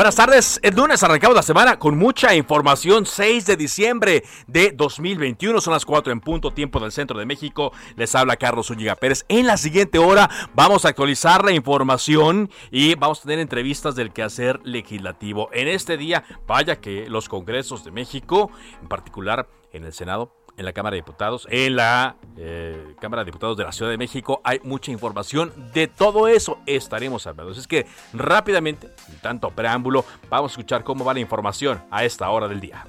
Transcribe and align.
Buenas 0.00 0.16
tardes, 0.16 0.58
el 0.62 0.74
lunes 0.74 1.02
arrancamos 1.02 1.36
la 1.36 1.42
semana 1.42 1.78
con 1.78 1.98
mucha 1.98 2.34
información, 2.34 3.04
6 3.04 3.44
de 3.44 3.56
diciembre 3.58 4.24
de 4.46 4.72
2021, 4.74 5.60
son 5.60 5.74
las 5.74 5.84
4 5.84 6.10
en 6.10 6.20
punto, 6.20 6.52
tiempo 6.52 6.80
del 6.80 6.90
centro 6.90 7.18
de 7.18 7.26
México, 7.26 7.70
les 7.96 8.14
habla 8.14 8.36
Carlos 8.36 8.70
Úñiga 8.70 8.96
Pérez. 8.96 9.26
En 9.28 9.46
la 9.46 9.58
siguiente 9.58 9.98
hora 9.98 10.30
vamos 10.54 10.86
a 10.86 10.88
actualizar 10.88 11.44
la 11.44 11.52
información 11.52 12.48
y 12.70 12.94
vamos 12.94 13.18
a 13.18 13.22
tener 13.24 13.40
entrevistas 13.40 13.94
del 13.94 14.14
quehacer 14.14 14.58
legislativo. 14.64 15.50
En 15.52 15.68
este 15.68 15.98
día, 15.98 16.24
vaya 16.46 16.80
que 16.80 17.06
los 17.10 17.28
congresos 17.28 17.84
de 17.84 17.90
México, 17.90 18.50
en 18.80 18.88
particular 18.88 19.50
en 19.70 19.84
el 19.84 19.92
Senado, 19.92 20.34
en 20.60 20.66
la 20.66 20.74
Cámara 20.74 20.94
de 20.94 20.98
Diputados, 20.98 21.48
en 21.50 21.74
la 21.74 22.16
eh, 22.36 22.94
Cámara 23.00 23.22
de 23.22 23.26
Diputados 23.26 23.56
de 23.56 23.64
la 23.64 23.72
Ciudad 23.72 23.90
de 23.90 23.96
México. 23.96 24.42
Hay 24.44 24.60
mucha 24.62 24.92
información 24.92 25.52
de 25.72 25.88
todo 25.88 26.28
eso. 26.28 26.58
Estaremos 26.66 27.26
hablando. 27.26 27.52
Es 27.52 27.66
que 27.66 27.86
rápidamente, 28.12 28.90
sin 29.06 29.16
tanto 29.16 29.48
preámbulo, 29.50 30.04
vamos 30.28 30.50
a 30.50 30.52
escuchar 30.52 30.84
cómo 30.84 31.02
va 31.02 31.14
la 31.14 31.20
información 31.20 31.82
a 31.90 32.04
esta 32.04 32.28
hora 32.28 32.46
del 32.46 32.60
día. 32.60 32.86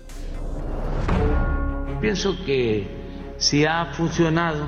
Pienso 2.02 2.36
que 2.45 2.88
si 3.38 3.66
ha 3.66 3.85
funcionado 3.94 4.67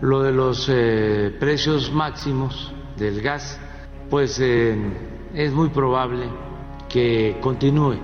lo 0.00 0.22
de 0.22 0.30
los 0.30 0.68
eh, 0.70 1.36
precios 1.40 1.90
máximos 1.90 2.72
del 2.96 3.22
gas, 3.22 3.60
pues 4.08 4.38
eh, 4.40 4.76
es 5.34 5.52
muy 5.52 5.70
probable 5.70 6.28
que 6.88 7.38
continúe 7.40 7.98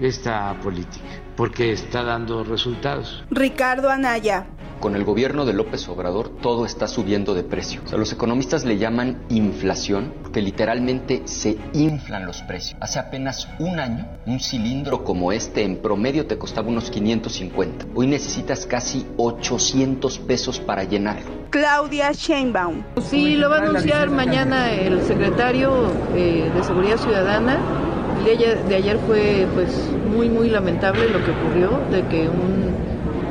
esta 0.00 0.54
política 0.62 1.24
porque 1.36 1.72
está 1.72 2.02
dando 2.02 2.44
resultados. 2.44 3.24
Ricardo 3.30 3.90
Anaya. 3.90 4.46
Con 4.80 4.96
el 4.96 5.04
gobierno 5.04 5.46
de 5.46 5.54
López 5.54 5.88
Obrador 5.88 6.28
todo 6.42 6.66
está 6.66 6.86
subiendo 6.88 7.32
de 7.32 7.42
precio. 7.42 7.80
O 7.84 7.88
sea, 7.88 7.96
los 7.96 8.12
economistas 8.12 8.64
le 8.64 8.76
llaman 8.76 9.22
inflación 9.30 10.12
porque 10.22 10.42
literalmente 10.42 11.22
se 11.24 11.56
inflan 11.72 12.26
los 12.26 12.42
precios. 12.42 12.76
Hace 12.82 12.98
apenas 12.98 13.48
un 13.58 13.80
año, 13.80 14.06
un 14.26 14.40
cilindro 14.40 15.02
como 15.02 15.32
este 15.32 15.62
en 15.62 15.80
promedio 15.80 16.26
te 16.26 16.36
costaba 16.36 16.68
unos 16.68 16.90
550. 16.90 17.86
Hoy 17.94 18.06
necesitas 18.08 18.66
casi 18.66 19.06
800 19.16 20.18
pesos 20.18 20.60
para 20.60 20.84
llenarlo. 20.84 21.30
Claudia 21.48 22.12
Sheinbaum. 22.12 22.82
Sí, 23.00 23.36
lo 23.36 23.48
va 23.48 23.58
a 23.58 23.62
anunciar 23.62 24.10
mañana 24.10 24.72
el 24.72 25.02
secretario 25.02 25.86
eh, 26.14 26.50
de 26.54 26.64
Seguridad 26.64 26.98
Ciudadana 26.98 27.83
el 28.26 28.38
día 28.38 28.54
de 28.54 28.74
ayer 28.74 28.98
fue 29.06 29.46
pues 29.54 29.68
muy 30.10 30.28
muy 30.30 30.48
lamentable 30.48 31.08
lo 31.10 31.22
que 31.24 31.30
ocurrió 31.30 31.80
de 31.90 32.06
que 32.08 32.28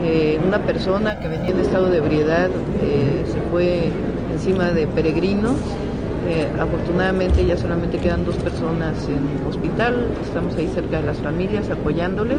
eh, 0.04 0.40
una 0.46 0.60
persona 0.60 1.20
que 1.20 1.28
venía 1.28 1.50
en 1.50 1.60
estado 1.60 1.90
de 1.90 1.98
ebriedad 1.98 2.50
eh, 2.82 3.24
se 3.26 3.42
fue 3.50 3.90
encima 4.32 4.72
de 4.72 4.86
peregrinos. 4.88 5.56
Eh, 6.28 6.48
afortunadamente 6.58 7.46
ya 7.46 7.58
solamente 7.58 7.98
quedan 7.98 8.24
dos 8.24 8.38
personas 8.38 8.96
en 9.10 9.46
hospital 9.46 10.08
estamos 10.22 10.56
ahí 10.56 10.70
cerca 10.74 11.02
de 11.02 11.08
las 11.08 11.18
familias 11.18 11.70
apoyándoles 11.70 12.38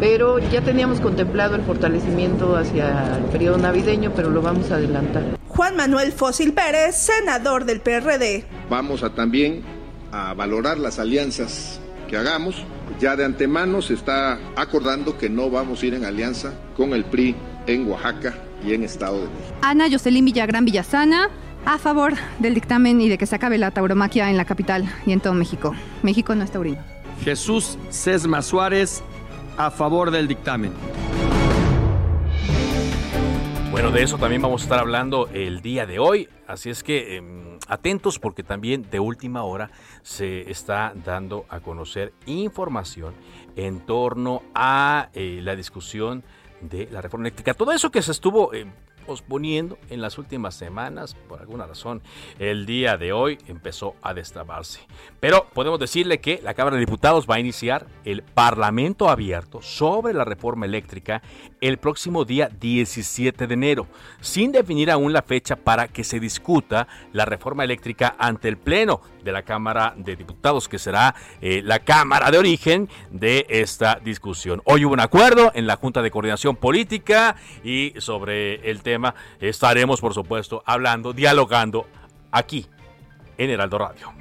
pero 0.00 0.40
ya 0.40 0.60
teníamos 0.62 0.98
contemplado 0.98 1.54
el 1.54 1.62
fortalecimiento 1.62 2.56
hacia 2.56 3.16
el 3.18 3.24
periodo 3.26 3.58
navideño 3.58 4.10
pero 4.16 4.28
lo 4.30 4.42
vamos 4.42 4.72
a 4.72 4.76
adelantar. 4.76 5.22
Juan 5.46 5.76
Manuel 5.76 6.10
Fósil 6.10 6.52
Pérez 6.52 6.96
senador 6.96 7.64
del 7.64 7.80
PRD 7.80 8.44
vamos 8.68 9.04
a 9.04 9.10
también 9.10 9.75
a 10.12 10.34
valorar 10.34 10.78
las 10.78 10.98
alianzas 10.98 11.80
que 12.08 12.16
hagamos. 12.16 12.64
Ya 13.00 13.16
de 13.16 13.24
antemano 13.24 13.82
se 13.82 13.94
está 13.94 14.38
acordando 14.56 15.18
que 15.18 15.28
no 15.28 15.50
vamos 15.50 15.82
a 15.82 15.86
ir 15.86 15.94
en 15.94 16.04
alianza 16.04 16.52
con 16.76 16.92
el 16.92 17.04
PRI 17.04 17.34
en 17.66 17.88
Oaxaca 17.88 18.34
y 18.64 18.74
en 18.74 18.84
Estado 18.84 19.16
de 19.16 19.28
México. 19.28 19.56
Ana 19.62 19.90
Jocelyn 19.90 20.24
Villagrán 20.24 20.64
Villasana, 20.64 21.28
a 21.64 21.78
favor 21.78 22.14
del 22.38 22.54
dictamen 22.54 23.00
y 23.00 23.08
de 23.08 23.18
que 23.18 23.26
se 23.26 23.34
acabe 23.34 23.58
la 23.58 23.70
tauromaquia 23.70 24.30
en 24.30 24.36
la 24.36 24.44
capital 24.44 24.88
y 25.04 25.12
en 25.12 25.20
todo 25.20 25.34
México. 25.34 25.74
México 26.02 26.34
no 26.34 26.44
es 26.44 26.50
taurino. 26.50 26.78
Jesús 27.22 27.78
Sesma 27.90 28.42
Suárez, 28.42 29.02
a 29.56 29.70
favor 29.70 30.10
del 30.10 30.28
dictamen. 30.28 30.72
Bueno, 33.76 33.90
de 33.90 34.02
eso 34.02 34.16
también 34.16 34.40
vamos 34.40 34.62
a 34.62 34.64
estar 34.64 34.78
hablando 34.78 35.28
el 35.34 35.60
día 35.60 35.84
de 35.84 35.98
hoy, 35.98 36.30
así 36.46 36.70
es 36.70 36.82
que 36.82 37.18
em, 37.18 37.58
atentos 37.68 38.18
porque 38.18 38.42
también 38.42 38.88
de 38.90 39.00
última 39.00 39.44
hora 39.44 39.70
se 40.00 40.50
está 40.50 40.94
dando 41.04 41.44
a 41.50 41.60
conocer 41.60 42.14
información 42.24 43.12
en 43.54 43.80
torno 43.80 44.44
a 44.54 45.10
eh, 45.12 45.40
la 45.42 45.54
discusión 45.54 46.24
de 46.62 46.88
la 46.90 47.02
reforma 47.02 47.26
eléctrica. 47.26 47.52
Todo 47.52 47.70
eso 47.72 47.90
que 47.90 48.00
se 48.00 48.12
estuvo 48.12 48.54
em, 48.54 48.72
posponiendo 49.06 49.78
en 49.88 50.02
las 50.02 50.18
últimas 50.18 50.54
semanas, 50.54 51.14
por 51.28 51.40
alguna 51.40 51.66
razón, 51.66 52.02
el 52.38 52.66
día 52.66 52.96
de 52.96 53.12
hoy 53.12 53.38
empezó 53.46 53.94
a 54.02 54.12
destrabarse. 54.12 54.80
Pero 55.20 55.46
podemos 55.54 55.78
decirle 55.78 56.20
que 56.20 56.40
la 56.42 56.54
Cámara 56.54 56.76
de 56.76 56.80
Diputados 56.80 57.26
va 57.28 57.36
a 57.36 57.40
iniciar 57.40 57.86
el 58.04 58.22
Parlamento 58.22 59.08
abierto 59.08 59.62
sobre 59.62 60.12
la 60.12 60.24
reforma 60.24 60.66
eléctrica 60.66 61.22
el 61.60 61.78
próximo 61.78 62.24
día 62.24 62.48
17 62.48 63.46
de 63.46 63.54
enero, 63.54 63.86
sin 64.20 64.52
definir 64.52 64.90
aún 64.90 65.12
la 65.12 65.22
fecha 65.22 65.56
para 65.56 65.88
que 65.88 66.04
se 66.04 66.20
discuta 66.20 66.88
la 67.12 67.24
reforma 67.24 67.64
eléctrica 67.64 68.16
ante 68.18 68.48
el 68.48 68.56
Pleno 68.56 69.00
de 69.26 69.32
la 69.32 69.42
Cámara 69.42 69.92
de 69.96 70.16
Diputados, 70.16 70.68
que 70.68 70.78
será 70.78 71.14
eh, 71.42 71.60
la 71.62 71.80
Cámara 71.80 72.30
de 72.30 72.38
origen 72.38 72.88
de 73.10 73.44
esta 73.50 73.96
discusión. 74.02 74.62
Hoy 74.64 74.86
hubo 74.86 74.94
un 74.94 75.00
acuerdo 75.00 75.52
en 75.54 75.66
la 75.66 75.76
Junta 75.76 76.00
de 76.00 76.10
Coordinación 76.10 76.56
Política 76.56 77.36
y 77.62 77.92
sobre 77.98 78.70
el 78.70 78.82
tema 78.82 79.14
estaremos, 79.40 80.00
por 80.00 80.14
supuesto, 80.14 80.62
hablando, 80.64 81.12
dialogando 81.12 81.86
aquí 82.30 82.66
en 83.36 83.50
Heraldo 83.50 83.78
Radio. 83.78 84.12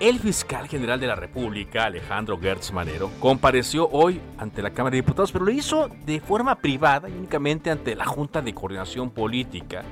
El 0.00 0.18
fiscal 0.18 0.68
general 0.68 1.00
de 1.00 1.06
la 1.06 1.14
República, 1.14 1.86
Alejandro 1.86 2.38
Gertz 2.38 2.72
Manero, 2.72 3.10
compareció 3.20 3.88
hoy 3.88 4.20
ante 4.36 4.60
la 4.60 4.68
Cámara 4.68 4.90
de 4.90 4.98
Diputados, 4.98 5.32
pero 5.32 5.46
lo 5.46 5.50
hizo 5.50 5.88
de 6.04 6.20
forma 6.20 6.56
privada 6.56 7.08
y 7.08 7.12
únicamente 7.12 7.70
ante 7.70 7.96
la 7.96 8.04
Junta 8.04 8.42
de 8.42 8.52
Coordinación 8.52 9.10
Política, 9.10 9.82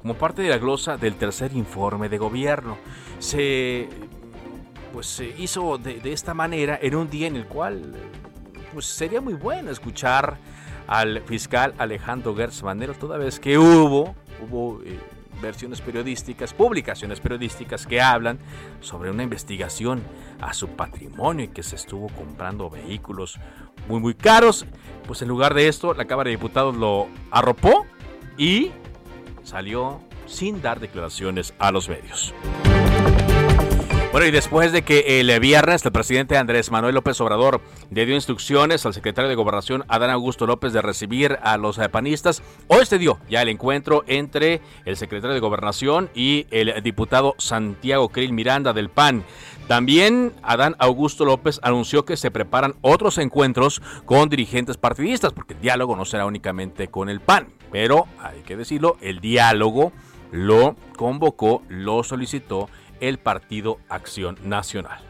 como 0.00 0.14
parte 0.14 0.42
de 0.42 0.48
la 0.48 0.58
glosa 0.58 0.96
del 0.96 1.16
tercer 1.16 1.52
informe 1.54 2.08
de 2.08 2.18
gobierno. 2.18 2.78
Se, 3.18 3.88
pues, 4.92 5.06
se 5.06 5.28
hizo 5.38 5.78
de, 5.78 6.00
esta 6.12 6.34
manera 6.34 6.78
en 6.80 6.94
un 6.94 7.10
día 7.10 7.26
en 7.26 7.36
el 7.36 7.46
cual 7.46 7.94
pues, 8.72 8.86
sería 8.86 9.20
muy 9.20 9.34
bueno 9.34 9.70
escuchar 9.70 10.38
al 10.86 11.22
fiscal 11.22 11.74
Alejandro 11.78 12.34
Gertz 12.34 12.62
Manero, 12.62 12.94
toda 12.94 13.16
vez 13.16 13.38
que 13.38 13.58
hubo, 13.58 14.16
hubo 14.44 14.80
eh, 14.82 14.98
versiones 15.40 15.80
periodísticas, 15.80 16.52
publicaciones 16.52 17.20
periodísticas 17.20 17.86
que 17.86 18.00
hablan 18.00 18.38
sobre 18.80 19.10
una 19.10 19.22
investigación 19.22 20.02
a 20.40 20.52
su 20.52 20.68
patrimonio 20.68 21.44
y 21.44 21.48
que 21.48 21.62
se 21.62 21.76
estuvo 21.76 22.08
comprando 22.08 22.70
vehículos 22.70 23.38
muy 23.88 24.00
muy 24.00 24.14
caros. 24.14 24.66
Pues 25.06 25.22
en 25.22 25.28
lugar 25.28 25.54
de 25.54 25.68
esto, 25.68 25.94
la 25.94 26.06
Cámara 26.06 26.28
de 26.28 26.36
Diputados 26.36 26.76
lo 26.76 27.08
arropó 27.30 27.86
y 28.36 28.72
salió 29.50 30.00
sin 30.26 30.62
dar 30.62 30.78
declaraciones 30.78 31.54
a 31.58 31.72
los 31.72 31.88
medios. 31.88 32.32
Bueno, 34.12 34.26
y 34.26 34.32
después 34.32 34.72
de 34.72 34.82
que 34.82 35.20
el 35.20 35.38
viernes 35.38 35.86
el 35.86 35.92
presidente 35.92 36.36
Andrés 36.36 36.72
Manuel 36.72 36.96
López 36.96 37.20
Obrador 37.20 37.60
le 37.92 38.06
dio 38.06 38.16
instrucciones 38.16 38.84
al 38.84 38.92
secretario 38.92 39.28
de 39.28 39.36
Gobernación 39.36 39.84
Adán 39.86 40.10
Augusto 40.10 40.48
López 40.48 40.72
de 40.72 40.82
recibir 40.82 41.38
a 41.42 41.56
los 41.56 41.78
panistas, 41.92 42.42
hoy 42.66 42.86
se 42.86 42.98
dio 42.98 43.20
ya 43.30 43.40
el 43.40 43.48
encuentro 43.48 44.02
entre 44.08 44.62
el 44.84 44.96
secretario 44.96 45.32
de 45.32 45.38
Gobernación 45.38 46.10
y 46.12 46.48
el 46.50 46.82
diputado 46.82 47.36
Santiago 47.38 48.08
Krill 48.08 48.32
Miranda 48.32 48.72
del 48.72 48.88
PAN. 48.88 49.22
También 49.68 50.32
Adán 50.42 50.74
Augusto 50.80 51.24
López 51.24 51.60
anunció 51.62 52.04
que 52.04 52.16
se 52.16 52.32
preparan 52.32 52.74
otros 52.80 53.16
encuentros 53.16 53.80
con 54.06 54.28
dirigentes 54.28 54.76
partidistas, 54.76 55.32
porque 55.32 55.54
el 55.54 55.60
diálogo 55.60 55.94
no 55.94 56.04
será 56.04 56.26
únicamente 56.26 56.88
con 56.88 57.10
el 57.10 57.20
PAN, 57.20 57.46
pero 57.70 58.08
hay 58.18 58.40
que 58.40 58.56
decirlo, 58.56 58.96
el 59.02 59.20
diálogo 59.20 59.92
lo 60.32 60.74
convocó, 60.96 61.62
lo 61.68 62.02
solicitó 62.02 62.68
el 63.00 63.18
Partido 63.18 63.78
Acción 63.88 64.36
Nacional. 64.44 65.00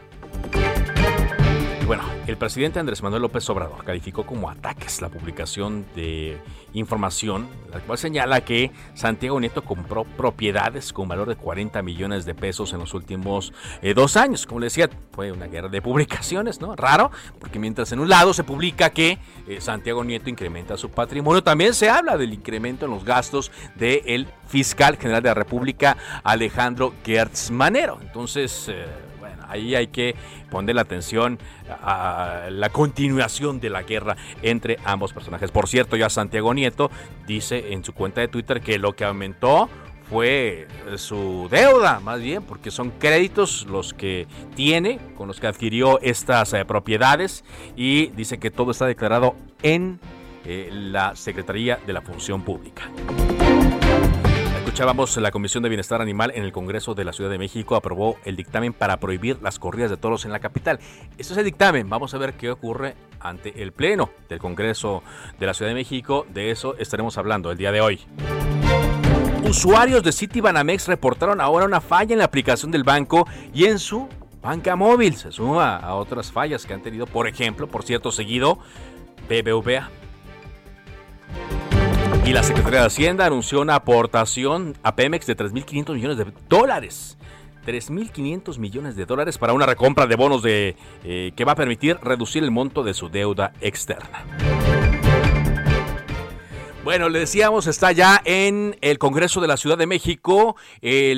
Bueno, 1.91 2.05
el 2.25 2.37
presidente 2.37 2.79
Andrés 2.79 3.03
Manuel 3.03 3.23
López 3.23 3.49
Obrador 3.49 3.83
calificó 3.83 4.25
como 4.25 4.49
ataques 4.49 5.01
la 5.01 5.09
publicación 5.09 5.85
de 5.93 6.37
información, 6.71 7.49
la 7.69 7.81
cual 7.81 7.97
señala 7.97 8.45
que 8.45 8.71
Santiago 8.93 9.37
Nieto 9.41 9.61
compró 9.65 10.05
propiedades 10.05 10.93
con 10.93 11.09
valor 11.09 11.27
de 11.27 11.35
40 11.35 11.81
millones 11.81 12.23
de 12.23 12.33
pesos 12.33 12.71
en 12.71 12.79
los 12.79 12.93
últimos 12.93 13.51
eh, 13.81 13.93
dos 13.93 14.15
años. 14.15 14.45
Como 14.45 14.61
le 14.61 14.67
decía, 14.67 14.89
fue 15.11 15.33
una 15.33 15.47
guerra 15.47 15.67
de 15.67 15.81
publicaciones, 15.81 16.61
¿no? 16.61 16.77
Raro, 16.77 17.11
porque 17.41 17.59
mientras 17.59 17.91
en 17.91 17.99
un 17.99 18.07
lado 18.07 18.33
se 18.33 18.45
publica 18.45 18.91
que 18.91 19.17
eh, 19.45 19.59
Santiago 19.59 20.01
Nieto 20.05 20.29
incrementa 20.29 20.77
su 20.77 20.91
patrimonio, 20.91 21.43
también 21.43 21.73
se 21.73 21.89
habla 21.89 22.15
del 22.15 22.33
incremento 22.33 22.85
en 22.85 22.91
los 22.91 23.03
gastos 23.03 23.51
del 23.75 24.29
fiscal 24.47 24.95
general 24.95 25.23
de 25.23 25.27
la 25.27 25.35
República, 25.35 25.97
Alejandro 26.23 26.93
Gertz 27.03 27.51
Manero. 27.51 27.97
Entonces, 28.01 28.69
eh, 28.69 28.85
bueno, 29.19 29.43
ahí 29.49 29.75
hay 29.75 29.87
que 29.87 30.15
poner 30.51 30.75
la 30.75 30.81
atención 30.81 31.39
a 31.81 32.47
la 32.51 32.69
continuación 32.69 33.59
de 33.59 33.71
la 33.71 33.81
guerra 33.81 34.17
entre 34.43 34.77
ambos 34.83 35.13
personajes. 35.13 35.49
Por 35.49 35.67
cierto, 35.67 35.95
ya 35.95 36.09
Santiago 36.11 36.53
Nieto 36.53 36.91
dice 37.25 37.73
en 37.73 37.83
su 37.83 37.93
cuenta 37.93 38.21
de 38.21 38.27
Twitter 38.27 38.61
que 38.61 38.77
lo 38.77 38.93
que 38.93 39.05
aumentó 39.05 39.67
fue 40.11 40.67
su 40.97 41.47
deuda, 41.49 42.01
más 42.01 42.19
bien, 42.19 42.43
porque 42.43 42.69
son 42.69 42.91
créditos 42.91 43.65
los 43.67 43.93
que 43.93 44.27
tiene, 44.55 44.99
con 45.15 45.29
los 45.29 45.39
que 45.39 45.47
adquirió 45.47 46.01
estas 46.01 46.51
eh, 46.51 46.65
propiedades 46.65 47.45
y 47.77 48.07
dice 48.07 48.37
que 48.37 48.51
todo 48.51 48.71
está 48.71 48.85
declarado 48.85 49.35
en 49.63 50.01
eh, 50.43 50.69
la 50.69 51.15
Secretaría 51.15 51.79
de 51.87 51.93
la 51.93 52.01
Función 52.01 52.41
Pública. 52.41 52.91
Escuchábamos 54.81 55.15
la 55.17 55.29
Comisión 55.29 55.61
de 55.61 55.69
Bienestar 55.69 56.01
Animal 56.01 56.31
en 56.33 56.43
el 56.43 56.51
Congreso 56.51 56.95
de 56.95 57.03
la 57.03 57.13
Ciudad 57.13 57.29
de 57.29 57.37
México 57.37 57.75
aprobó 57.75 58.17
el 58.25 58.35
dictamen 58.35 58.73
para 58.73 58.97
prohibir 58.97 59.37
las 59.39 59.59
corridas 59.59 59.91
de 59.91 59.97
toros 59.97 60.25
en 60.25 60.31
la 60.31 60.39
capital. 60.39 60.79
Eso 61.19 61.33
es 61.33 61.37
el 61.37 61.45
dictamen. 61.45 61.87
Vamos 61.87 62.15
a 62.15 62.17
ver 62.17 62.33
qué 62.33 62.49
ocurre 62.49 62.95
ante 63.19 63.61
el 63.61 63.73
Pleno 63.73 64.09
del 64.27 64.39
Congreso 64.39 65.03
de 65.39 65.45
la 65.45 65.53
Ciudad 65.53 65.69
de 65.69 65.75
México. 65.75 66.25
De 66.33 66.49
eso 66.49 66.75
estaremos 66.79 67.19
hablando 67.19 67.51
el 67.51 67.59
día 67.59 67.71
de 67.71 67.79
hoy. 67.79 68.01
Usuarios 69.47 70.01
de 70.01 70.11
Citibanamex 70.11 70.87
reportaron 70.87 71.41
ahora 71.41 71.65
una 71.65 71.79
falla 71.79 72.13
en 72.13 72.17
la 72.19 72.25
aplicación 72.25 72.71
del 72.71 72.83
banco 72.83 73.27
y 73.53 73.65
en 73.65 73.77
su 73.77 74.09
banca 74.41 74.75
móvil. 74.75 75.15
Se 75.15 75.31
suma 75.31 75.77
a 75.77 75.93
otras 75.93 76.31
fallas 76.31 76.65
que 76.65 76.73
han 76.73 76.81
tenido, 76.81 77.05
por 77.05 77.27
ejemplo, 77.27 77.67
por 77.67 77.83
cierto, 77.83 78.11
seguido 78.11 78.57
BBVA. 79.29 79.91
Y 82.23 82.33
la 82.33 82.43
Secretaría 82.43 82.81
de 82.81 82.85
Hacienda 82.85 83.25
anunció 83.25 83.61
una 83.61 83.75
aportación 83.75 84.77
a 84.83 84.95
Pemex 84.95 85.25
de 85.25 85.35
3.500 85.35 85.93
millones 85.95 86.17
de 86.17 86.31
dólares. 86.47 87.17
3.500 87.65 88.59
millones 88.59 88.95
de 88.95 89.05
dólares 89.05 89.39
para 89.39 89.53
una 89.53 89.65
recompra 89.65 90.05
de 90.05 90.15
bonos 90.15 90.43
de, 90.43 90.75
eh, 91.03 91.31
que 91.35 91.45
va 91.45 91.53
a 91.53 91.55
permitir 91.55 91.97
reducir 92.01 92.43
el 92.43 92.51
monto 92.51 92.83
de 92.83 92.93
su 92.93 93.09
deuda 93.09 93.53
externa. 93.59 94.23
Bueno, 96.83 97.09
le 97.09 97.19
decíamos, 97.19 97.65
está 97.65 97.91
ya 97.91 98.21
en 98.23 98.77
el 98.81 98.99
Congreso 98.99 99.41
de 99.41 99.47
la 99.47 99.57
Ciudad 99.57 99.77
de 99.77 99.87
México 99.87 100.55
eh, 100.81 101.13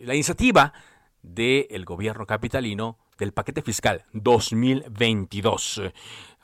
la 0.00 0.14
iniciativa 0.14 0.74
del 1.22 1.84
gobierno 1.86 2.26
capitalino 2.26 2.98
del 3.18 3.32
paquete 3.32 3.62
fiscal 3.62 4.04
2022. 4.12 5.82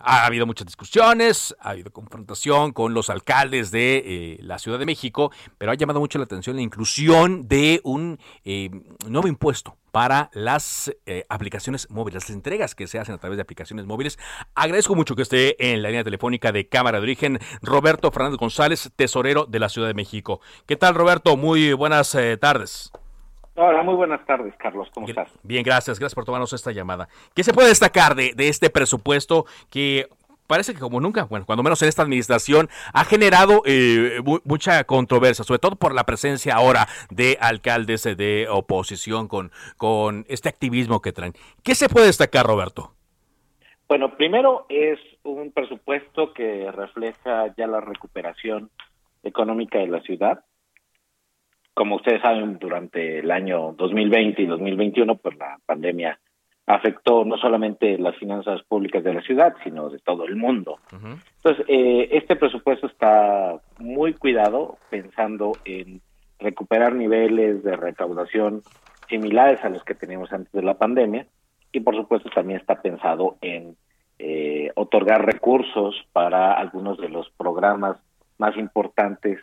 Ha 0.03 0.25
habido 0.25 0.47
muchas 0.47 0.67
discusiones, 0.67 1.55
ha 1.61 1.71
habido 1.71 1.93
confrontación 1.93 2.73
con 2.73 2.95
los 2.95 3.11
alcaldes 3.11 3.71
de 3.71 3.99
eh, 3.99 4.39
la 4.43 4.59
Ciudad 4.59 4.79
de 4.79 4.87
México, 4.87 5.31
pero 5.59 5.73
ha 5.73 5.75
llamado 5.75 6.01
mucho 6.01 6.17
la 6.19 6.25
atención 6.25 6.57
la 6.57 6.63
inclusión 6.63 7.47
de 7.49 7.83
un 7.85 8.19
eh, 8.45 8.71
nuevo 9.07 9.29
impuesto 9.29 9.77
para 9.93 10.31
las 10.33 10.91
eh, 11.05 11.27
aplicaciones 11.29 11.91
móviles, 11.91 12.23
las 12.23 12.31
entregas 12.31 12.75
que 12.75 12.87
se 12.87 12.99
hacen 12.99 13.15
a 13.15 13.19
través 13.19 13.37
de 13.37 13.43
aplicaciones 13.43 13.85
móviles. 13.85 14.19
Agradezco 14.55 14.95
mucho 14.95 15.15
que 15.17 15.23
esté 15.23 15.71
en 15.71 15.83
la 15.83 15.91
línea 15.91 16.05
telefónica 16.05 16.51
de 16.51 16.67
Cámara 16.67 16.99
de 16.99 17.03
Origen 17.03 17.39
Roberto 17.61 18.11
Fernández 18.11 18.39
González, 18.39 18.91
tesorero 18.97 19.45
de 19.45 19.59
la 19.59 19.69
Ciudad 19.69 19.89
de 19.89 19.95
México. 19.95 20.41
¿Qué 20.65 20.77
tal, 20.77 20.95
Roberto? 20.95 21.37
Muy 21.37 21.75
buenas 21.75 22.17
tardes. 22.41 22.91
Hola, 23.57 23.83
muy 23.83 23.95
buenas 23.95 24.25
tardes, 24.27 24.55
Carlos. 24.57 24.89
¿Cómo 24.95 25.09
estás? 25.09 25.29
Bien, 25.43 25.63
gracias. 25.63 25.99
Gracias 25.99 26.15
por 26.15 26.25
tomarnos 26.25 26.53
esta 26.53 26.73
llamada. 26.73 27.09
¿Qué 27.35 27.43
se 27.43 27.53
puede 27.53 27.69
destacar 27.69 28.15
de, 28.15 28.33
este 28.37 28.71
presupuesto 28.71 29.45
que 29.71 30.09
parece 30.47 30.73
que 30.73 30.81
como 30.81 31.01
nunca, 31.01 31.25
bueno, 31.25 31.47
cuando 31.47 31.63
menos 31.63 31.81
en 31.83 31.89
esta 31.89 32.03
administración, 32.03 32.69
ha 32.93 33.05
generado 33.05 33.63
eh, 33.67 34.21
mucha 34.45 34.83
controversia, 34.85 35.45
sobre 35.45 35.59
todo 35.59 35.77
por 35.77 35.95
la 35.95 36.05
presencia 36.05 36.55
ahora 36.55 36.87
de 37.11 37.39
alcaldes 37.41 38.05
de 38.05 38.47
oposición 38.49 39.29
con, 39.29 39.53
con 39.77 40.25
este 40.29 40.49
activismo 40.49 41.01
que 41.01 41.13
traen. 41.13 41.35
¿Qué 41.63 41.75
se 41.75 41.89
puede 41.89 42.07
destacar, 42.07 42.47
Roberto? 42.47 42.93
Bueno, 43.89 44.17
primero 44.17 44.67
es 44.69 44.99
un 45.25 45.53
presupuesto 45.53 46.33
que 46.33 46.71
refleja 46.71 47.53
ya 47.57 47.67
la 47.67 47.81
recuperación 47.81 48.71
económica 49.23 49.79
de 49.79 49.89
la 49.89 50.01
ciudad 50.03 50.45
como 51.75 51.97
ustedes 51.97 52.21
saben, 52.23 52.59
durante 52.59 53.21
el 53.21 53.31
año 53.31 53.73
2020 53.73 54.43
y 54.43 54.47
2021, 54.47 55.17
pues 55.17 55.37
la 55.39 55.59
pandemia 55.65 56.19
afectó 56.67 57.25
no 57.25 57.37
solamente 57.37 57.99
las 57.99 58.17
finanzas 58.17 58.63
públicas 58.63 59.03
de 59.03 59.15
la 59.15 59.23
ciudad, 59.23 59.55
sino 59.65 59.89
de 59.89 59.99
todo 59.99 60.25
el 60.25 60.37
mundo. 60.37 60.79
Entonces, 60.93 61.65
eh, 61.69 62.09
este 62.13 62.37
presupuesto 62.37 62.87
está 62.87 63.61
muy 63.79 64.15
cuidado, 64.15 64.79
pensando 64.89 65.53
en 65.65 66.01
recuperar 66.39 66.95
niveles 66.95 67.63
de 67.63 67.77
recaudación 67.77 68.63
similares 69.09 69.65
a 69.65 69.69
los 69.69 69.83
que 69.85 69.95
teníamos 69.95 70.33
antes 70.33 70.53
de 70.53 70.63
la 70.63 70.75
pandemia, 70.75 71.27
y 71.73 71.81
por 71.81 71.97
supuesto 71.97 72.31
también 72.31 72.61
está 72.61 72.81
pensado 72.81 73.37
en 73.41 73.77
eh, 74.19 74.71
otorgar 74.75 75.25
recursos 75.25 75.97
para 76.13 76.53
algunos 76.53 76.99
de 76.99 77.09
los 77.09 77.31
programas 77.31 77.97
más 78.39 78.57
importantes 78.57 79.39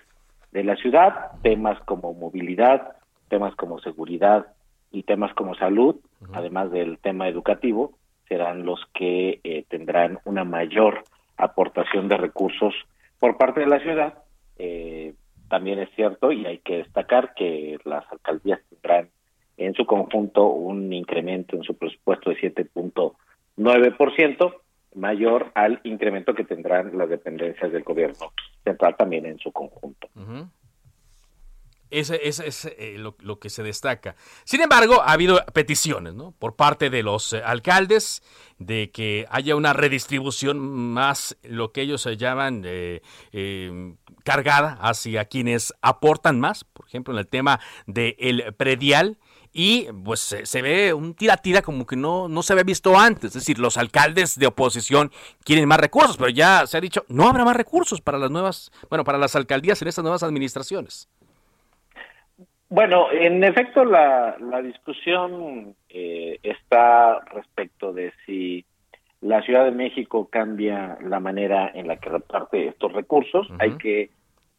de 0.52 0.64
la 0.64 0.76
ciudad, 0.76 1.32
temas 1.42 1.80
como 1.82 2.14
movilidad, 2.14 2.94
temas 3.30 3.56
como 3.56 3.80
seguridad 3.80 4.48
y 4.92 5.04
temas 5.04 5.34
como 5.34 5.56
salud, 5.56 5.98
además 6.34 6.72
del 6.72 6.98
tema 7.00 7.28
educativo, 7.28 7.98
serán 8.28 8.66
los 8.66 8.80
que 8.94 9.40
eh, 9.44 9.66
tendrán 9.70 10.20
una 10.26 10.44
mayor 10.44 11.04
aportación 11.38 12.08
de 12.08 12.18
recursos 12.18 12.74
por 13.20 13.38
parte 13.38 13.62
de 13.62 13.68
la 13.68 13.80
ciudad. 13.80 14.16
Eh, 14.58 15.14
también 15.50 15.80
es 15.80 15.90
cierto 15.96 16.32
y 16.32 16.46
hay 16.46 16.60
que 16.60 16.78
destacar 16.78 17.34
que 17.34 17.78
las 17.86 18.04
alcaldías 18.12 18.60
tendrán 18.70 19.10
en 19.58 19.74
su 19.74 19.86
conjunto 19.86 20.48
un 20.48 20.94
incremento 20.94 21.56
en 21.56 21.64
su 21.64 21.76
presupuesto 21.76 22.30
de 22.30 22.38
7.9%, 22.38 24.54
mayor 24.98 25.52
al 25.56 25.80
incremento 25.84 26.34
que 26.34 26.44
tendrán 26.44 26.98
las 26.98 27.10
dependencias 27.10 27.72
del 27.72 27.84
gobierno 27.84 28.34
central 28.64 28.96
también 28.98 29.26
en 29.26 29.38
su 29.40 29.52
conjunto. 29.52 30.10
Ese, 31.90 32.28
es 32.28 32.66
eh, 32.66 32.98
lo, 32.98 33.40
que 33.40 33.50
se 33.50 33.64
destaca. 33.64 34.16
Sin 34.44 34.60
embargo, 34.60 35.02
ha 35.02 35.14
habido 35.14 35.40
peticiones 35.54 36.16
¿no? 36.16 36.34
por 36.38 36.58
parte 36.58 36.90
de 36.90 37.02
los 37.02 37.32
eh, 37.32 37.42
alcaldes 37.46 38.22
de 38.58 38.92
que 38.92 39.26
haya 39.30 39.56
una 39.56 39.72
redistribución 39.72 40.60
más, 40.60 41.38
lo 41.44 41.72
que 41.72 41.82
ellos 41.82 42.02
se 42.02 42.18
llaman 42.18 42.64
eh, 42.66 43.02
cargada 44.26 44.78
hacia 44.82 45.26
quienes 45.26 45.74
aportan 45.82 46.42
más, 46.42 46.66
por 46.66 46.88
ejemplo, 46.88 47.14
en 47.14 47.20
el 47.20 47.28
tema 47.28 47.62
del 47.86 48.54
predial 48.58 49.18
y 49.60 49.88
pues 50.06 50.20
se, 50.20 50.62
ve 50.62 50.94
un 50.94 51.16
tira-tira 51.16 51.64
como 51.64 51.88
que 51.88 51.96
no, 51.96 52.30
no 52.30 52.44
se 52.44 52.54
había 52.54 52.64
visto 52.64 52.96
antes. 52.96 53.30
Es 53.30 53.34
decir, 53.34 53.58
los 53.58 53.76
alcaldes 53.76 54.38
de 54.38 54.46
oposición 54.46 55.10
quieren 55.44 55.68
más 55.68 55.80
recursos, 55.80 56.16
pero 56.16 56.30
ya 56.30 56.68
se 56.68 56.78
ha 56.78 56.80
dicho, 56.80 57.06
no 57.10 57.28
habrá 57.28 57.44
más 57.44 57.56
recursos 57.56 58.00
para 58.00 58.20
las 58.20 58.30
nuevas, 58.30 58.72
bueno, 58.88 59.04
para 59.04 59.18
las 59.18 59.36
alcaldías 59.36 59.82
en 59.82 59.88
estas 59.88 60.04
nuevas 60.04 60.22
administraciones. 60.22 61.10
Bueno, 62.70 63.12
en 63.12 63.44
efecto, 63.44 63.84
la, 63.84 64.38
la 64.40 64.62
discusión 64.62 65.76
eh, 65.90 66.38
está 66.44 67.22
respecto 67.22 67.94
de 67.94 68.14
si 68.28 68.64
la 69.22 69.42
Ciudad 69.42 69.66
de 69.66 69.72
México 69.72 70.28
cambia 70.30 71.00
la 71.02 71.20
manera 71.20 71.72
en 71.74 71.88
la 71.88 71.98
que 71.98 72.10
reparte 72.10 72.68
estos 72.68 72.94
recursos. 72.94 73.48
Hay 73.58 73.72
que 73.78 74.12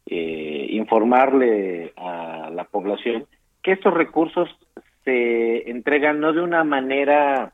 eh, 0.07 0.67
informarle 0.71 1.93
a 1.95 2.49
la 2.53 2.65
población 2.65 3.25
que 3.61 3.71
estos 3.71 3.93
recursos 3.93 4.49
se 5.09 5.69
entregan 5.69 6.19
no 6.19 6.33
de 6.33 6.41
una 6.41 6.63
manera 6.63 7.53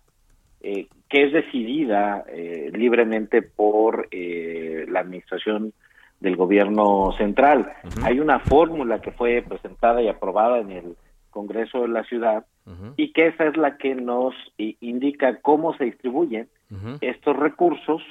eh, 0.61 0.87
que 1.09 1.23
es 1.23 1.33
decidida 1.33 2.25
eh, 2.27 2.69
libremente 2.73 3.41
por 3.41 4.09
eh, 4.11 4.85
la 4.89 4.99
administración 4.99 5.73
del 6.19 6.35
gobierno 6.35 7.13
central. 7.17 7.71
Hay 8.03 8.19
una 8.19 8.39
fórmula 8.39 8.99
que 8.99 9.11
fue 9.11 9.43
presentada 9.47 10.01
y 10.01 10.09
aprobada 10.09 10.59
en 10.59 10.71
el 10.71 10.97
Congreso 11.29 11.81
de 11.81 11.89
la 11.89 12.03
Ciudad 12.03 12.45
y 12.97 13.13
que 13.13 13.27
esa 13.27 13.45
es 13.45 13.57
la 13.57 13.77
que 13.77 13.93
nos 13.93 14.33
indica 14.57 15.39
cómo 15.41 15.77
se 15.77 15.83
distribuyen 15.83 16.47
estos 17.01 17.35
recursos 17.35 18.01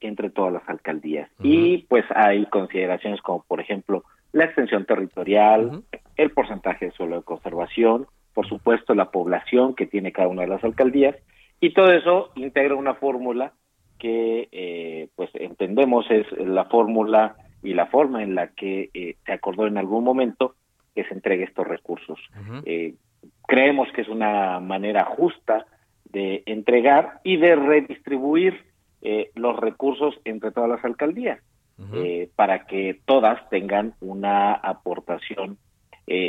entre 0.00 0.30
todas 0.30 0.52
las 0.52 0.68
alcaldías. 0.68 1.28
Y 1.42 1.78
pues 1.88 2.04
hay 2.14 2.46
consideraciones 2.46 3.20
como, 3.22 3.42
por 3.48 3.60
ejemplo, 3.60 4.04
la 4.32 4.44
extensión 4.44 4.84
territorial, 4.84 5.82
el 6.16 6.30
porcentaje 6.30 6.86
de 6.86 6.92
suelo 6.92 7.16
de 7.16 7.22
conservación, 7.22 8.06
por 8.34 8.48
supuesto 8.48 8.94
la 8.94 9.10
población 9.10 9.74
que 9.74 9.86
tiene 9.86 10.12
cada 10.12 10.28
una 10.28 10.42
de 10.42 10.48
las 10.48 10.64
alcaldías, 10.64 11.16
y 11.60 11.72
todo 11.72 11.92
eso 11.92 12.30
integra 12.34 12.74
una 12.74 12.94
fórmula 12.94 13.52
que 13.98 14.48
eh, 14.52 15.08
pues 15.14 15.30
entendemos 15.34 16.04
es 16.10 16.30
la 16.32 16.66
fórmula 16.66 17.36
y 17.62 17.72
la 17.72 17.86
forma 17.86 18.22
en 18.22 18.34
la 18.34 18.48
que 18.48 18.90
eh, 18.92 19.16
se 19.24 19.32
acordó 19.32 19.66
en 19.66 19.78
algún 19.78 20.04
momento 20.04 20.56
que 20.94 21.04
se 21.04 21.14
entregue 21.14 21.44
estos 21.44 21.66
recursos. 21.66 22.18
Eh, 22.66 22.94
creemos 23.46 23.88
que 23.92 24.02
es 24.02 24.08
una 24.08 24.60
manera 24.60 25.04
justa 25.04 25.64
de 26.04 26.42
entregar 26.46 27.20
y 27.24 27.38
de 27.38 27.56
redistribuir 27.56 28.62
los 29.34 29.58
recursos 29.58 30.18
entre 30.24 30.50
todas 30.50 30.70
las 30.70 30.84
alcaldías 30.84 31.38
para 32.36 32.66
que 32.66 33.00
todas 33.04 33.48
tengan 33.50 33.94
una 34.00 34.54
aportación 34.54 35.58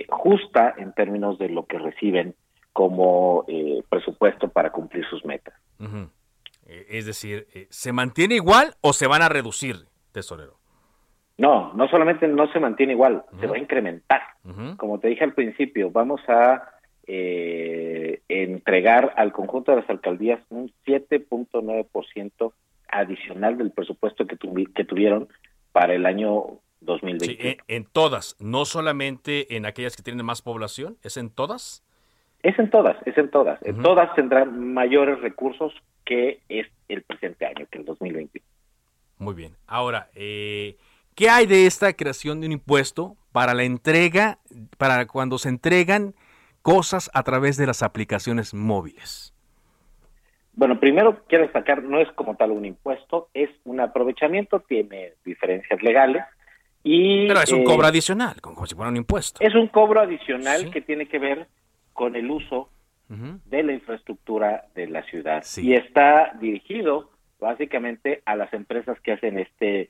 justa 0.09 0.73
en 0.77 0.93
términos 0.93 1.37
de 1.37 1.49
lo 1.49 1.65
que 1.65 1.77
reciben 1.79 2.35
como 2.75 3.45
eh, 3.47 3.81
presupuesto 3.87 4.49
para 4.49 4.69
cumplir 4.69 5.05
sus 5.05 5.23
metas. 5.23 5.53
Eh, 5.79 6.85
es 6.89 7.05
decir, 7.05 7.47
eh, 7.53 7.67
¿se 7.69 7.93
mantiene 7.93 8.35
igual 8.35 8.75
o 8.81 8.91
se 8.91 9.07
van 9.07 9.21
a 9.21 9.29
reducir, 9.29 9.85
tesorero? 10.11 10.57
No, 11.37 11.71
no 11.71 11.87
solamente 11.87 12.27
no 12.27 12.51
se 12.51 12.59
mantiene 12.59 12.91
igual, 12.91 13.23
se 13.39 13.47
va 13.47 13.55
a 13.55 13.59
incrementar. 13.59 14.21
Como 14.75 14.99
te 14.99 15.07
dije 15.07 15.23
al 15.23 15.33
principio, 15.33 15.89
vamos 15.89 16.19
a 16.27 16.69
entregar 18.27 19.13
al 19.15 19.31
conjunto 19.31 19.71
de 19.71 19.77
las 19.79 19.89
alcaldías 19.89 20.41
un 20.49 20.69
7.9% 20.85 22.51
adicional 22.89 23.57
del 23.57 23.71
presupuesto 23.71 24.27
que, 24.27 24.37
que 24.75 24.83
tuvieron 24.83 25.29
para 25.71 25.93
el 25.93 26.05
año 26.05 26.59
2020. 26.85 27.25
Sí, 27.25 27.57
en 27.67 27.85
todas, 27.85 28.35
no 28.39 28.65
solamente 28.65 29.55
en 29.55 29.65
aquellas 29.65 29.95
que 29.95 30.03
tienen 30.03 30.25
más 30.25 30.41
población, 30.41 30.97
¿es 31.03 31.17
en 31.17 31.29
todas? 31.29 31.83
Es 32.43 32.57
en 32.59 32.69
todas, 32.69 32.95
es 33.05 33.17
en 33.17 33.29
todas. 33.31 33.59
En 33.63 33.81
todas 33.81 34.13
tendrán 34.15 34.73
mayores 34.73 35.19
recursos 35.21 35.73
que 36.05 36.41
es 36.47 36.67
el 36.87 37.01
presente 37.01 37.45
año, 37.45 37.65
que 37.71 37.79
el 37.79 37.85
2020. 37.85 38.41
Muy 39.17 39.33
bien. 39.33 39.53
Ahora, 39.65 40.09
eh, 40.13 40.77
¿qué 41.15 41.29
hay 41.29 41.47
de 41.47 41.65
esta 41.65 41.93
creación 41.93 42.41
de 42.41 42.47
un 42.47 42.53
impuesto 42.53 43.15
para 43.31 43.53
la 43.53 43.63
entrega, 43.63 44.37
para 44.77 45.07
cuando 45.07 45.37
se 45.37 45.49
entregan 45.49 46.13
cosas 46.61 47.09
a 47.13 47.23
través 47.23 47.57
de 47.57 47.65
las 47.65 47.81
aplicaciones 47.81 48.53
móviles? 48.53 49.33
Bueno, 50.53 50.79
primero 50.79 51.23
quiero 51.27 51.43
destacar, 51.43 51.83
no 51.83 51.99
es 51.99 52.09
como 52.13 52.35
tal 52.35 52.51
un 52.51 52.65
impuesto, 52.65 53.27
es 53.33 53.49
un 53.65 53.81
aprovechamiento, 53.81 54.61
tiene 54.61 55.13
diferencias 55.25 55.81
legales. 55.83 56.23
Y, 56.87 57.27
Pero 57.27 57.41
es 57.41 57.51
un 57.51 57.63
cobro 57.63 57.85
eh, 57.85 57.89
adicional, 57.89 58.39
como 58.41 58.63
si 58.67 58.75
fuera 58.75 58.91
un 58.91 58.97
impuesto. 58.97 59.43
Es 59.43 59.55
un 59.55 59.67
cobro 59.69 60.01
adicional 60.01 60.69
que 60.69 60.81
tiene 60.81 61.07
que 61.07 61.17
ver 61.17 61.47
con 61.93 62.15
el 62.15 62.29
uso 62.29 62.69
de 63.07 63.63
la 63.63 63.73
infraestructura 63.73 64.65
de 64.75 64.87
la 64.87 65.03
ciudad. 65.03 65.43
Y 65.57 65.73
está 65.73 66.33
dirigido 66.39 67.09
básicamente 67.39 68.21
a 68.25 68.35
las 68.35 68.53
empresas 68.53 68.99
que 69.01 69.13
hacen 69.13 69.39
este 69.39 69.89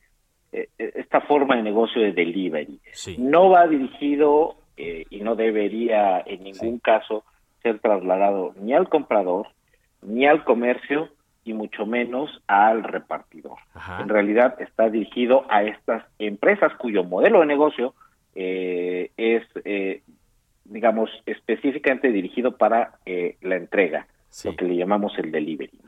eh, 0.54 0.70
esta 0.78 1.20
forma 1.20 1.58
de 1.58 1.64
negocio 1.64 2.02
de 2.02 2.14
delivery. 2.14 2.80
No 3.18 3.50
va 3.50 3.68
dirigido 3.68 4.56
eh, 4.78 5.06
y 5.10 5.20
no 5.20 5.36
debería 5.36 6.22
en 6.26 6.44
ningún 6.44 6.80
caso 6.80 7.26
ser 7.62 7.80
trasladado 7.80 8.54
ni 8.58 8.74
al 8.74 8.88
comprador 8.88 9.48
ni 10.02 10.26
al 10.26 10.46
comercio 10.46 11.10
y 11.46 11.54
mucho 11.54 11.86
menos 11.86 12.42
al 12.48 12.84
repartidor. 12.84 13.58
En 14.00 14.10
realidad 14.10 14.60
está 14.62 14.90
dirigido 14.90 15.46
a 15.50 15.64
estas 15.64 16.04
empresas 16.20 16.74
cuyo 16.76 17.06
modelo 17.06 17.40
de 17.40 17.46
negocio 17.46 17.94
eh, 18.36 19.12
es 19.16 19.44
digamos, 20.66 21.10
específicamente 21.26 22.12
dirigido 22.12 22.58
para 22.58 22.98
eh, 23.06 23.38
la 23.42 23.56
entrega, 23.56 24.08
lo 24.44 24.56
que 24.56 24.66
le 24.66 24.76
llamamos 24.76 25.18
el 25.18 25.32
delivery. 25.32 25.80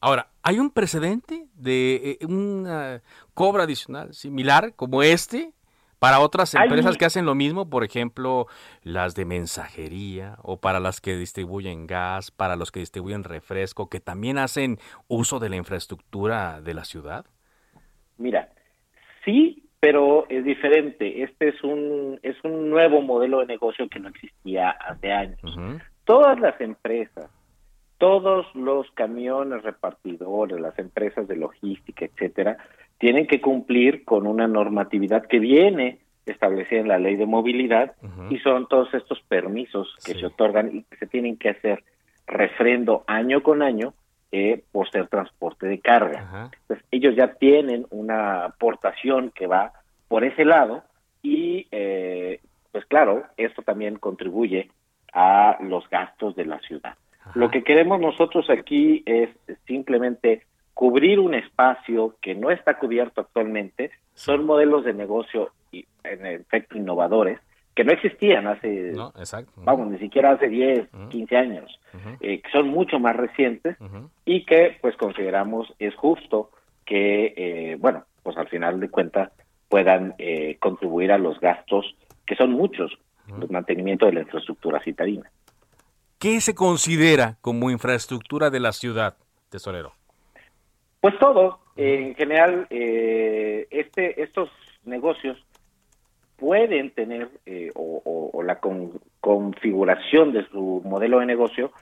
Ahora, 0.00 0.28
¿hay 0.42 0.60
un 0.60 0.70
precedente 0.70 1.46
de 1.54 2.18
eh, 2.20 2.26
una 2.26 3.02
cobra 3.34 3.64
adicional 3.64 4.14
similar 4.14 4.74
como 4.76 5.02
este 5.02 5.52
para 5.98 6.20
otras 6.20 6.54
empresas 6.54 6.96
que 6.96 7.04
hacen 7.04 7.26
lo 7.26 7.34
mismo? 7.34 7.68
Por 7.68 7.84
ejemplo, 7.84 8.46
las 8.82 9.14
de 9.14 9.24
mensajería 9.24 10.36
o 10.42 10.60
para 10.60 10.80
las 10.80 11.00
que 11.00 11.16
distribuyen 11.16 11.86
gas, 11.86 12.30
para 12.30 12.56
los 12.56 12.70
que 12.70 12.80
distribuyen 12.80 13.24
refresco, 13.24 13.88
que 13.88 14.00
también 14.00 14.38
hacen 14.38 14.78
uso 15.08 15.38
de 15.38 15.48
la 15.48 15.56
infraestructura 15.56 16.60
de 16.60 16.74
la 16.74 16.84
ciudad. 16.84 17.26
Mira, 18.16 18.48
sí 19.24 19.64
pero 19.80 20.26
es 20.28 20.44
diferente. 20.44 21.22
Este 21.22 21.48
es 21.48 21.62
un 21.62 22.18
es 22.22 22.36
un 22.42 22.70
nuevo 22.70 23.00
modelo 23.00 23.40
de 23.40 23.46
negocio 23.46 23.88
que 23.88 24.00
no 24.00 24.08
existía 24.08 24.70
hace 24.70 25.12
años. 25.12 25.40
Todas 26.04 26.40
las 26.40 26.60
empresas, 26.60 27.30
todos 27.98 28.46
los 28.54 28.90
camiones 28.92 29.62
repartidores, 29.62 30.60
las 30.60 30.78
empresas 30.78 31.28
de 31.28 31.36
logística, 31.36 32.06
etcétera, 32.06 32.58
tienen 32.98 33.26
que 33.26 33.40
cumplir 33.40 34.04
con 34.04 34.26
una 34.26 34.46
normatividad 34.46 35.26
que 35.26 35.38
viene 35.38 35.98
establecida 36.26 36.80
en 36.80 36.88
la 36.88 36.98
ley 36.98 37.16
de 37.16 37.26
movilidad 37.26 37.92
y 38.28 38.38
son 38.38 38.68
todos 38.68 38.92
estos 38.92 39.20
permisos 39.22 39.94
que 40.04 40.14
se 40.14 40.26
otorgan 40.26 40.76
y 40.76 40.82
que 40.82 40.96
se 40.96 41.06
tienen 41.06 41.36
que 41.36 41.50
hacer 41.50 41.84
refrendo 42.26 43.04
año 43.06 43.42
con 43.42 43.62
año 43.62 43.94
eh, 44.30 44.62
por 44.72 44.90
ser 44.90 45.08
transporte 45.08 45.66
de 45.66 45.80
carga. 45.80 46.50
Entonces, 46.60 46.84
ellos 46.90 47.16
ya 47.16 47.34
tienen 47.34 47.86
una 47.90 48.44
aportación 48.44 49.30
que 49.30 49.46
va 49.46 49.72
por 50.06 50.24
ese 50.24 50.44
lado 50.44 50.82
y, 51.22 51.66
eh, 51.70 52.40
pues 52.70 52.84
claro, 52.86 53.24
esto 53.38 53.62
también 53.62 53.96
contribuye 53.96 54.70
a 55.14 55.56
los 55.62 55.88
gastos 55.88 56.36
de 56.36 56.44
la 56.44 56.58
ciudad. 56.60 56.94
Lo 57.34 57.50
que 57.50 57.62
queremos 57.62 58.00
nosotros 58.00 58.48
aquí 58.50 59.02
es 59.06 59.30
simplemente 59.66 60.42
cubrir 60.78 61.18
un 61.18 61.34
espacio 61.34 62.14
que 62.22 62.36
no 62.36 62.52
está 62.52 62.78
cubierto 62.78 63.20
actualmente. 63.20 63.90
Son 64.14 64.46
modelos 64.46 64.84
de 64.84 64.94
negocio, 64.94 65.50
en 65.72 66.24
efecto, 66.24 66.78
innovadores, 66.78 67.40
que 67.74 67.82
no 67.82 67.90
existían 67.90 68.46
hace, 68.46 68.92
vamos, 69.56 69.88
ni 69.88 69.98
siquiera 69.98 70.30
hace 70.30 70.48
10, 70.48 70.88
15 71.10 71.36
años, 71.36 71.80
eh, 72.20 72.40
que 72.40 72.50
son 72.52 72.68
mucho 72.68 73.00
más 73.00 73.16
recientes 73.16 73.76
y 74.24 74.44
que 74.44 74.78
pues 74.80 74.96
consideramos 74.96 75.66
es 75.80 75.96
justo 75.96 76.52
que, 76.86 77.34
eh, 77.36 77.76
bueno, 77.80 78.04
pues 78.22 78.36
al 78.36 78.46
final 78.46 78.78
de 78.78 78.88
cuentas 78.88 79.32
puedan 79.68 80.14
eh, 80.18 80.58
contribuir 80.60 81.10
a 81.10 81.18
los 81.18 81.40
gastos, 81.40 81.96
que 82.24 82.36
son 82.36 82.52
muchos, 82.52 82.96
el 83.26 83.50
mantenimiento 83.50 84.06
de 84.06 84.12
la 84.12 84.20
infraestructura 84.20 84.80
citadina. 84.84 85.28
¿Qué 86.20 86.40
se 86.40 86.54
considera 86.54 87.36
como 87.40 87.68
infraestructura 87.68 88.50
de 88.50 88.60
la 88.60 88.70
ciudad, 88.70 89.16
tesorero? 89.48 89.98
Pues 91.00 91.18
todo. 91.18 91.60
en 91.76 92.14
general, 92.14 92.66
este, 92.70 94.22
estos 94.22 94.50
negocios 94.84 95.38
pueden 96.38 96.90
tener 96.90 97.28
eh, 97.46 97.70
o, 97.74 98.42
la 98.42 98.60
configuración 99.20 100.32
de 100.32 100.46
su 100.46 100.80
modelo 100.84 101.18
de 101.18 101.26
negocio 101.26 101.72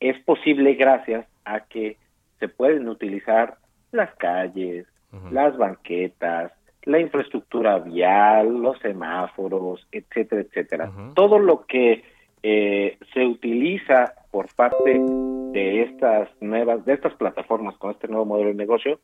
es 0.00 0.18
posible 0.20 0.74
gracias 0.74 1.26
a 1.44 1.60
que 1.60 1.98
se 2.38 2.48
pueden 2.48 2.88
utilizar 2.88 3.56
las 3.92 4.14
calles, 4.14 4.86
las 5.30 5.56
banquetas, 5.56 6.52
la 6.84 6.98
infraestructura 6.98 7.78
vial, 7.78 8.62
los 8.62 8.78
semáforos, 8.78 9.86
etcétera, 9.92 10.42
etcétera. 10.42 10.90
Todo 11.14 11.38
lo 11.38 11.66
que 11.66 12.04
eh, 12.42 12.98
se 13.12 13.24
utiliza 13.24 14.14
por 14.34 14.52
parte 14.52 14.98
de 14.98 15.82
estas 15.82 16.28
nuevas, 16.40 16.84
de 16.84 16.94
estas 16.94 17.14
plataformas 17.14 17.76
con 17.76 17.92
este 17.92 18.08
nuevo 18.08 18.24
modelo 18.24 18.48
de 18.48 18.56
negocio, 18.56 18.98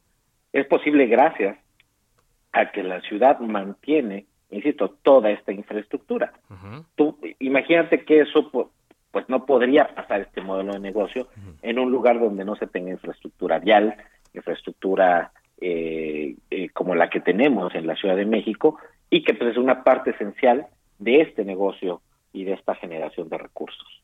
es 0.52 0.66
posible 0.66 1.06
gracias 1.06 1.56
a 2.50 2.72
que 2.72 2.82
la 2.82 3.00
ciudad 3.02 3.38
mantiene 3.38 4.26
insisto, 4.50 4.90
toda 5.04 5.30
esta 5.30 5.52
infraestructura. 5.52 6.32
Tú 6.96 7.16
imagínate 7.38 8.04
que 8.04 8.22
eso 8.22 8.50
pues 9.12 9.28
no 9.28 9.46
podría 9.46 9.94
pasar 9.94 10.22
este 10.22 10.40
modelo 10.40 10.72
de 10.72 10.80
negocio 10.80 11.28
en 11.62 11.78
un 11.78 11.92
lugar 11.92 12.18
donde 12.18 12.44
no 12.44 12.56
se 12.56 12.66
tenga 12.66 12.90
infraestructura 12.90 13.60
vial, 13.60 13.94
infraestructura 14.34 15.30
eh, 15.60 16.34
eh, 16.50 16.70
como 16.70 16.96
la 16.96 17.08
que 17.08 17.20
tenemos 17.20 17.72
en 17.76 17.86
la 17.86 17.94
Ciudad 17.94 18.16
de 18.16 18.26
México 18.26 18.80
y 19.08 19.22
que 19.22 19.34
pues 19.34 19.52
es 19.52 19.58
una 19.58 19.84
parte 19.84 20.10
esencial 20.10 20.66
de 20.98 21.20
este 21.20 21.44
negocio 21.44 22.02
y 22.32 22.42
de 22.42 22.54
esta 22.54 22.74
generación 22.74 23.28
de 23.28 23.38
recursos. 23.38 24.02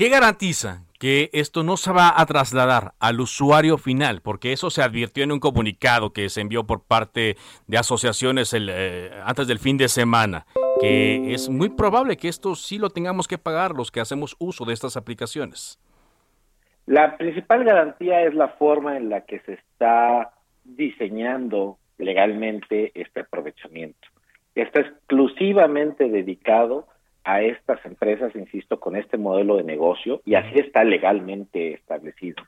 ¿Qué 0.00 0.08
garantiza 0.08 0.86
que 0.98 1.28
esto 1.34 1.62
no 1.62 1.76
se 1.76 1.92
va 1.92 2.18
a 2.18 2.24
trasladar 2.24 2.92
al 3.00 3.20
usuario 3.20 3.76
final? 3.76 4.22
Porque 4.22 4.54
eso 4.54 4.70
se 4.70 4.80
advirtió 4.80 5.24
en 5.24 5.30
un 5.30 5.40
comunicado 5.40 6.14
que 6.14 6.30
se 6.30 6.40
envió 6.40 6.64
por 6.64 6.82
parte 6.82 7.36
de 7.66 7.76
asociaciones 7.76 8.56
eh, 8.58 9.10
antes 9.26 9.46
del 9.46 9.58
fin 9.58 9.76
de 9.76 9.88
semana, 9.88 10.46
que 10.80 11.34
es 11.34 11.50
muy 11.50 11.68
probable 11.68 12.16
que 12.16 12.28
esto 12.28 12.54
sí 12.54 12.78
lo 12.78 12.88
tengamos 12.88 13.28
que 13.28 13.36
pagar 13.36 13.72
los 13.72 13.90
que 13.90 14.00
hacemos 14.00 14.36
uso 14.38 14.64
de 14.64 14.72
estas 14.72 14.96
aplicaciones. 14.96 15.78
La 16.86 17.18
principal 17.18 17.64
garantía 17.64 18.22
es 18.22 18.32
la 18.32 18.48
forma 18.48 18.96
en 18.96 19.10
la 19.10 19.26
que 19.26 19.40
se 19.40 19.52
está 19.52 20.32
diseñando 20.64 21.76
legalmente 21.98 22.90
este 22.94 23.20
aprovechamiento. 23.20 24.08
Está 24.54 24.80
exclusivamente 24.80 26.08
dedicado 26.08 26.86
a 26.88 26.99
estas 27.24 27.84
empresas, 27.84 28.34
insisto, 28.34 28.80
con 28.80 28.96
este 28.96 29.16
modelo 29.16 29.56
de 29.56 29.64
negocio 29.64 30.20
y 30.24 30.34
así 30.34 30.58
está 30.58 30.84
legalmente 30.84 31.74
establecido, 31.74 32.42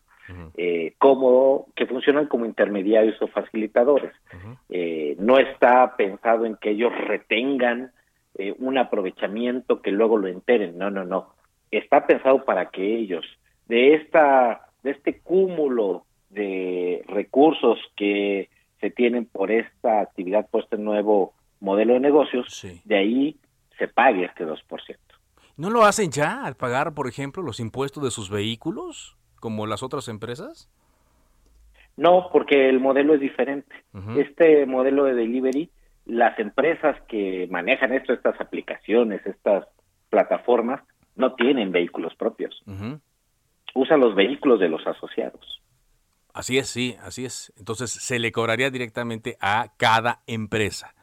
eh, 0.56 0.94
como 0.98 1.66
que 1.76 1.86
funcionan 1.86 2.26
como 2.26 2.46
intermediarios 2.46 3.20
o 3.20 3.28
facilitadores. 3.28 4.12
Eh, 4.70 5.16
no 5.18 5.38
está 5.38 5.96
pensado 5.96 6.46
en 6.46 6.56
que 6.56 6.70
ellos 6.70 6.92
retengan 7.06 7.92
eh, 8.36 8.54
un 8.58 8.78
aprovechamiento 8.78 9.82
que 9.82 9.90
luego 9.90 10.16
lo 10.16 10.28
enteren, 10.28 10.78
no, 10.78 10.90
no, 10.90 11.04
no. 11.04 11.34
Está 11.70 12.06
pensado 12.06 12.44
para 12.44 12.70
que 12.70 12.96
ellos 12.96 13.24
de 13.66 13.94
esta 13.94 14.68
de 14.82 14.90
este 14.90 15.20
cúmulo 15.20 16.04
de 16.30 17.04
recursos 17.06 17.78
que 17.96 18.48
se 18.80 18.90
tienen 18.90 19.26
por 19.26 19.52
esta 19.52 20.00
actividad, 20.00 20.48
por 20.50 20.64
este 20.64 20.76
nuevo 20.76 21.34
modelo 21.60 21.94
de 21.94 22.00
negocios, 22.00 22.66
de 22.84 22.96
ahí 22.96 23.36
se 23.78 23.88
pague 23.88 24.24
este 24.24 24.46
2%. 24.46 24.96
¿No 25.56 25.70
lo 25.70 25.84
hacen 25.84 26.10
ya 26.10 26.44
al 26.44 26.56
pagar, 26.56 26.94
por 26.94 27.08
ejemplo, 27.08 27.42
los 27.42 27.60
impuestos 27.60 28.02
de 28.02 28.10
sus 28.10 28.30
vehículos, 28.30 29.16
como 29.38 29.66
las 29.66 29.82
otras 29.82 30.08
empresas? 30.08 30.70
No, 31.96 32.30
porque 32.32 32.68
el 32.68 32.80
modelo 32.80 33.14
es 33.14 33.20
diferente. 33.20 33.74
Este 34.16 34.64
modelo 34.64 35.04
de 35.04 35.14
delivery, 35.14 35.70
las 36.06 36.38
empresas 36.38 36.96
que 37.06 37.46
manejan 37.50 37.92
esto, 37.92 38.12
estas 38.12 38.40
aplicaciones, 38.40 39.24
estas 39.26 39.66
plataformas, 40.08 40.80
no 41.16 41.34
tienen 41.34 41.70
vehículos 41.70 42.14
propios. 42.14 42.62
Usan 43.74 44.00
los 44.00 44.14
vehículos 44.14 44.58
de 44.58 44.68
los 44.68 44.86
asociados. 44.86 45.60
Así 46.32 46.56
es, 46.56 46.68
sí, 46.68 46.96
así 47.02 47.26
es. 47.26 47.52
Entonces 47.58 47.90
se 47.90 48.18
le 48.18 48.32
cobraría 48.32 48.70
directamente 48.70 49.36
a 49.40 49.68
cada 49.76 50.22
empresa. 50.26 50.94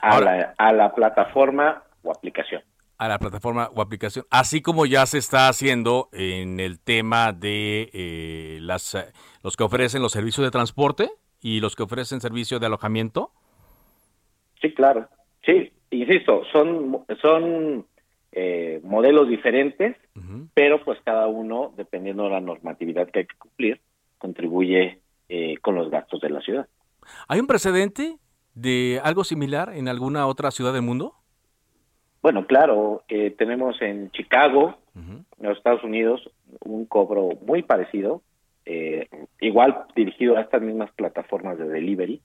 A, 0.00 0.20
la, 0.20 0.54
a 0.56 0.72
la 0.72 0.94
plataforma 0.94 1.82
o 2.02 2.10
aplicación. 2.12 2.62
A 2.98 3.08
la 3.08 3.18
plataforma 3.18 3.70
o 3.74 3.80
aplicación. 3.80 4.26
Así 4.30 4.60
como 4.60 4.84
ya 4.84 5.06
se 5.06 5.18
está 5.18 5.48
haciendo 5.48 6.08
en 6.12 6.60
el 6.60 6.78
tema 6.78 7.32
de 7.32 7.90
eh, 7.94 8.58
las, 8.60 8.94
eh, 8.94 9.12
los 9.42 9.56
que 9.56 9.64
ofrecen 9.64 10.02
los 10.02 10.12
servicios 10.12 10.44
de 10.44 10.50
transporte 10.50 11.10
y 11.40 11.60
los 11.60 11.76
que 11.76 11.82
ofrecen 11.82 12.20
servicio 12.20 12.58
de 12.58 12.66
alojamiento. 12.66 13.32
Sí, 14.60 14.74
claro. 14.74 15.08
Sí, 15.44 15.72
insisto, 15.90 16.42
son, 16.52 17.06
son 17.22 17.86
eh, 18.32 18.80
modelos 18.84 19.28
diferentes, 19.28 19.96
pero 20.54 20.84
pues 20.84 21.00
cada 21.04 21.26
uno, 21.26 21.72
dependiendo 21.76 22.24
de 22.24 22.30
la 22.30 22.40
normatividad 22.40 23.10
que 23.10 23.20
hay 23.20 23.26
que 23.26 23.36
cumplir, 23.36 23.80
contribuye 24.18 25.00
eh, 25.28 25.56
con 25.62 25.74
los 25.74 25.90
gastos 25.90 26.20
de 26.20 26.30
la 26.30 26.40
ciudad. 26.40 26.68
¿Hay 27.26 27.40
un 27.40 27.46
precedente 27.46 28.18
de 28.54 29.00
algo 29.02 29.24
similar 29.24 29.72
en 29.74 29.88
alguna 29.88 30.26
otra 30.26 30.50
ciudad 30.50 30.72
del 30.72 30.82
mundo? 30.82 31.14
Bueno, 32.22 32.46
claro, 32.46 33.02
eh, 33.08 33.30
tenemos 33.36 33.80
en 33.80 34.10
Chicago, 34.10 34.76
en 34.94 35.24
los 35.38 35.56
Estados 35.56 35.82
Unidos, 35.84 36.30
un 36.64 36.84
cobro 36.84 37.30
muy 37.46 37.62
parecido, 37.62 38.22
eh, 38.66 39.08
igual 39.40 39.84
dirigido 39.96 40.36
a 40.36 40.42
estas 40.42 40.60
mismas 40.60 40.90
plataformas 40.92 41.58
de 41.58 41.68
delivery, 41.68 42.20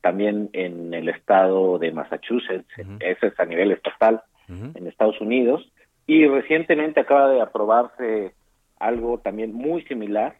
también 0.00 0.48
en 0.52 0.94
el 0.94 1.08
estado 1.08 1.78
de 1.78 1.90
Massachusetts, 1.92 2.68
ese 3.00 3.26
es 3.26 3.40
a 3.40 3.44
nivel 3.44 3.72
estatal, 3.72 4.22
en 4.48 4.86
Estados 4.86 5.20
Unidos, 5.20 5.70
y 6.06 6.26
recientemente 6.26 7.00
acaba 7.00 7.30
de 7.30 7.40
aprobarse 7.40 8.32
algo 8.80 9.18
también 9.18 9.52
muy 9.52 9.82
similar 9.82 10.34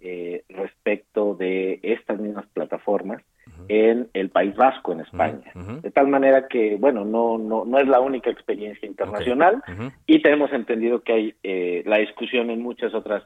eh, 0.00 0.42
respecto 0.48 1.36
de 1.36 1.78
estas 1.84 2.18
mismas 2.18 2.46
plataformas 2.52 3.22
en 3.68 4.08
el 4.12 4.30
País 4.30 4.54
Vasco, 4.56 4.92
en 4.92 5.00
España. 5.00 5.52
De 5.82 5.90
tal 5.90 6.08
manera 6.08 6.48
que, 6.48 6.76
bueno, 6.76 7.04
no, 7.04 7.38
no, 7.38 7.64
no 7.64 7.78
es 7.78 7.88
la 7.88 8.00
única 8.00 8.30
experiencia 8.30 8.86
internacional 8.86 9.62
y 10.06 10.20
tenemos 10.22 10.52
entendido 10.52 11.02
que 11.02 11.12
hay 11.12 11.34
eh, 11.42 11.82
la 11.86 11.98
discusión 11.98 12.50
en 12.50 12.62
muchas 12.62 12.94
otras 12.94 13.22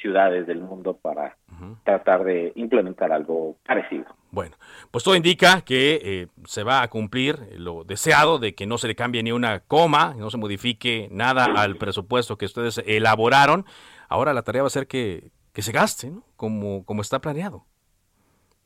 ciudades 0.00 0.46
del 0.46 0.60
mundo 0.60 0.96
para 1.00 1.36
tratar 1.84 2.24
de 2.24 2.52
implementar 2.54 3.12
algo 3.12 3.56
parecido. 3.66 4.06
Bueno, 4.30 4.56
pues 4.90 5.02
todo 5.02 5.16
indica 5.16 5.62
que 5.62 6.00
eh, 6.02 6.26
se 6.44 6.62
va 6.62 6.82
a 6.82 6.88
cumplir 6.88 7.38
lo 7.56 7.82
deseado 7.84 8.38
de 8.38 8.54
que 8.54 8.66
no 8.66 8.78
se 8.78 8.86
le 8.86 8.94
cambie 8.94 9.22
ni 9.22 9.32
una 9.32 9.60
coma, 9.60 10.14
no 10.16 10.30
se 10.30 10.36
modifique 10.36 11.08
nada 11.10 11.46
al 11.46 11.76
presupuesto 11.76 12.36
que 12.36 12.44
ustedes 12.44 12.82
elaboraron. 12.86 13.64
Ahora 14.08 14.32
la 14.32 14.42
tarea 14.42 14.62
va 14.62 14.68
a 14.68 14.70
ser 14.70 14.86
que, 14.86 15.30
que 15.52 15.62
se 15.62 15.72
gaste, 15.72 16.10
¿no? 16.10 16.22
Como, 16.36 16.84
como 16.84 17.02
está 17.02 17.20
planeado, 17.20 17.64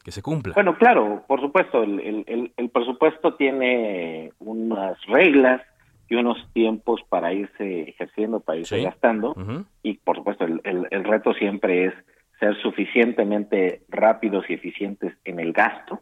que 0.05 0.11
se 0.13 0.23
cumpla. 0.23 0.55
Bueno, 0.55 0.77
claro, 0.77 1.25
por 1.27 1.41
supuesto, 1.41 1.83
el, 1.83 2.01
el, 2.27 2.53
el, 2.57 2.71
presupuesto 2.71 3.35
tiene 3.35 4.33
unas 4.41 5.01
reglas 5.07 5.63
y 6.09 6.17
unos 6.17 6.39
tiempos 6.53 7.01
para 7.09 7.33
irse 7.33 7.89
ejerciendo, 7.89 8.41
para 8.41 8.59
irse 8.59 8.83
gastando, 8.83 9.35
y 9.83 9.95
por 9.95 10.17
supuesto 10.17 10.45
el, 10.45 10.61
el, 10.91 11.05
reto 11.05 11.33
siempre 11.35 11.87
es 11.87 11.95
ser 12.39 12.61
suficientemente 12.61 13.83
rápidos 13.89 14.45
y 14.49 14.55
eficientes 14.55 15.15
en 15.25 15.39
el 15.39 15.53
gasto 15.53 16.01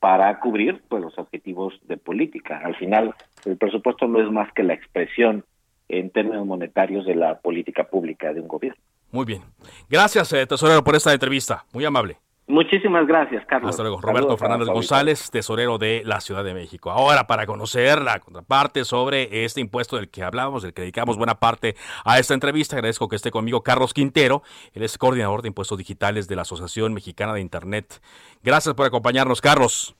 para 0.00 0.40
cubrir 0.40 0.82
pues 0.88 1.02
los 1.02 1.16
objetivos 1.18 1.74
de 1.86 1.98
política. 1.98 2.62
Al 2.64 2.74
final, 2.76 3.14
el 3.44 3.56
presupuesto 3.56 4.08
no 4.08 4.20
es 4.20 4.30
más 4.30 4.50
que 4.54 4.62
la 4.62 4.74
expresión 4.74 5.44
en 5.88 6.10
términos 6.10 6.46
monetarios 6.46 7.04
de 7.06 7.14
la 7.14 7.38
política 7.38 7.84
pública 7.84 8.32
de 8.32 8.40
un 8.40 8.48
gobierno. 8.48 8.80
Muy 9.12 9.26
bien. 9.26 9.42
Gracias, 9.88 10.32
eh, 10.32 10.46
tesorero, 10.46 10.82
por 10.82 10.96
esta 10.96 11.12
entrevista. 11.12 11.64
Muy 11.72 11.84
amable. 11.84 12.16
Muchísimas 12.46 13.06
gracias, 13.06 13.44
Carlos. 13.46 13.70
Hasta 13.70 13.82
luego. 13.82 14.02
Roberto 14.02 14.36
Fernández 14.36 14.68
González, 14.68 15.30
tesorero 15.30 15.78
de 15.78 16.02
la 16.04 16.20
Ciudad 16.20 16.44
de 16.44 16.52
México. 16.52 16.90
Ahora, 16.90 17.26
para 17.26 17.46
conocer 17.46 18.02
la 18.02 18.20
contraparte 18.20 18.84
sobre 18.84 19.44
este 19.44 19.62
impuesto 19.62 19.96
del 19.96 20.10
que 20.10 20.22
hablábamos, 20.22 20.62
del 20.62 20.74
que 20.74 20.82
dedicamos 20.82 21.16
buena 21.16 21.36
parte 21.36 21.74
a 22.04 22.18
esta 22.18 22.34
entrevista, 22.34 22.76
agradezco 22.76 23.08
que 23.08 23.16
esté 23.16 23.30
conmigo 23.30 23.62
Carlos 23.62 23.94
Quintero. 23.94 24.42
Él 24.74 24.82
es 24.82 24.98
coordinador 24.98 25.40
de 25.40 25.48
impuestos 25.48 25.78
digitales 25.78 26.28
de 26.28 26.36
la 26.36 26.42
Asociación 26.42 26.92
Mexicana 26.92 27.32
de 27.32 27.40
Internet. 27.40 28.02
Gracias 28.42 28.74
por 28.74 28.86
acompañarnos, 28.86 29.40
Carlos. 29.40 29.96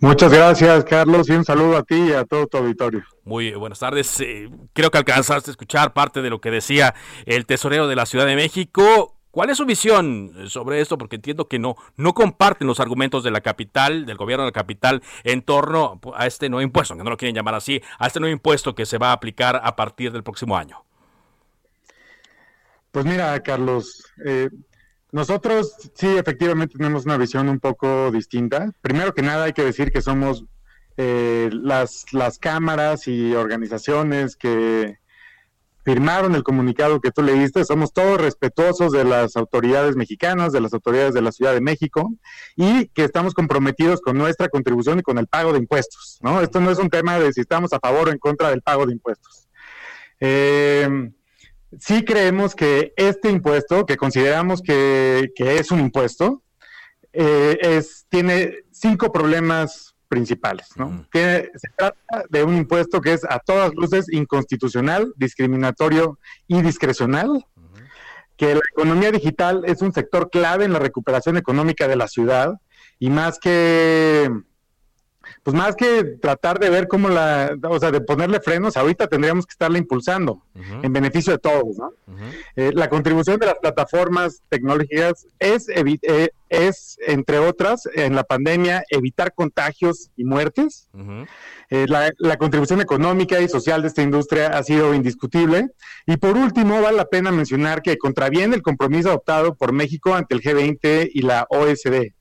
Muchas 0.00 0.30
gracias, 0.30 0.84
Carlos, 0.84 1.28
y 1.30 1.32
un 1.32 1.44
saludo 1.44 1.78
a 1.78 1.82
ti 1.82 1.94
y 1.94 2.12
a 2.12 2.24
todo 2.24 2.46
tu 2.48 2.58
auditorio. 2.58 3.02
Muy 3.24 3.54
buenas 3.54 3.78
tardes. 3.78 4.20
Eh, 4.20 4.50
creo 4.74 4.90
que 4.90 4.98
alcanzaste 4.98 5.50
a 5.50 5.52
escuchar 5.52 5.94
parte 5.94 6.20
de 6.20 6.28
lo 6.28 6.40
que 6.40 6.50
decía 6.50 6.94
el 7.24 7.46
tesorero 7.46 7.88
de 7.88 7.96
la 7.96 8.04
Ciudad 8.04 8.26
de 8.26 8.36
México. 8.36 9.15
¿Cuál 9.36 9.50
es 9.50 9.58
su 9.58 9.66
visión 9.66 10.32
sobre 10.48 10.80
esto? 10.80 10.96
Porque 10.96 11.16
entiendo 11.16 11.46
que 11.46 11.58
no, 11.58 11.76
no 11.98 12.14
comparten 12.14 12.66
los 12.66 12.80
argumentos 12.80 13.22
de 13.22 13.30
la 13.30 13.42
capital, 13.42 14.06
del 14.06 14.16
gobierno 14.16 14.44
de 14.44 14.48
la 14.48 14.52
capital, 14.52 15.02
en 15.24 15.42
torno 15.42 16.00
a 16.14 16.26
este 16.26 16.48
nuevo 16.48 16.62
impuesto, 16.62 16.96
que 16.96 17.04
no 17.04 17.10
lo 17.10 17.18
quieren 17.18 17.34
llamar 17.34 17.54
así, 17.54 17.82
a 17.98 18.06
este 18.06 18.18
nuevo 18.18 18.32
impuesto 18.32 18.74
que 18.74 18.86
se 18.86 18.96
va 18.96 19.10
a 19.10 19.12
aplicar 19.12 19.60
a 19.62 19.76
partir 19.76 20.10
del 20.10 20.22
próximo 20.22 20.56
año. 20.56 20.82
Pues 22.90 23.04
mira, 23.04 23.38
Carlos, 23.42 24.06
eh, 24.24 24.48
nosotros 25.12 25.90
sí, 25.92 26.16
efectivamente 26.16 26.78
tenemos 26.78 27.04
una 27.04 27.18
visión 27.18 27.50
un 27.50 27.60
poco 27.60 28.10
distinta. 28.10 28.72
Primero 28.80 29.12
que 29.12 29.20
nada 29.20 29.44
hay 29.44 29.52
que 29.52 29.64
decir 29.64 29.92
que 29.92 30.00
somos 30.00 30.46
eh, 30.96 31.50
las, 31.52 32.10
las 32.14 32.38
cámaras 32.38 33.06
y 33.06 33.34
organizaciones 33.34 34.34
que 34.34 34.96
firmaron 35.86 36.34
el 36.34 36.42
comunicado 36.42 37.00
que 37.00 37.12
tú 37.12 37.22
leíste, 37.22 37.64
somos 37.64 37.92
todos 37.92 38.20
respetuosos 38.20 38.90
de 38.90 39.04
las 39.04 39.36
autoridades 39.36 39.94
mexicanas, 39.94 40.52
de 40.52 40.60
las 40.60 40.74
autoridades 40.74 41.14
de 41.14 41.22
la 41.22 41.30
Ciudad 41.30 41.54
de 41.54 41.60
México 41.60 42.12
y 42.56 42.88
que 42.88 43.04
estamos 43.04 43.34
comprometidos 43.34 44.00
con 44.00 44.18
nuestra 44.18 44.48
contribución 44.48 44.98
y 44.98 45.02
con 45.02 45.16
el 45.16 45.28
pago 45.28 45.52
de 45.52 45.60
impuestos. 45.60 46.18
Esto 46.42 46.60
no 46.60 46.72
es 46.72 46.78
un 46.78 46.90
tema 46.90 47.20
de 47.20 47.32
si 47.32 47.40
estamos 47.40 47.72
a 47.72 47.78
favor 47.78 48.08
o 48.08 48.10
en 48.10 48.18
contra 48.18 48.50
del 48.50 48.62
pago 48.62 48.84
de 48.84 48.94
impuestos. 48.94 49.48
Eh, 50.18 51.12
sí 51.78 52.04
creemos 52.04 52.56
que 52.56 52.92
este 52.96 53.30
impuesto, 53.30 53.86
que 53.86 53.96
consideramos 53.96 54.62
que, 54.62 55.30
es 55.38 55.70
un 55.70 55.78
impuesto, 55.78 56.42
eh, 57.12 57.80
tiene 58.08 58.64
cinco 58.72 59.12
problemas 59.12 59.94
principales. 60.08 60.68
¿no? 60.76 61.06
se 61.12 61.50
trata 61.76 62.24
de 62.28 62.44
un 62.44 62.56
impuesto 62.56 63.00
que 63.00 63.12
es 63.12 63.24
a 63.24 63.38
todas 63.38 63.74
luces 63.74 64.06
inconstitucional, 64.12 65.12
discriminatorio 65.16 66.18
y 66.46 66.62
discrecional, 66.62 67.46
que 68.36 68.54
la 68.54 68.60
economía 68.72 69.10
digital 69.10 69.62
es 69.64 69.82
un 69.82 69.92
sector 69.92 70.30
clave 70.30 70.64
en 70.64 70.72
la 70.72 70.78
recuperación 70.78 71.36
económica 71.36 71.88
de 71.88 71.96
la 71.96 72.08
ciudad 72.08 72.54
y 72.98 73.10
más 73.10 73.38
que 73.38 74.30
pues 75.46 75.56
más 75.56 75.76
que 75.76 76.02
tratar 76.02 76.58
de 76.58 76.70
ver 76.70 76.88
cómo 76.88 77.08
la, 77.08 77.56
o 77.68 77.78
sea, 77.78 77.92
de 77.92 78.00
ponerle 78.00 78.40
frenos, 78.40 78.76
ahorita 78.76 79.06
tendríamos 79.06 79.46
que 79.46 79.52
estarla 79.52 79.78
impulsando 79.78 80.42
en 80.82 80.92
beneficio 80.92 81.32
de 81.32 81.38
todos, 81.38 81.78
¿no? 81.78 81.92
Eh, 82.56 82.72
la 82.74 82.88
contribución 82.88 83.38
de 83.38 83.46
las 83.46 83.54
plataformas 83.54 84.42
tecnológicas 84.48 85.28
es, 85.38 85.68
eh, 85.68 86.30
es, 86.48 86.98
entre 87.06 87.38
otras, 87.38 87.88
en 87.94 88.16
la 88.16 88.24
pandemia, 88.24 88.82
evitar 88.90 89.34
contagios 89.34 90.10
y 90.16 90.24
muertes. 90.24 90.88
Eh, 91.70 91.86
la, 91.88 92.10
la, 92.18 92.38
contribución 92.38 92.80
económica 92.80 93.40
y 93.40 93.48
social 93.48 93.82
de 93.82 93.88
esta 93.88 94.02
industria 94.02 94.48
ha 94.48 94.64
sido 94.64 94.94
indiscutible. 94.94 95.68
Y 96.06 96.16
por 96.16 96.36
último, 96.36 96.82
vale 96.82 96.96
la 96.96 97.04
pena 97.04 97.30
mencionar 97.30 97.82
que 97.82 97.98
contraviene 97.98 98.56
el 98.56 98.62
compromiso 98.62 99.10
adoptado 99.10 99.54
por 99.54 99.70
México 99.72 100.12
ante 100.12 100.34
el 100.34 100.42
G20 100.42 101.08
y 101.14 101.22
la 101.22 101.46
OSD. 101.50 102.14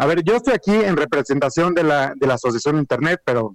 A 0.00 0.06
ver, 0.06 0.22
yo 0.24 0.36
estoy 0.36 0.54
aquí 0.54 0.72
en 0.72 0.96
representación 0.96 1.74
de 1.74 1.84
la, 1.84 2.14
de 2.16 2.26
la 2.26 2.34
Asociación 2.34 2.78
Internet, 2.78 3.20
pero 3.22 3.52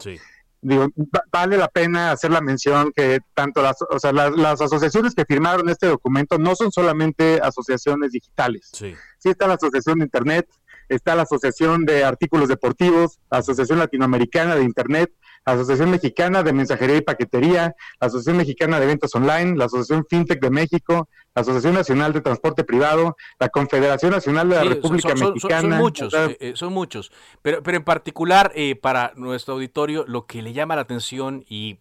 digo, 0.62 0.88
vale 1.31 1.58
la 1.58 1.67
pena 1.67 2.12
hacer 2.12 2.29
la 2.29 2.39
mención 2.39 2.91
que 2.95 3.19
tanto 3.34 3.63
las, 3.63 3.77
o 3.81 3.97
sea, 3.97 4.12
las, 4.12 4.62
asociaciones 4.62 5.15
que 5.15 5.25
firmaron 5.25 5.69
este 5.69 5.88
documento 5.88 6.38
no 6.38 6.55
son 6.55 6.71
solamente 6.71 7.39
asociaciones 7.41 8.12
digitales. 8.12 8.69
Sí. 8.71 8.93
sí 9.17 9.29
está 9.29 9.47
la 9.47 9.55
Asociación 9.55 9.97
de 9.97 10.05
Internet, 10.05 10.47
está 10.88 11.15
la 11.15 11.23
Asociación 11.23 11.84
de 11.84 12.03
Artículos 12.03 12.47
Deportivos, 12.47 13.17
la 13.31 13.39
Asociación 13.39 13.79
Latinoamericana 13.79 14.55
de 14.55 14.65
Internet, 14.65 15.12
la 15.45 15.53
Asociación 15.53 15.91
Mexicana 15.91 16.43
de 16.43 16.53
Mensajería 16.53 16.97
y 16.97 17.01
Paquetería, 17.01 17.75
la 17.99 18.08
Asociación 18.08 18.38
Mexicana 18.38 18.79
de 18.79 18.88
Ventas 18.88 19.13
Online, 19.15 19.55
la 19.58 19.65
Asociación 19.65 20.05
FinTech 20.10 20.41
de 20.41 20.49
México, 20.49 21.08
la 21.36 21.41
Asociación 21.41 21.75
Nacional 21.75 22.13
de 22.13 22.21
Transporte 22.21 22.63
Privado, 22.63 23.15
la 23.39 23.49
Confederación 23.49 24.12
Nacional 24.12 24.49
de 24.49 24.55
la 24.55 24.63
República 24.63 25.13
Mexicana. 25.13 25.62
Son, 25.62 25.77
muchos, 25.77 26.13
eh, 26.13 26.38
eh, 26.39 26.53
son 26.55 26.73
muchos. 26.73 27.12
Pero, 27.41 27.62
pero 27.62 27.77
en 27.77 27.84
particular, 27.84 28.51
eh, 28.55 28.75
para 28.75 29.12
nuestro 29.15 29.55
auditorio, 29.55 30.05
lo 30.08 30.25
que 30.25 30.41
le 30.41 30.53
llama 30.53 30.75
la 30.75 30.81
atención 30.81 31.43
y 31.47 31.79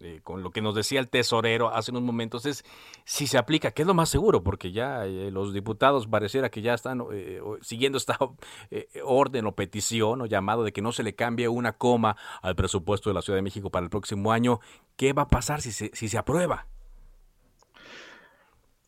eh, 0.00 0.20
con, 0.22 0.42
lo 0.42 0.50
que 0.50 0.62
nos 0.62 0.74
decía 0.74 1.00
el 1.00 1.08
tesorero 1.08 1.72
hace 1.74 1.90
unos 1.90 2.02
momentos 2.02 2.46
es 2.46 2.64
si 3.04 3.26
se 3.26 3.38
aplica, 3.38 3.70
que 3.70 3.82
es 3.82 3.88
lo 3.88 3.94
más 3.94 4.08
seguro, 4.08 4.42
porque 4.42 4.72
ya 4.72 5.06
eh, 5.06 5.30
los 5.30 5.52
diputados 5.52 6.06
pareciera 6.06 6.50
que 6.50 6.62
ya 6.62 6.74
están 6.74 7.04
eh, 7.12 7.40
siguiendo 7.62 7.98
esta 7.98 8.18
orden 9.04 9.46
o 9.46 9.52
petición 9.52 10.22
o 10.22 10.26
llamado 10.26 10.64
de 10.64 10.72
que 10.72 10.82
no 10.82 10.92
se 10.92 11.02
le 11.02 11.14
cambie 11.14 11.48
una 11.48 11.72
coma 11.72 12.16
al 12.42 12.56
presupuesto 12.56 13.10
de 13.10 13.14
la 13.14 13.22
Ciudad 13.22 13.38
de 13.38 13.42
México 13.42 13.70
para 13.70 13.84
el 13.84 13.90
próximo 13.90 14.32
año. 14.32 14.60
¿Qué 14.96 15.12
va 15.12 15.22
a 15.22 15.28
pasar 15.28 15.60
si 15.60 15.72
se, 15.72 15.90
si 15.94 16.08
se 16.08 16.18
aprueba? 16.18 16.66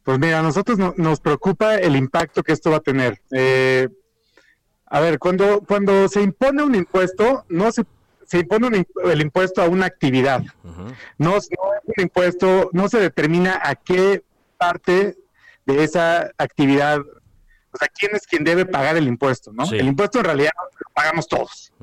Pues 0.02 0.18
mira, 0.18 0.40
a 0.40 0.42
nosotros 0.42 0.78
nos 0.96 1.20
preocupa 1.20 1.76
el 1.76 1.94
impacto 1.94 2.42
que 2.42 2.52
esto 2.52 2.72
va 2.72 2.78
a 2.78 2.80
tener. 2.80 3.22
a 4.86 5.00
ver, 5.00 5.20
cuando, 5.20 5.60
cuando 5.60 6.08
se 6.08 6.22
impone 6.22 6.64
un 6.64 6.74
impuesto, 6.74 7.44
no 7.48 7.70
se 7.70 7.84
se 8.32 8.38
impone 8.38 8.86
el 9.04 9.20
impuesto 9.20 9.60
a 9.60 9.68
una 9.68 9.84
actividad. 9.84 10.42
no, 11.18 11.36
es 11.36 11.50
un 11.84 12.02
impuesto, 12.02 12.70
no 12.72 12.88
se 12.88 12.98
determina 12.98 13.60
a 13.62 13.74
qué 13.74 14.24
parte 14.56 15.18
de 15.66 15.84
esa 15.84 16.30
actividad, 16.38 16.98
o 17.00 17.76
sea, 17.78 17.88
quién 17.88 18.16
es 18.16 18.26
quien 18.26 18.42
debe 18.42 18.64
pagar 18.64 18.96
el 18.96 19.06
impuesto, 19.06 19.52
¿no? 19.52 19.64
El 19.70 19.86
impuesto 19.86 20.20
en 20.20 20.24
realidad 20.24 20.52
lo 20.56 20.94
pagamos 20.94 21.28
todos. 21.28 21.74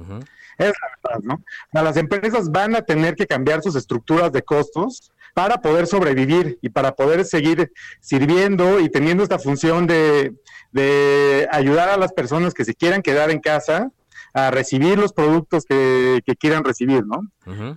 Es 0.57 0.73
la 0.81 1.11
verdad, 1.11 1.19
¿no? 1.21 1.43
las 1.83 1.97
empresas 1.97 2.49
van 2.49 2.75
a 2.75 2.81
tener 2.81 3.13
que 3.13 3.27
cambiar 3.27 3.61
sus 3.61 3.75
estructuras 3.75 4.31
de 4.31 4.41
costos 4.41 5.11
para 5.35 5.61
poder 5.61 5.85
sobrevivir 5.85 6.57
y 6.63 6.69
para 6.69 6.95
poder 6.95 7.25
seguir 7.25 7.71
sirviendo 8.01 8.79
y 8.79 8.89
teniendo 8.89 9.21
esta 9.21 9.37
función 9.37 9.85
de, 9.85 10.33
de 10.71 11.47
ayudar 11.51 11.89
a 11.89 11.97
las 11.97 12.11
personas 12.11 12.55
que 12.55 12.65
se 12.65 12.73
quieran 12.73 13.03
quedar 13.03 13.29
en 13.29 13.39
casa 13.39 13.91
a 14.33 14.51
recibir 14.51 14.97
los 14.97 15.13
productos 15.13 15.65
que, 15.65 16.21
quieran 16.39 16.63
recibir, 16.63 17.03
¿no? 17.05 17.21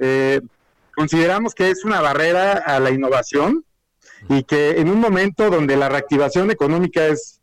Eh, 0.00 0.40
consideramos 0.94 1.54
que 1.54 1.70
es 1.70 1.84
una 1.84 2.00
barrera 2.00 2.52
a 2.52 2.78
la 2.80 2.90
innovación 2.90 3.64
y 4.28 4.44
que 4.44 4.72
en 4.80 4.88
un 4.88 5.00
momento 5.00 5.50
donde 5.50 5.76
la 5.76 5.88
reactivación 5.88 6.50
económica 6.50 7.06
es, 7.06 7.40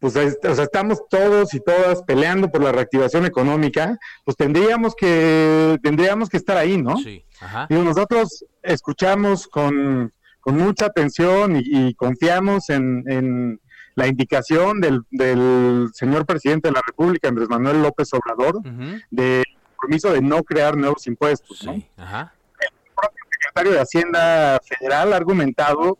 pues, 0.00 0.16
o 0.16 0.54
sea, 0.54 0.64
estamos 0.64 1.02
todos 1.08 1.54
y 1.54 1.60
todas 1.60 2.02
peleando 2.02 2.50
por 2.50 2.62
la 2.62 2.72
reactivación 2.72 3.26
económica, 3.26 3.98
pues 4.24 4.36
tendríamos 4.36 4.94
que, 4.94 5.78
tendríamos 5.82 6.28
que 6.28 6.36
estar 6.36 6.56
ahí, 6.56 6.80
¿no? 6.80 6.96
Sí. 6.96 7.24
Y 7.68 7.74
nosotros 7.74 8.44
escuchamos 8.62 9.46
con, 9.46 10.12
mucha 10.46 10.86
atención 10.86 11.56
y, 11.56 11.94
confiamos 11.94 12.70
en 12.70 13.60
la 13.96 14.06
indicación 14.06 14.80
del, 14.80 15.02
del 15.10 15.88
señor 15.94 16.26
presidente 16.26 16.68
de 16.68 16.74
la 16.74 16.82
República, 16.86 17.28
Andrés 17.28 17.48
Manuel 17.48 17.82
López 17.82 18.12
Obrador, 18.12 18.62
de 19.10 19.42
compromiso 19.74 20.12
de 20.12 20.20
no 20.20 20.42
crear 20.44 20.76
nuevos 20.76 21.06
impuestos. 21.06 21.66
El 22.60 22.94
propio 22.94 23.24
secretario 23.32 23.72
de 23.72 23.80
Hacienda 23.80 24.60
Federal 24.62 25.12
ha 25.12 25.16
argumentado 25.16 25.98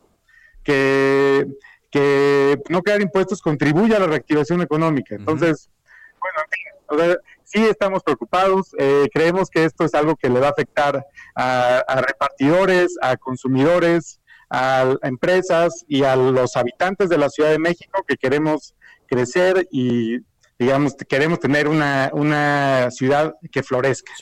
que, 0.63 1.47
que 1.91 2.61
no 2.69 2.83
crear 2.83 3.01
impuestos 3.01 3.41
contribuye 3.41 3.97
a 3.97 3.99
la 3.99 4.07
reactivación 4.07 4.61
económica. 4.61 5.15
Entonces, 5.15 5.71
bueno, 6.89 7.15
sí 7.45 7.65
estamos 7.65 8.03
preocupados, 8.03 8.75
eh, 8.79 9.09
creemos 9.13 9.49
que 9.49 9.65
esto 9.65 9.85
es 9.85 9.95
algo 9.95 10.17
que 10.17 10.29
le 10.29 10.39
va 10.39 10.49
a 10.49 10.51
afectar 10.51 11.07
a, 11.35 11.79
a 11.79 12.01
repartidores, 12.03 12.97
a 13.01 13.17
consumidores, 13.17 14.21
a 14.57 14.97
empresas 15.03 15.85
y 15.87 16.03
a 16.05 16.17
los 16.17 16.57
habitantes 16.57 17.11
de 17.11 17.19
la 17.19 17.29
Ciudad 17.29 17.51
de 17.51 17.59
México 17.59 18.03
que 18.09 18.17
queremos 18.17 18.75
crecer 19.07 19.69
y, 19.71 20.21
digamos, 20.59 20.95
queremos 20.95 21.41
tener 21.41 21.69
una, 21.69 22.11
una 22.15 22.91
ciudad 22.91 23.35
que 23.53 23.63
florezca. 23.63 24.15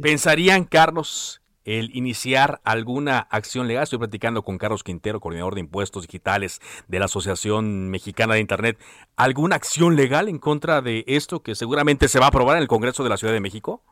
¿Pensarían, 0.00 0.64
Carlos, 0.64 1.40
el 1.64 1.94
iniciar 1.94 2.60
alguna 2.64 3.18
acción 3.30 3.68
legal. 3.68 3.84
Estoy 3.84 4.00
platicando 4.00 4.42
con 4.42 4.58
Carlos 4.58 4.82
Quintero, 4.82 5.20
coordinador 5.20 5.54
de 5.54 5.60
impuestos 5.60 6.02
digitales 6.02 6.60
de 6.88 6.98
la 6.98 7.04
Asociación 7.04 7.88
Mexicana 7.88 8.34
de 8.34 8.40
Internet. 8.40 8.78
¿Alguna 9.14 9.54
acción 9.54 9.94
legal 9.94 10.28
en 10.28 10.38
contra 10.38 10.82
de 10.82 11.04
esto 11.06 11.44
que 11.44 11.54
seguramente 11.54 12.08
se 12.08 12.18
va 12.18 12.26
a 12.26 12.28
aprobar 12.28 12.56
en 12.56 12.62
el 12.62 12.68
Congreso 12.68 13.04
de 13.04 13.10
la 13.10 13.16
Ciudad 13.16 13.34
de 13.34 13.40
México? 13.40 13.82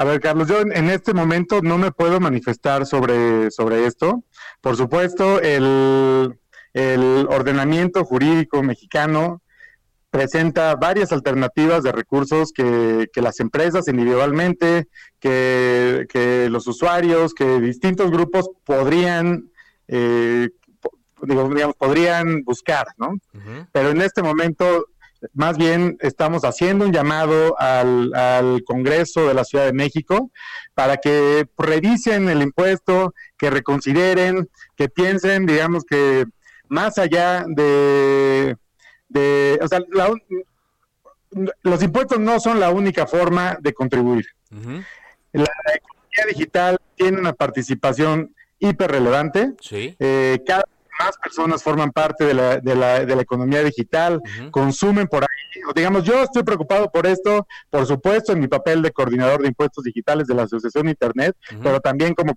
A 0.00 0.04
ver, 0.04 0.20
Carlos, 0.20 0.46
yo 0.46 0.60
en, 0.60 0.90
este 0.90 1.12
momento 1.12 1.60
no 1.60 1.76
me 1.76 1.90
puedo 1.90 2.20
manifestar 2.20 2.86
sobre, 2.86 3.50
sobre 3.50 3.84
esto. 3.84 4.22
Por 4.60 4.76
supuesto, 4.76 5.40
el, 5.40 6.38
ordenamiento 7.28 8.04
jurídico 8.04 8.62
mexicano 8.62 9.42
presenta 10.10 10.76
varias 10.76 11.10
alternativas 11.10 11.82
de 11.82 11.90
recursos 11.90 12.52
que, 12.52 13.08
las 13.16 13.40
empresas 13.40 13.88
individualmente, 13.88 14.86
que, 15.18 16.46
los 16.48 16.68
usuarios, 16.68 17.34
que 17.34 17.58
distintos 17.58 18.12
grupos 18.12 18.48
podrían, 18.64 19.50
eh, 19.88 20.50
digamos, 21.22 21.74
podrían 21.76 22.44
buscar, 22.44 22.86
¿no? 22.98 23.16
Pero 23.72 23.90
en 23.90 24.00
este 24.00 24.22
momento 24.22 24.86
más 25.32 25.56
bien 25.58 25.96
estamos 26.00 26.44
haciendo 26.44 26.84
un 26.84 26.92
llamado 26.92 27.58
al, 27.58 28.62
Congreso 28.64 29.26
de 29.26 29.34
la 29.34 29.44
Ciudad 29.44 29.66
de 29.66 29.72
México 29.72 30.30
para 30.74 30.98
que 30.98 31.46
revisen 31.56 32.28
el 32.28 32.42
impuesto, 32.42 33.14
que 33.36 33.50
reconsideren, 33.50 34.48
que 34.76 34.88
piensen, 34.88 35.46
digamos 35.46 35.84
que 35.84 36.26
más 36.68 36.98
allá 36.98 37.44
de, 37.48 38.56
de 39.08 39.58
o 39.62 39.68
sea, 39.68 39.80
los 41.62 41.82
impuestos 41.82 42.18
no 42.18 42.40
son 42.40 42.60
la 42.60 42.70
única 42.70 43.06
forma 43.06 43.56
de 43.60 43.72
contribuir. 43.72 44.26
La 44.50 45.44
economía 45.74 46.26
digital 46.28 46.78
tiene 46.96 47.18
una 47.18 47.32
participación 47.32 48.34
hiper 48.58 48.90
relevante. 48.90 49.52
Sí. 49.60 49.96
Eh, 49.98 50.42
cada 50.46 50.64
más 50.98 51.16
personas 51.18 51.62
forman 51.62 51.92
parte 51.92 52.24
de 52.24 52.34
la, 52.34 52.56
de 52.58 52.74
la, 52.74 53.04
de 53.04 53.16
la 53.16 53.22
economía 53.22 53.62
digital, 53.62 54.20
consumen 54.50 55.06
por 55.06 55.22
ahí. 55.22 55.62
Digamos, 55.74 56.04
yo 56.04 56.22
estoy 56.22 56.42
preocupado 56.42 56.90
por 56.90 57.06
esto, 57.06 57.46
por 57.70 57.86
supuesto, 57.86 58.32
en 58.32 58.40
mi 58.40 58.48
papel 58.48 58.82
de 58.82 58.90
coordinador 58.90 59.42
de 59.42 59.48
impuestos 59.48 59.84
digitales 59.84 60.26
de 60.26 60.34
la 60.34 60.44
Asociación 60.44 60.88
Internet, 60.88 61.36
pero 61.62 61.80
también 61.80 62.14
como 62.14 62.34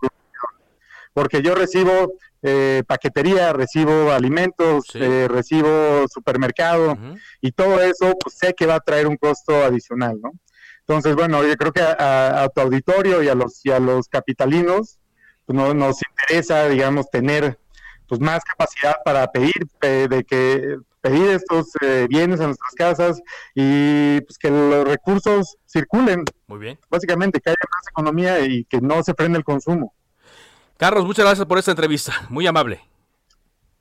porque 1.13 1.41
yo 1.41 1.55
recibo 1.55 2.13
eh, 2.41 2.83
paquetería, 2.87 3.53
recibo 3.53 4.11
alimentos, 4.11 4.85
eh, 4.93 5.27
recibo 5.29 6.07
supermercado 6.07 6.97
y 7.41 7.51
todo 7.51 7.81
eso 7.81 8.15
pues 8.19 8.37
sé 8.37 8.53
que 8.53 8.65
va 8.65 8.75
a 8.75 8.79
traer 8.79 9.07
un 9.07 9.17
costo 9.17 9.63
adicional, 9.63 10.17
¿no? 10.21 10.31
Entonces, 10.79 11.15
bueno, 11.15 11.45
yo 11.45 11.55
creo 11.55 11.71
que 11.71 11.81
a, 11.81 12.49
tu 12.53 12.61
auditorio 12.61 13.21
y 13.23 13.29
a 13.29 13.35
los, 13.35 13.65
y 13.65 13.71
a 13.71 13.79
los 13.79 14.07
capitalinos 14.07 14.97
pues, 15.45 15.55
no, 15.55 15.73
nos 15.73 15.99
interesa, 16.09 16.67
digamos, 16.67 17.09
tener 17.09 17.59
pues 18.11 18.19
más 18.19 18.43
capacidad 18.43 18.97
para 19.05 19.25
pedir 19.31 19.53
de 19.79 20.25
que 20.27 20.75
pedir 20.99 21.29
estos 21.29 21.67
eh, 21.79 22.07
bienes 22.09 22.41
a 22.41 22.47
nuestras 22.47 22.73
casas 22.73 23.21
y 23.55 24.19
pues 24.19 24.37
que 24.37 24.49
los 24.49 24.85
recursos 24.85 25.55
circulen. 25.65 26.25
Muy 26.45 26.59
bien. 26.59 26.77
Básicamente 26.89 27.39
que 27.39 27.51
haya 27.51 27.55
más 27.73 27.87
economía 27.87 28.41
y 28.41 28.65
que 28.65 28.81
no 28.81 29.01
se 29.01 29.13
prenda 29.13 29.37
el 29.37 29.45
consumo. 29.45 29.93
Carlos, 30.75 31.05
muchas 31.05 31.23
gracias 31.23 31.47
por 31.47 31.57
esta 31.57 31.71
entrevista. 31.71 32.11
Muy 32.27 32.45
amable. 32.45 32.81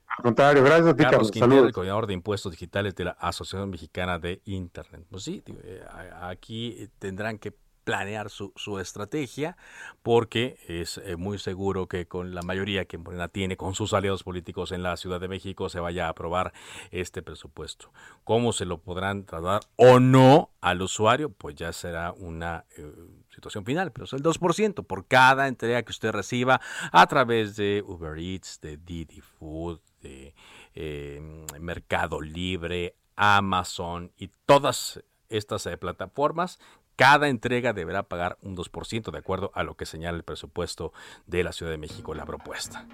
Al 0.06 0.22
contrario, 0.22 0.62
gracias 0.62 0.86
a 0.86 0.94
ti, 0.94 1.02
Carlos 1.02 1.12
Carlos. 1.12 1.30
Quintero, 1.32 1.66
el 1.66 1.72
coordinador 1.72 2.06
de 2.06 2.14
impuestos 2.14 2.52
digitales 2.52 2.94
de 2.94 3.06
la 3.06 3.16
Asociación 3.18 3.68
Mexicana 3.68 4.20
de 4.20 4.42
Internet. 4.44 5.06
Pues 5.10 5.24
sí, 5.24 5.42
eh, 5.64 5.82
aquí 6.22 6.88
tendrán 7.00 7.36
que 7.40 7.52
planear 7.90 8.30
su, 8.30 8.78
estrategia 8.78 9.56
porque 10.04 10.58
es 10.68 10.98
eh, 10.98 11.16
muy 11.16 11.40
seguro 11.40 11.88
que 11.88 12.06
con 12.06 12.36
la 12.36 12.42
mayoría 12.42 12.84
que 12.84 12.98
Morena 12.98 13.26
tiene 13.26 13.56
con 13.56 13.74
sus 13.74 13.94
aliados 13.94 14.22
políticos 14.22 14.70
en 14.70 14.84
la 14.84 14.96
Ciudad 14.96 15.18
de 15.18 15.26
México 15.26 15.68
se 15.68 15.80
vaya 15.80 16.06
a 16.06 16.10
aprobar 16.10 16.52
este 16.92 17.20
presupuesto. 17.20 17.92
¿Cómo 18.22 18.52
se 18.52 18.64
lo 18.64 18.78
podrán 18.78 19.24
trasladar 19.24 19.62
o 19.74 19.98
no 19.98 20.50
al 20.60 20.82
usuario? 20.82 21.30
Pues 21.30 21.56
ya 21.56 21.72
será 21.72 22.12
una 22.12 22.64
eh, 22.76 22.92
situación 23.34 23.64
final, 23.64 23.90
pero 23.90 24.04
es 24.04 24.12
el 24.12 24.22
2% 24.22 24.86
por 24.86 25.08
cada 25.08 25.48
entrega 25.48 25.82
que 25.82 25.90
usted 25.90 26.12
reciba 26.12 26.60
a 26.92 27.06
través 27.08 27.56
de 27.56 27.82
Uber 27.84 28.16
Eats, 28.20 28.60
de 28.60 28.76
Didi 28.76 29.20
Food, 29.20 29.80
de 30.00 30.32
eh, 30.76 31.20
Mercado 31.58 32.20
Libre, 32.20 32.94
Amazon 33.16 34.12
y 34.16 34.30
todas 34.46 35.02
estas 35.30 35.64
eh, 35.66 35.76
plataformas. 35.78 36.58
Cada 37.00 37.28
entrega 37.28 37.72
deberá 37.72 38.02
pagar 38.02 38.36
un 38.42 38.54
2% 38.54 39.10
de 39.10 39.16
acuerdo 39.16 39.50
a 39.54 39.62
lo 39.62 39.74
que 39.74 39.86
señala 39.86 40.18
el 40.18 40.22
presupuesto 40.22 40.92
de 41.26 41.42
la 41.42 41.50
Ciudad 41.50 41.72
de 41.72 41.78
México, 41.78 42.12
la 42.12 42.26
propuesta. 42.26 42.84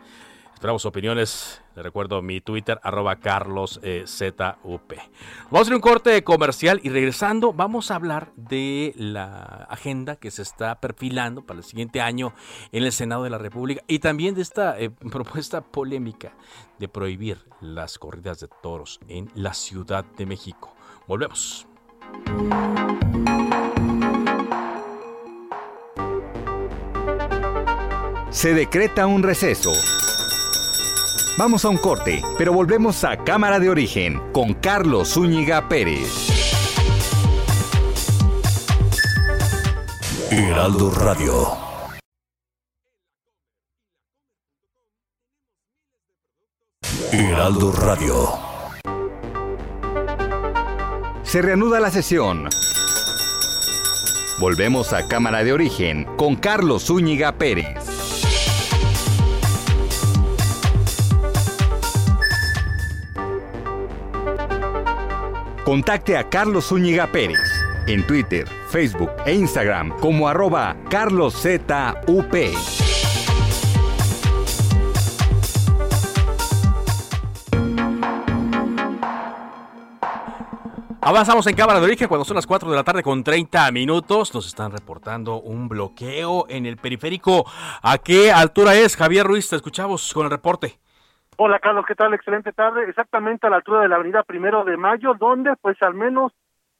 Esperamos 0.55 0.87
opiniones. 0.87 1.61
Le 1.75 1.83
recuerdo 1.83 2.23
mi 2.23 2.41
Twitter, 2.41 2.79
arroba 2.85 3.17
carloszup. 3.17 3.83
Vamos 4.39 5.51
a 5.51 5.61
hacer 5.61 5.75
un 5.75 5.81
corte 5.81 6.23
comercial 6.23 6.79
y 6.85 6.91
regresando 6.91 7.53
vamos 7.53 7.91
a 7.91 7.97
hablar 7.97 8.31
de 8.37 8.95
la 8.97 9.67
agenda 9.69 10.15
que 10.15 10.31
se 10.31 10.43
está 10.43 10.81
perfilando 10.81 11.45
para 11.45 11.59
el 11.59 11.65
siguiente 11.65 12.01
año 12.01 12.33
en 12.71 12.85
el 12.85 12.93
Senado 12.93 13.25
de 13.25 13.31
la 13.31 13.39
República 13.39 13.83
y 13.89 13.99
también 13.99 14.37
de 14.37 14.43
esta 14.43 14.79
eh, 14.79 14.91
propuesta 15.11 15.63
polémica 15.63 16.33
de 16.79 16.87
prohibir 16.87 17.39
las 17.61 17.99
corridas 17.99 18.39
de 18.39 18.47
toros 18.63 19.01
en 19.09 19.33
la 19.35 19.53
Ciudad 19.53 20.05
de 20.05 20.27
México. 20.27 20.77
Volvemos. 21.09 21.67
Se 28.37 28.53
decreta 28.53 29.07
un 29.07 29.23
receso. 29.23 29.73
Vamos 31.39 31.65
a 31.65 31.71
un 31.71 31.79
corte, 31.79 32.23
pero 32.37 32.53
volvemos 32.53 33.03
a 33.03 33.17
Cámara 33.25 33.59
de 33.59 33.71
Origen 33.71 34.21
con 34.33 34.53
Carlos 34.53 35.15
Zúñiga 35.15 35.71
Pérez. 35.71 36.29
Heraldo 40.31 40.91
Radio. 40.91 41.49
Heraldo 47.13 47.73
Radio. 47.73 48.29
Se 51.23 51.41
reanuda 51.41 51.81
la 51.81 51.91
sesión. 51.91 52.51
Volvemos 54.39 54.93
a 54.93 55.09
Cámara 55.09 55.43
de 55.43 55.55
Origen 55.55 56.05
con 56.19 56.37
Carlos 56.37 56.85
Zúñiga 56.85 57.39
Pérez. 57.39 57.96
Contacte 65.67 66.17
a 66.17 66.29
Carlos 66.29 66.67
Zúñiga 66.69 67.11
Pérez 67.11 67.41
en 67.89 68.07
Twitter, 68.07 68.47
Facebook 68.69 69.11
e 69.27 69.35
Instagram 69.35 69.99
como 69.99 70.29
arroba 70.29 70.77
carloszup. 70.89 71.73
Avanzamos 81.01 81.49
en 81.49 81.57
Cámara 81.57 81.81
de 81.81 81.87
Origen 81.87 82.07
cuando 82.07 82.25
son 82.25 82.37
las 82.37 82.47
4 82.47 82.71
de 82.71 82.77
la 82.77 82.85
tarde 82.85 83.03
con 83.03 83.25
30 83.25 83.73
minutos. 83.73 84.33
Nos 84.35 84.47
están 84.47 84.71
reportando 84.71 85.41
un 85.41 85.69
bloqueo 85.69 86.47
en 86.49 86.67
el 86.67 86.77
periférico. 86.77 87.45
¿A 87.83 87.99
qué 87.99 88.31
altura 88.31 88.77
es? 88.77 88.95
Javier 88.95 89.27
Ruiz, 89.27 89.49
te 89.49 89.57
escuchamos 89.57 90.13
con 90.13 90.27
el 90.27 90.31
reporte. 90.31 90.79
Hola 91.39 91.59
Carlos, 91.59 91.85
¿qué 91.87 91.95
tal? 91.95 92.15
Excelente 92.15 92.51
tarde. 92.55 92.89
Exactamente 92.89 93.47
a 93.47 93.51
la 93.51 93.57
altura 93.57 93.83
de 93.83 93.89
la 93.89 93.97
avenida 93.97 94.23
Primero 94.23 94.65
de 94.65 94.79
Mayo, 94.79 95.13
donde 95.13 95.55
pues 95.61 95.77
al 95.83 95.93
menos 95.93 96.33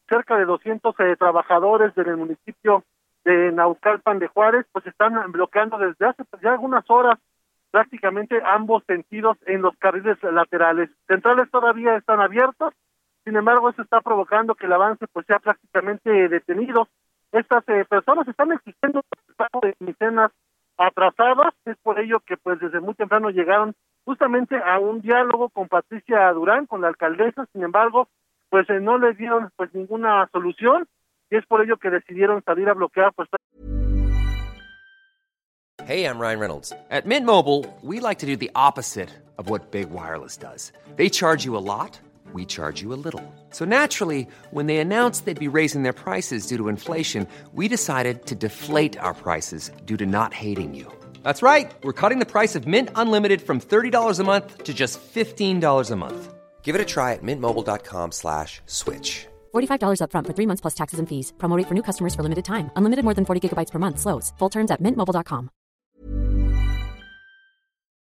cerca 0.09 0.39
de 0.39 0.47
200 0.47 0.95
eh, 0.99 1.17
trabajadores 1.19 1.95
del 1.95 2.17
municipio 2.17 2.83
de 3.27 3.53
Naucalpan 3.53 4.19
de 4.19 4.29
Juárez 4.29 4.65
pues 4.73 4.87
están 4.87 5.31
bloqueando 5.31 5.77
desde 5.77 6.07
hace 6.07 6.25
pues, 6.25 6.41
ya 6.41 6.53
algunas 6.53 6.89
horas 6.89 7.19
prácticamente 7.71 8.41
ambos 8.47 8.83
sentidos 8.87 9.37
en 9.45 9.61
los 9.61 9.77
carriles 9.77 10.17
laterales. 10.23 10.89
Centrales 11.07 11.51
todavía 11.51 11.95
están 11.97 12.23
abiertos, 12.23 12.73
sin 13.25 13.37
embargo 13.37 13.69
eso 13.69 13.83
está 13.83 14.01
provocando 14.01 14.55
que 14.55 14.65
el 14.65 14.73
avance 14.73 15.07
pues 15.13 15.27
sea 15.27 15.39
prácticamente 15.39 16.31
detenido. 16.31 16.89
Estas 17.31 17.63
eh, 17.69 17.85
personas 17.87 18.27
están 18.27 18.59
pago 19.37 19.61
de 19.63 19.75
quincenas 19.75 20.33
atrasadas, 20.79 21.53
es 21.67 21.77
por 21.83 22.01
ello 22.01 22.21
que 22.21 22.39
pues 22.39 22.59
desde 22.59 22.81
muy 22.81 22.95
temprano 22.95 23.29
llegaron 23.29 23.75
justamente 24.07 24.57
a 24.57 24.79
un 24.79 25.01
diálogo 25.03 25.51
con 25.51 25.69
Patricia 25.69 26.33
Durán, 26.33 26.67
con 26.67 26.81
la 26.81 26.89
alcaldesa, 26.89 27.47
sin 27.53 27.65
embargo, 27.65 28.09
pues 28.49 28.71
eh, 28.71 28.81
no 28.81 28.99
les 28.99 29.19
dieron 29.19 29.51
pues 29.57 29.75
ninguna 29.75 30.29
solución 30.33 30.87
y 31.29 31.37
es 31.37 31.45
por 31.47 31.61
ello 31.61 31.77
que 31.77 31.91
decidieron 31.91 32.43
salir 32.45 32.69
a 32.69 32.75
bloquear 32.75 33.13
pues 33.13 33.29
Hey, 35.85 36.05
I'm 36.05 36.19
Ryan 36.19 36.41
Reynolds. 36.41 36.73
At 36.91 37.07
Mint 37.07 37.27
Mobile, 37.27 37.65
we 37.83 38.01
like 38.01 38.19
to 38.21 38.27
do 38.27 38.37
the 38.37 38.51
opposite 38.55 39.11
of 39.39 39.51
what 39.51 39.71
Big 39.71 39.91
Wireless 39.91 40.37
does. 40.37 40.73
They 40.97 41.09
charge 41.09 41.45
you 41.45 41.57
a 41.57 41.63
lot, 41.63 42.01
we 42.33 42.45
charge 42.45 42.83
you 42.83 42.93
a 42.93 42.99
little. 42.99 43.23
So 43.51 43.65
naturally, 43.65 44.27
when 44.51 44.67
they 44.67 44.79
announced 44.79 45.27
they'd 45.27 45.39
be 45.39 45.49
raising 45.49 45.83
their 45.83 45.93
prices 45.93 46.47
due 46.47 46.57
to 46.57 46.69
inflation, 46.69 47.27
we 47.53 47.69
decided 47.69 48.27
to 48.27 48.35
deflate 48.35 48.99
our 48.99 49.15
prices 49.15 49.71
due 49.85 49.97
to 49.97 50.07
not 50.07 50.33
hating 50.33 50.75
you. 50.75 50.91
That's 51.27 51.43
right. 51.43 51.75
We're 51.83 52.01
cutting 52.01 52.21
the 52.21 52.33
price 52.37 52.55
of 52.55 52.69
Mint 52.69 52.91
Unlimited 52.95 53.43
from 53.43 53.59
$30 53.61 54.21
a 54.21 54.25
month 54.25 54.63
to 54.63 54.73
just 54.73 55.01
$15 55.01 55.91
a 55.91 55.97
month. 55.97 56.21
Give 56.63 56.77
it 56.77 56.81
a 56.81 56.85
try 56.95 57.15
at 57.15 57.23
mintmobile.com 57.23 58.13
slash 58.13 58.61
switch. 58.67 59.27
$45 59.53 59.99
upfront 60.05 60.27
for 60.27 60.35
three 60.35 60.47
months 60.47 60.63
plus 60.63 60.75
taxes 60.81 61.01
and 61.01 61.09
fees. 61.09 61.33
Promo 61.39 61.57
rate 61.59 61.67
for 61.67 61.75
new 61.75 61.83
customers 61.83 62.15
for 62.15 62.23
limited 62.23 62.45
time. 62.45 62.71
Unlimited 62.77 63.05
more 63.05 63.15
than 63.15 63.25
40 63.25 63.41
gigabytes 63.43 63.73
per 63.73 63.81
month. 63.81 63.99
Slows. 63.99 64.33
Full 64.39 64.51
terms 64.51 64.71
at 64.71 64.81
mintmobile.com. 64.81 65.51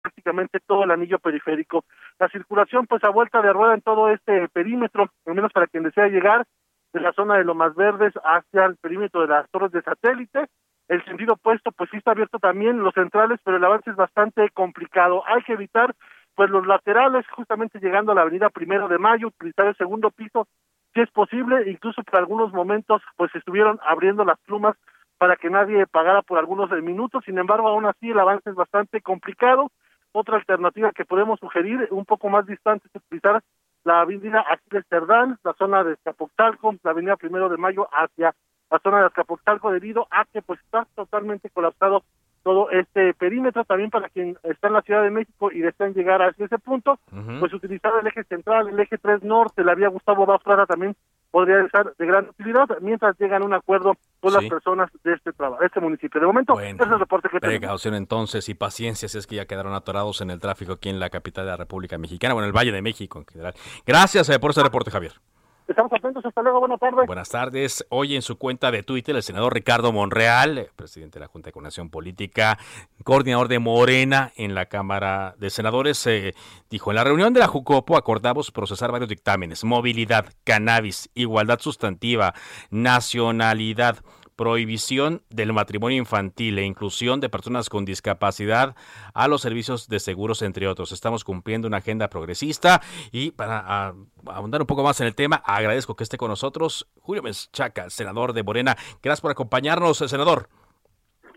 prácticamente 0.07 0.61
todo 0.61 0.85
el 0.85 0.91
anillo 0.93 1.19
periférico. 1.19 1.85
La 2.21 2.29
circulación 2.29 2.87
pues 2.87 3.03
a 3.03 3.11
vuelta 3.11 3.43
de 3.43 3.53
rueda 3.53 3.75
en 3.75 3.83
todo 3.83 4.09
este 4.09 4.49
perímetro, 4.51 5.11
al 5.27 5.35
menos 5.35 5.53
para 5.53 5.67
quien 5.67 5.83
desea 5.83 6.07
llegar 6.07 6.47
de 6.93 7.01
la 7.01 7.12
zona 7.12 7.37
de 7.37 7.45
Lomas 7.45 7.75
Verdes 7.75 8.15
hacia 8.23 8.67
el 8.67 8.77
perímetro 8.77 9.23
de 9.23 9.29
las 9.29 9.51
torres 9.51 9.73
de 9.73 9.83
satélite. 9.83 10.47
El 10.88 11.05
sentido 11.05 11.35
opuesto 11.35 11.72
pues 11.72 11.90
sí 11.90 11.96
está 11.96 12.12
abierto 12.12 12.38
también 12.38 12.83
los 12.83 12.94
centrales, 12.94 13.40
pero 13.44 13.57
el 13.57 13.64
avance 13.64 13.90
es 13.90 13.96
bastante 13.96 14.49
complicado. 14.51 15.25
Hay 15.27 15.42
que 15.42 15.55
evitar 15.55 15.94
pues 16.35 16.51
los 16.51 16.66
laterales, 16.66 17.27
justamente 17.29 17.81
llegando 17.81 18.12
a 18.12 18.14
la 18.14 18.22
avenida 18.22 18.51
Primero 18.51 18.88
de 18.88 18.99
Mayo, 18.99 19.29
utilizar 19.29 19.66
el 19.66 19.77
segundo 19.77 20.11
piso 20.11 20.46
si 20.94 21.01
es 21.01 21.11
posible, 21.11 21.70
incluso 21.70 22.03
por 22.03 22.18
algunos 22.18 22.53
momentos 22.53 23.03
pues 23.16 23.35
estuvieron 23.35 23.79
abriendo 23.85 24.25
las 24.25 24.38
plumas 24.40 24.77
para 25.18 25.37
que 25.37 25.51
nadie 25.51 25.87
pagara 25.87 26.22
por 26.22 26.38
algunos 26.38 26.70
minutos, 26.83 27.25
sin 27.25 27.38
embargo 27.38 27.68
aún 27.68 27.87
así 27.87 28.11
el 28.11 28.18
avance 28.18 28.49
es 28.51 28.57
bastante 28.57 29.01
complicado. 29.01 29.70
Otra 30.12 30.37
alternativa 30.37 30.92
que 30.92 31.05
podemos 31.05 31.38
sugerir, 31.40 31.88
un 31.90 32.05
poco 32.05 32.29
más 32.29 32.46
distante, 32.46 32.88
es 32.88 33.03
utilizar 33.03 33.42
la 33.85 34.01
avenida 34.01 34.44
Aquiles 34.49 34.85
Cerdán, 34.88 35.38
la 35.44 35.53
zona 35.55 35.85
de 35.85 35.92
Azcapotzalco, 35.92 36.75
la 36.83 36.90
avenida 36.92 37.16
Primero 37.16 37.49
de 37.49 37.57
Mayo 37.57 37.88
hacia 37.92 38.35
la 38.71 38.79
zona 38.81 39.01
de 39.01 39.07
Azcapotzalco 39.07 39.71
debido 39.71 40.07
a 40.11 40.25
que 40.25 40.43
pues 40.43 40.61
está 40.61 40.87
totalmente 40.95 41.51
colapsado 41.51 42.03
todo 42.43 42.71
este 42.71 43.13
perímetro 43.15 43.65
también 43.65 43.91
para 43.91 44.09
quien 44.09 44.39
está 44.45 44.69
en 44.69 44.75
la 44.75 44.83
Ciudad 44.83 45.03
de 45.03 45.11
México 45.11 45.51
y 45.51 45.59
desean 45.59 45.95
llegar 45.95 46.23
hacia 46.23 46.47
ese 46.47 46.59
punto, 46.61 46.97
pues 47.41 47.53
utilizar 47.53 47.93
el 48.01 48.07
eje 48.07 48.23
central, 48.23 48.69
el 48.69 48.79
eje 48.79 48.99
3 48.99 49.25
norte, 49.25 49.65
la 49.65 49.75
vía 49.75 49.89
Gustavo 49.89 50.27
Bafrada 50.27 50.65
también 50.65 50.95
podría 51.33 51.69
ser 51.71 51.93
de 51.99 52.07
gran 52.07 52.29
utilidad 52.29 52.69
mientras 52.81 53.19
llegan 53.19 53.43
a 53.43 53.47
un 53.47 53.53
acuerdo 53.55 53.95
con 54.21 54.31
Sí. 54.31 54.37
las 54.41 54.49
personas 54.49 54.91
de 55.03 55.15
este 55.15 55.33
trabajo, 55.33 55.61
de 55.61 55.67
este 55.67 55.81
municipio. 55.81 56.21
De 56.21 56.27
momento, 56.29 56.59
ese 56.61 56.71
es 56.71 56.81
el 56.81 56.99
reporte 57.01 57.29
que 57.29 57.41
tenemos. 57.41 57.59
Precaución 57.59 57.95
entonces 57.95 58.49
y 58.49 58.55
paciencia 58.55 59.09
si 59.09 59.19
es 59.19 59.27
que 59.27 59.35
ya 59.35 59.47
quedaron 59.47 59.75
atorados 59.75 60.21
en 60.21 60.31
el 60.31 60.39
tráfico 60.39 60.75
aquí 60.75 60.89
en 60.89 61.01
la 61.01 61.11
capital 61.11 61.47
de 61.47 61.51
la 61.51 61.57
República 61.57 61.99
Mexicana, 61.99 62.33
bueno, 62.35 62.45
en 62.47 62.51
el 62.51 62.57
Valle 62.57 62.71
de 62.71 62.81
México 62.81 63.19
en 63.19 63.27
general. 63.27 63.55
Gracias 63.85 64.29
eh, 64.31 64.39
por 64.39 64.53
ese 64.53 64.63
reporte, 64.63 64.93
Javier. 64.93 65.15
Estamos 65.69 65.93
atentos, 65.93 66.25
hasta 66.25 66.43
luego, 66.43 66.61
buenas 66.61 66.79
tardes. 66.79 67.07
Buenas 67.07 67.29
tardes. 67.29 67.85
Hoy 67.89 68.15
en 68.15 68.23
su 68.23 68.39
cuenta 68.39 68.71
de 68.71 68.85
Twitter, 68.85 69.17
el 69.17 69.23
senador 69.25 69.53
Ricardo 69.53 69.93
Monreal, 69.93 70.71
presidente 70.77 71.19
de 71.19 71.25
la 71.25 71.27
Junta 71.27 71.49
de 71.49 71.53
Coordinación 71.53 71.91
Política, 71.91 72.57
coordinador 73.03 73.49
de 73.49 73.59
Morena 73.59 74.33
en 74.37 74.55
la 74.55 74.67
Cámara 74.67 75.35
de 75.39 75.51
Senadores, 75.51 76.07
eh, 76.07 76.35
dijo, 76.71 76.93
en 76.93 76.97
la 76.97 77.05
reunión 77.05 77.33
de 77.33 77.41
la 77.41 77.49
Jucopo 77.49 77.97
acordamos 77.97 78.53
procesar 78.53 78.93
varios 78.93 79.09
dictámenes, 79.09 79.65
movilidad, 79.65 80.27
cannabis, 80.45 81.11
igualdad 81.15 81.59
sustantiva, 81.59 82.33
nacionalidad, 82.71 83.99
prohibición 84.37 85.22
del 85.31 85.53
matrimonio 85.53 85.99
infantil 85.99 86.59
e 86.59 86.64
inclusión 86.64 87.20
de 87.20 87.29
personas 87.29 87.68
con 87.68 87.85
discapacidad 87.85 88.77
a 89.14 89.29
los 89.29 89.42
servicios 89.42 89.88
de 89.88 89.99
seguros, 89.99 90.42
entre 90.42 90.68
otros. 90.68 90.92
Estamos 90.92 91.25
cumpliendo 91.25 91.66
una 91.66 91.79
agenda 91.79 92.09
progresista 92.09 92.83
y 93.11 93.31
para 93.31 93.94
ahondar 94.27 94.61
un 94.61 94.66
poco 94.66 94.83
más 94.83 95.01
en 95.01 95.07
el 95.07 95.14
tema, 95.14 95.37
agradezco 95.44 95.96
que 95.96 96.05
esté 96.05 96.18
con 96.18 96.29
nosotros 96.29 96.87
Julio 97.01 97.22
Menchaca, 97.22 97.90
senador 97.90 98.33
de 98.33 98.42
Morena. 98.42 98.77
Gracias 99.03 99.20
por 99.20 99.31
acompañarnos, 99.31 99.99
senador. 99.99 100.49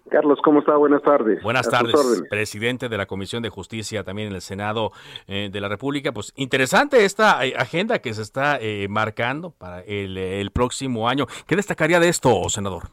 Carlos, 0.09 0.39
¿cómo 0.43 0.59
está? 0.59 0.75
Buenas 0.75 1.01
tardes. 1.01 1.41
Buenas 1.43 1.69
tardes, 1.69 2.23
presidente 2.29 2.89
de 2.89 2.97
la 2.97 3.05
Comisión 3.05 3.41
de 3.41 3.49
Justicia 3.49 4.03
también 4.03 4.29
en 4.29 4.35
el 4.35 4.41
Senado 4.41 4.91
eh, 5.27 5.49
de 5.51 5.61
la 5.61 5.69
República. 5.69 6.11
Pues 6.11 6.33
interesante 6.35 7.05
esta 7.05 7.45
eh, 7.45 7.53
agenda 7.57 7.99
que 7.99 8.13
se 8.13 8.21
está 8.21 8.57
eh, 8.59 8.87
marcando 8.89 9.51
para 9.51 9.81
el, 9.81 10.49
próximo 10.51 11.07
año. 11.07 11.25
¿Qué 11.47 11.55
destacaría 11.55 11.99
de 11.99 12.09
esto, 12.09 12.49
senador? 12.49 12.89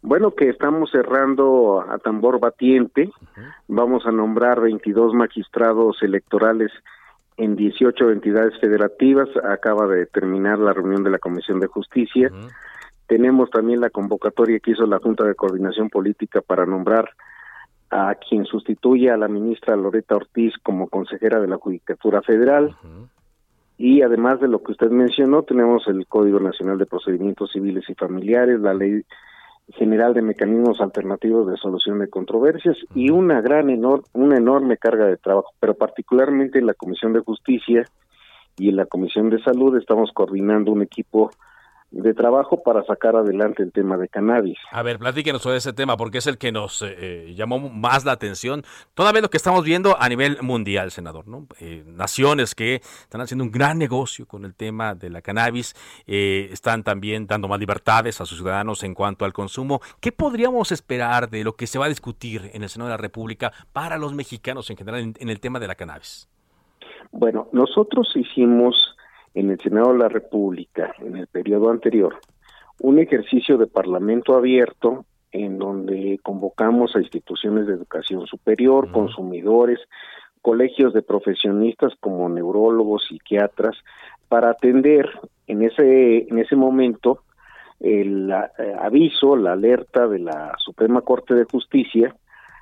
Bueno, 0.00 0.34
que 0.34 0.48
estamos 0.48 0.90
cerrando 0.90 1.84
a 1.88 1.98
tambor 1.98 2.40
batiente. 2.40 3.10
Vamos 3.68 4.06
a 4.06 4.12
nombrar 4.12 4.60
22 4.60 5.14
magistrados 5.14 6.02
electorales 6.02 6.70
en 7.36 7.56
18 7.56 8.10
entidades 8.10 8.58
federativas. 8.60 9.28
Acaba 9.44 9.86
de 9.86 10.06
terminar 10.06 10.58
la 10.58 10.72
reunión 10.72 11.02
de 11.04 11.10
la 11.10 11.18
Comisión 11.18 11.60
de 11.60 11.66
Justicia. 11.66 12.30
Tenemos 13.06 13.50
también 13.50 13.80
la 13.80 13.90
convocatoria 13.90 14.58
que 14.60 14.72
hizo 14.72 14.86
la 14.86 14.98
Junta 14.98 15.24
de 15.24 15.34
Coordinación 15.34 15.90
Política 15.90 16.40
para 16.40 16.66
nombrar 16.66 17.10
a 17.90 18.14
quien 18.14 18.46
sustituye 18.46 19.10
a 19.10 19.18
la 19.18 19.28
ministra 19.28 19.76
Loreta 19.76 20.16
Ortiz 20.16 20.54
como 20.62 20.88
consejera 20.88 21.40
de 21.40 21.48
la 21.48 21.58
Judicatura 21.58 22.22
Federal. 22.22 22.74
Y 23.76 24.00
además 24.00 24.40
de 24.40 24.48
lo 24.48 24.62
que 24.62 24.72
usted 24.72 24.90
mencionó, 24.90 25.42
tenemos 25.42 25.86
el 25.88 26.06
Código 26.06 26.40
Nacional 26.40 26.78
de 26.78 26.86
Procedimientos 26.86 27.52
Civiles 27.52 27.84
y 27.88 27.94
Familiares, 27.94 28.60
la 28.60 28.72
Ley 28.72 29.02
General 29.74 30.14
de 30.14 30.22
Mecanismos 30.22 30.80
Alternativos 30.80 31.46
de 31.46 31.56
Solución 31.56 31.98
de 31.98 32.08
Controversias 32.08 32.76
y 32.94 33.10
una 33.10 33.40
gran, 33.40 33.68
una 34.12 34.36
enorme 34.36 34.76
carga 34.76 35.06
de 35.06 35.16
trabajo, 35.16 35.52
pero 35.60 35.74
particularmente 35.74 36.58
en 36.58 36.66
la 36.66 36.74
Comisión 36.74 37.12
de 37.12 37.20
Justicia 37.20 37.84
y 38.56 38.70
en 38.70 38.76
la 38.76 38.86
Comisión 38.86 39.30
de 39.30 39.42
Salud 39.42 39.76
estamos 39.76 40.12
coordinando 40.12 40.72
un 40.72 40.82
equipo 40.82 41.30
de 41.92 42.14
trabajo 42.14 42.62
para 42.62 42.82
sacar 42.84 43.16
adelante 43.16 43.62
el 43.62 43.70
tema 43.70 43.98
de 43.98 44.08
cannabis. 44.08 44.58
A 44.70 44.82
ver, 44.82 44.98
platíquenos 44.98 45.42
sobre 45.42 45.58
ese 45.58 45.72
tema, 45.72 45.96
porque 45.96 46.18
es 46.18 46.26
el 46.26 46.38
que 46.38 46.50
nos 46.50 46.80
eh, 46.82 46.96
eh, 46.98 47.34
llamó 47.34 47.58
más 47.58 48.04
la 48.04 48.12
atención. 48.12 48.62
Todavía 48.94 49.20
lo 49.20 49.28
que 49.28 49.36
estamos 49.36 49.62
viendo 49.64 49.96
a 50.00 50.08
nivel 50.08 50.38
mundial, 50.40 50.90
senador, 50.90 51.28
¿no? 51.28 51.46
Eh, 51.60 51.84
naciones 51.86 52.54
que 52.54 52.76
están 52.76 53.20
haciendo 53.20 53.44
un 53.44 53.50
gran 53.50 53.78
negocio 53.78 54.26
con 54.26 54.44
el 54.44 54.54
tema 54.54 54.94
de 54.94 55.10
la 55.10 55.20
cannabis, 55.20 55.74
están 56.06 56.82
también 56.82 57.26
dando 57.26 57.46
más 57.46 57.60
libertades 57.60 58.20
a 58.20 58.26
sus 58.26 58.38
ciudadanos 58.38 58.82
en 58.84 58.94
cuanto 58.94 59.24
al 59.24 59.32
consumo. 59.32 59.80
¿Qué 60.00 60.12
podríamos 60.12 60.72
esperar 60.72 61.28
de 61.28 61.44
lo 61.44 61.54
que 61.54 61.66
se 61.66 61.78
va 61.78 61.86
a 61.86 61.88
discutir 61.88 62.50
en 62.54 62.62
el 62.62 62.68
Senado 62.68 62.88
de 62.88 62.94
la 62.94 63.02
República 63.02 63.52
para 63.72 63.98
los 63.98 64.14
mexicanos 64.14 64.70
en 64.70 64.76
general 64.76 65.12
en 65.18 65.28
el 65.28 65.40
tema 65.40 65.60
de 65.60 65.68
la 65.68 65.74
cannabis? 65.74 66.28
Bueno, 67.10 67.48
nosotros 67.52 68.10
hicimos 68.14 68.96
en 69.34 69.50
el 69.50 69.60
Senado 69.60 69.92
de 69.92 69.98
la 69.98 70.08
República, 70.08 70.94
en 70.98 71.16
el 71.16 71.26
periodo 71.26 71.70
anterior, 71.70 72.16
un 72.80 72.98
ejercicio 72.98 73.58
de 73.58 73.66
parlamento 73.66 74.36
abierto 74.36 75.04
en 75.30 75.58
donde 75.58 76.20
convocamos 76.22 76.94
a 76.94 77.00
instituciones 77.00 77.66
de 77.66 77.74
educación 77.74 78.26
superior, 78.26 78.92
consumidores, 78.92 79.80
colegios 80.42 80.92
de 80.92 81.02
profesionistas 81.02 81.94
como 82.00 82.28
neurólogos, 82.28 83.06
psiquiatras, 83.08 83.76
para 84.28 84.50
atender 84.50 85.08
en 85.46 85.62
ese, 85.62 86.26
en 86.28 86.38
ese 86.38 86.56
momento 86.56 87.20
el 87.80 88.30
eh, 88.30 88.74
aviso, 88.78 89.36
la 89.36 89.52
alerta 89.52 90.06
de 90.06 90.18
la 90.18 90.54
Suprema 90.58 91.00
Corte 91.00 91.34
de 91.34 91.44
Justicia 91.44 92.14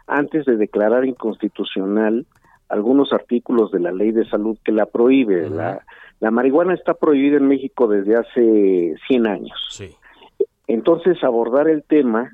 antes 0.07 0.45
de 0.47 0.57
declarar 0.57 1.05
inconstitucional 1.05 2.27
algunos 2.71 3.13
artículos 3.13 3.71
de 3.73 3.81
la 3.81 3.93
ley 3.93 4.13
de 4.13 4.29
salud 4.29 4.57
que 4.65 4.73
la 4.73 4.87
prohíbe. 4.87 5.51
la, 5.51 5.85
la 6.21 6.31
marihuana 6.31 6.75
está 6.75 6.95
prohibida 6.95 7.37
en 7.37 7.49
México 7.49 7.89
desde 7.89 8.17
hace 8.17 8.95
100 9.09 9.27
años. 9.27 9.59
Sí. 9.71 9.95
Entonces 10.67 11.23
abordar 11.25 11.69
el 11.69 11.83
tema 11.83 12.31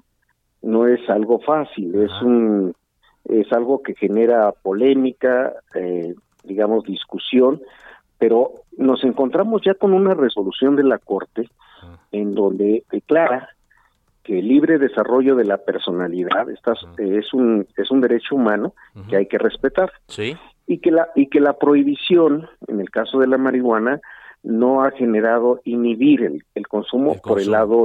no 0.63 0.87
es 0.87 1.01
algo 1.09 1.39
fácil, 1.41 1.95
es 1.95 2.13
un 2.23 2.75
es 3.25 3.53
algo 3.53 3.83
que 3.83 3.95
genera 3.95 4.53
polémica, 4.53 5.53
eh, 5.75 6.15
digamos 6.45 6.85
discusión, 6.85 7.61
pero 8.19 8.53
nos 8.77 9.03
encontramos 9.05 9.63
ya 9.65 9.75
con 9.75 9.93
una 9.93 10.15
resolución 10.15 10.77
de 10.77 10.85
la 10.85 10.99
Corte 10.99 11.49
en 12.13 12.35
donde 12.35 12.85
declara 12.91 13.49
el 14.29 14.49
libre 14.49 14.79
desarrollo 14.79 15.37
de 15.37 15.45
la 15.45 15.59
personalidad 15.59 16.51
está, 16.51 16.73
es 16.99 17.33
un 17.33 17.67
es 17.77 17.91
un 17.91 18.01
derecho 18.01 18.35
humano 18.35 18.75
que 19.09 19.17
hay 19.17 19.27
que 19.27 19.39
respetar. 19.39 19.93
Sí. 20.09 20.37
Y 20.67 20.79
que 20.79 20.91
la 20.91 21.09
y 21.15 21.29
que 21.29 21.41
la 21.41 21.55
prohibición 21.55 22.49
en 22.67 22.81
el 22.81 22.91
caso 22.91 23.19
de 23.19 23.27
la 23.27 23.39
marihuana 23.39 24.01
no 24.43 24.83
ha 24.83 24.91
generado 24.93 25.61
inhibir 25.65 26.23
el, 26.23 26.45
el, 26.55 26.69
consumo, 26.69 27.17
por 27.21 27.41
el 27.41 27.51
lado 27.51 27.85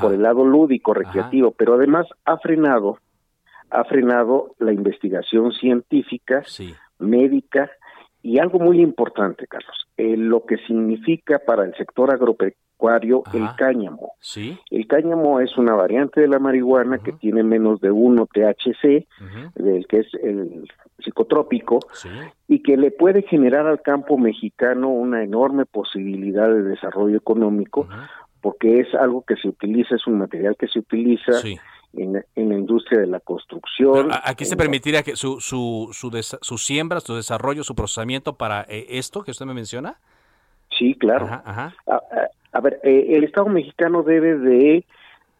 por 0.00 0.12
el 0.12 0.22
lado 0.22 0.44
lúdico 0.44 0.94
recreativo. 0.94 1.52
Pero 1.52 1.74
además 1.74 2.06
ha 2.24 2.38
frenado 2.38 2.98
ha 3.70 3.84
frenado 3.84 4.54
la 4.58 4.72
investigación 4.72 5.52
científica 5.52 6.42
médica 6.98 7.70
y 8.22 8.38
algo 8.38 8.58
muy 8.58 8.80
importante 8.80 9.46
Carlos 9.46 9.86
eh, 9.96 10.16
lo 10.16 10.44
que 10.44 10.58
significa 10.58 11.38
para 11.38 11.64
el 11.64 11.74
sector 11.74 12.12
agropecuario 12.88 13.22
el 13.32 13.56
cáñamo 13.56 14.12
¿Sí? 14.20 14.58
el 14.70 14.86
cáñamo 14.86 15.40
es 15.40 15.56
una 15.56 15.74
variante 15.74 16.20
de 16.20 16.28
la 16.28 16.38
marihuana 16.38 16.98
que 16.98 17.12
tiene 17.12 17.42
menos 17.42 17.80
de 17.80 17.90
1 17.90 18.26
THC 18.26 19.06
del 19.54 19.86
que 19.86 19.98
es 20.00 20.14
el 20.22 20.68
psicotrópico 20.98 21.80
y 22.48 22.62
que 22.62 22.76
le 22.76 22.90
puede 22.90 23.22
generar 23.22 23.66
al 23.66 23.82
campo 23.82 24.18
mexicano 24.18 24.88
una 24.88 25.22
enorme 25.22 25.66
posibilidad 25.66 26.48
de 26.48 26.62
desarrollo 26.62 27.16
económico 27.16 27.88
porque 28.40 28.80
es 28.80 28.92
algo 28.94 29.22
que 29.22 29.36
se 29.36 29.48
utiliza, 29.48 29.94
es 29.94 30.06
un 30.06 30.18
material 30.18 30.56
que 30.58 30.66
se 30.66 30.80
utiliza 30.80 31.32
en, 31.94 32.12
la 32.12 32.54
industria 32.54 33.00
de 33.00 33.06
la 33.06 33.20
construcción. 33.20 34.10
aquí 34.24 34.44
se 34.44 34.56
permitiría 34.56 35.02
que 35.02 35.14
su, 35.14 35.40
su, 35.40 35.90
su, 35.92 36.10
su, 36.40 36.58
siembra, 36.58 37.00
su 37.00 37.14
desarrollo, 37.14 37.62
su 37.62 37.74
procesamiento 37.74 38.34
para 38.34 38.62
eh, 38.62 38.86
esto 38.90 39.22
que 39.22 39.30
usted 39.30 39.46
me 39.46 39.54
menciona. 39.54 39.96
Sí, 40.76 40.94
claro. 40.94 41.28
A, 42.52 42.60
ver, 42.60 42.80
eh, 42.82 43.06
el 43.10 43.24
Estado 43.24 43.48
mexicano 43.48 44.02
debe 44.02 44.36
de 44.38 44.84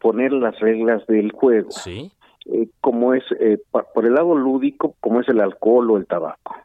poner 0.00 0.32
las 0.32 0.58
reglas 0.60 1.06
del 1.06 1.30
juego. 1.32 1.70
Sí. 1.70 2.10
Eh, 2.46 2.68
como 2.80 3.14
es, 3.14 3.24
eh, 3.38 3.58
por 3.70 4.04
el 4.04 4.14
lado 4.14 4.34
lúdico, 4.34 4.96
como 5.00 5.20
es 5.20 5.28
el 5.28 5.40
alcohol 5.40 5.90
o 5.90 5.96
el 5.96 6.06
tabaco. 6.06 6.56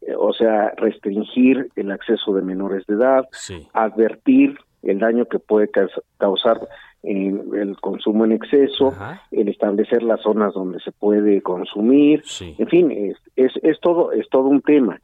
Eh, 0.00 0.14
o 0.18 0.32
sea, 0.32 0.72
restringir 0.76 1.70
el 1.76 1.90
acceso 1.92 2.34
de 2.34 2.42
menores 2.42 2.86
de 2.86 2.94
edad, 2.94 3.28
advertir 3.72 4.58
el 4.86 4.98
daño 4.98 5.26
que 5.26 5.38
puede 5.38 5.70
causar 6.18 6.68
el 7.02 7.76
consumo 7.80 8.24
en 8.24 8.32
exceso, 8.32 8.92
el 9.30 9.48
establecer 9.48 10.02
las 10.02 10.20
zonas 10.22 10.54
donde 10.54 10.80
se 10.80 10.90
puede 10.92 11.40
consumir, 11.42 12.24
en 12.40 12.66
fin, 12.68 12.90
es, 12.90 13.16
es, 13.36 13.52
es, 13.62 13.78
todo 13.80 14.12
es 14.12 14.28
todo 14.28 14.44
un 14.44 14.62
tema. 14.62 15.00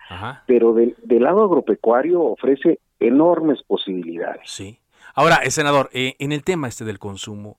Pero 0.47 0.73
del, 0.73 0.97
del 1.03 1.23
lado 1.23 1.45
agropecuario 1.45 2.21
ofrece 2.23 2.81
enormes 2.99 3.63
posibilidades. 3.63 4.43
Sí. 4.45 4.79
Ahora, 5.15 5.41
senador, 5.51 5.91
en 5.93 6.33
el 6.33 6.43
tema 6.43 6.69
este 6.69 6.85
del 6.85 6.99
consumo, 6.99 7.59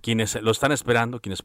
quienes 0.00 0.40
lo 0.40 0.50
están 0.50 0.72
esperando, 0.72 1.20
quienes 1.20 1.42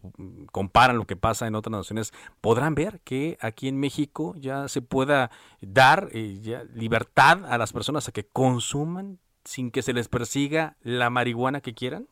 comparan 0.52 0.98
lo 0.98 1.06
que 1.06 1.16
pasa 1.16 1.48
en 1.48 1.56
otras 1.56 1.72
naciones, 1.72 2.14
podrán 2.42 2.76
ver 2.76 3.00
que 3.04 3.38
aquí 3.42 3.68
en 3.68 3.80
México 3.80 4.36
ya 4.38 4.68
se 4.68 4.82
pueda 4.82 5.32
dar 5.62 6.10
eh, 6.12 6.66
libertad 6.74 7.46
a 7.46 7.58
las 7.58 7.74
personas 7.74 8.08
a 8.08 8.12
que 8.12 8.26
consuman 8.26 9.20
sin 9.46 9.72
que 9.72 9.82
se 9.82 9.94
les 9.94 10.10
persiga 10.10 10.76
la 10.84 11.10
marihuana 11.10 11.62
que 11.62 11.74
quieran? 11.74 12.08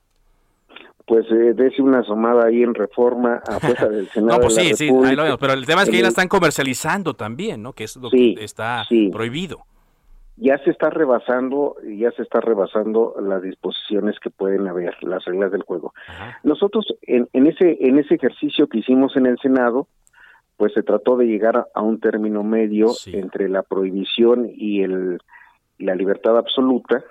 Pues 1.06 1.26
eh, 1.32 1.54
dése 1.54 1.82
una 1.82 2.00
asomada 2.00 2.46
ahí 2.48 2.63
en 2.63 2.74
reforma 2.74 3.41
afuera 3.46 3.89
del 3.89 4.08
Senado. 4.13 4.38
no, 4.38 4.41
pues 4.41 4.56
sí, 4.56 4.74
sí, 4.76 4.86
ahí 4.86 5.15
lo 5.15 5.24
vemos, 5.24 5.39
pero 5.39 5.54
el 5.54 5.65
tema 5.65 5.84
es 5.84 5.89
que 5.89 5.98
ahí 5.98 6.02
la 6.02 6.08
están 6.08 6.30
comercializando 6.30 7.13
también, 7.13 7.62
¿no? 7.62 7.74
Que 7.74 7.84
es 7.84 7.98
lo 7.98 8.10
que 8.10 8.36
está 8.39 8.86
prohibido 9.12 9.65
ya 10.36 10.58
se 10.60 10.72
está 10.72 10.89
rebasando, 10.89 11.76
ya 11.84 12.12
se 12.12 12.24
está 12.24 12.41
rebasando 12.41 13.15
las 13.22 13.41
disposiciones 13.41 14.19
que 14.19 14.30
pueden 14.30 14.67
haber, 14.67 14.96
las 15.04 15.24
reglas 15.26 15.52
del 15.52 15.63
juego. 15.63 15.93
Nosotros 16.43 16.86
en, 17.04 17.30
en, 17.34 17.48
ese 17.48 17.78
en 17.82 18.00
ese 18.00 18.15
ejercicio 18.15 18.67
que 18.67 18.80
hicimos 18.80 19.15
en 19.15 19.28
el 19.28 19.38
Senado, 19.39 19.88
pues 20.58 20.74
se 20.74 20.84
trató 20.84 21.17
de 21.17 21.26
llegar 21.26 21.67
a, 21.74 21.82
un 21.82 22.00
término 22.00 22.43
medio 22.43 22.91
entre 23.08 23.48
la 23.48 23.63
prohibición 23.63 24.50
y 24.54 24.82
el 24.82 25.19
la 25.80 25.96
libertad 25.96 26.38
absoluta 26.38 27.04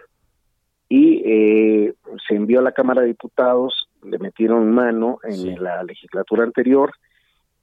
y 0.95 1.23
eh, 1.25 1.95
se 2.29 2.35
envió 2.35 2.59
a 2.59 2.63
la 2.63 2.73
Cámara 2.73 3.01
de 3.01 3.07
Diputados, 3.07 3.89
le 4.03 4.19
metieron 4.19 4.71
mano 4.71 5.21
en 5.25 5.63
la 5.63 5.83
legislatura 5.85 6.45
anterior, 6.45 6.93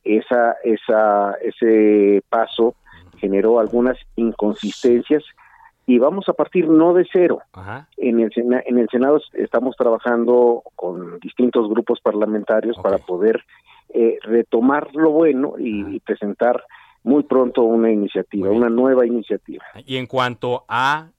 esa 0.03 0.55
esa 0.63 1.35
ese 1.39 2.23
paso 2.27 2.73
generó 3.17 3.59
algunas 3.59 3.99
inconsistencias 4.15 5.23
y 5.85 5.99
vamos 5.99 6.27
a 6.27 6.33
partir 6.33 6.67
no 6.67 6.95
de 6.95 7.07
cero. 7.13 7.43
En, 7.97 8.19
el, 8.19 8.31
en 8.35 8.79
el 8.79 8.89
Senado 8.89 9.21
estamos 9.33 9.75
trabajando 9.75 10.63
con 10.75 11.19
distintos 11.19 11.69
grupos 11.69 11.99
parlamentarios 12.01 12.77
para 12.81 12.97
poder 12.97 13.43
eh, 13.89 14.17
retomar 14.23 14.89
lo 14.95 15.11
bueno 15.11 15.53
y, 15.59 15.99
presentar 15.99 16.63
muy 17.03 17.21
pronto 17.21 17.61
una 17.61 17.91
iniciativa, 17.91 18.49
una 18.49 18.69
nueva 18.69 19.05
iniciativa. 19.05 19.63
Y 19.85 19.97
en 19.97 20.07
cuanto 20.07 20.65
a 20.67 21.09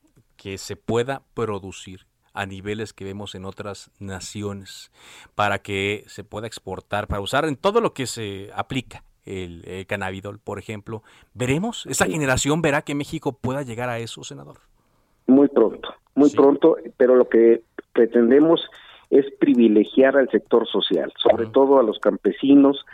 que 0.41 0.57
se 0.57 0.74
pueda 0.74 1.20
producir 1.34 2.07
a 2.32 2.47
niveles 2.47 2.95
que 2.95 3.05
vemos 3.05 3.34
en 3.34 3.45
otras 3.45 3.91
naciones, 3.99 4.91
para 5.34 5.59
que 5.59 6.05
se 6.07 6.24
pueda 6.24 6.47
exportar, 6.47 7.09
para 7.09 7.20
usar 7.20 7.45
en 7.45 7.57
todo 7.57 7.82
lo 7.82 7.93
que 7.93 8.07
se 8.07 8.51
aplica 8.55 9.05
el, 9.26 9.62
el 9.68 9.86
cannabidol, 9.86 10.38
por 10.38 10.59
ejemplo. 10.59 11.03
¿Veremos? 11.34 11.84
¿Esa 11.84 12.07
generación 12.07 12.62
verá 12.62 12.80
que 12.80 12.95
México 12.95 13.36
pueda 13.38 13.61
llegar 13.62 13.91
a 13.91 13.99
eso, 13.99 14.24
senador? 14.24 14.61
Muy 15.26 15.49
pronto, 15.49 15.91
muy 16.14 16.30
pronto, 16.30 16.76
pero 16.97 17.16
lo 17.16 17.28
que 17.28 17.62
pretendemos 17.93 18.66
es 19.11 19.26
privilegiar 19.41 20.16
al 20.16 20.30
sector 20.30 20.66
social, 20.66 21.12
sobre 21.22 21.49
todo 21.49 21.78
a 21.78 21.82
los 21.82 21.99
campesinos, 21.99 22.86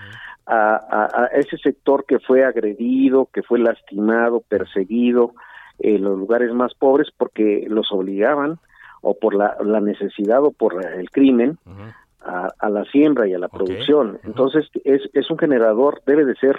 a, 0.47 1.29
ese 1.33 1.59
sector 1.59 2.07
que 2.07 2.19
fue 2.19 2.45
agredido, 2.45 3.29
que 3.33 3.43
fue 3.45 3.61
lastimado, 3.61 4.41
perseguido 4.41 5.35
en 5.79 6.03
los 6.03 6.19
lugares 6.19 6.53
más 6.53 6.75
pobres 6.75 7.09
porque 7.17 7.67
los 7.69 7.93
obligaban 7.93 8.59
o 9.03 9.15
por 9.15 9.35
la, 9.35 9.81
necesidad 9.81 10.43
o 10.43 10.51
por 10.51 10.85
el 10.85 11.11
crimen 11.11 11.59
a, 12.21 12.69
la 12.69 12.85
siembra 12.87 13.29
y 13.29 13.35
a 13.35 13.39
la 13.39 13.49
producción. 13.49 14.19
Entonces 14.25 14.69
es, 14.85 15.03
es 15.13 15.31
un 15.31 15.39
generador, 15.39 16.03
debe 16.07 16.25
de 16.25 16.35
ser 16.37 16.59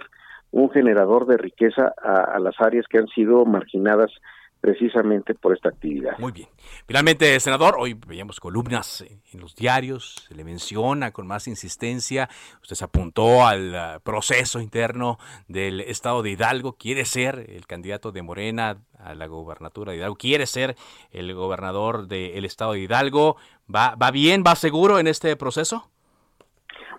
un 0.52 0.70
generador 0.70 1.26
de 1.26 1.38
riqueza 1.38 1.94
a, 2.02 2.40
las 2.40 2.60
áreas 2.60 2.86
que 2.88 2.98
han 2.98 3.08
sido 3.08 3.46
marginadas 3.46 4.12
precisamente 4.60 5.36
por 5.36 5.54
esta 5.54 5.70
actividad. 5.70 6.18
Muy 6.20 6.32
bien. 6.32 6.48
Finalmente, 6.86 7.40
senador, 7.40 7.76
hoy 7.78 7.96
veíamos 8.08 8.40
columnas 8.40 9.06
en 9.34 9.40
los 9.40 9.56
diarios, 9.56 10.26
se 10.28 10.36
le 10.36 10.44
menciona 10.44 11.12
con 11.12 11.28
más 11.28 11.48
insistencia, 11.48 12.30
usted 12.62 12.76
se 12.76 12.86
apuntó 12.86 13.46
al 13.46 13.70
uh, 13.70 14.00
proceso 14.02 14.60
interno 14.60 15.18
del 15.48 15.82
estado 15.82 16.24
de 16.24 16.32
Hidalgo, 16.32 16.74
quiere 16.74 17.06
ser 17.06 17.46
el 17.50 17.68
candidato 17.68 18.12
de 18.12 18.22
Morena 18.22 18.78
a 19.00 19.14
la 19.14 19.28
gobernatura 19.28 19.92
de 19.92 20.00
Hidalgo, 20.00 20.16
quiere 20.16 20.46
ser 20.46 20.76
el 21.12 21.34
gobernador 21.34 22.08
del 22.08 22.46
estado 22.46 22.74
de 22.74 22.80
Hidalgo, 22.80 23.38
¿va, 23.74 23.96
va 23.96 24.12
bien, 24.12 24.44
va 24.46 24.56
seguro 24.56 25.00
en 25.00 25.08
este 25.08 25.36
proceso? 25.36 25.90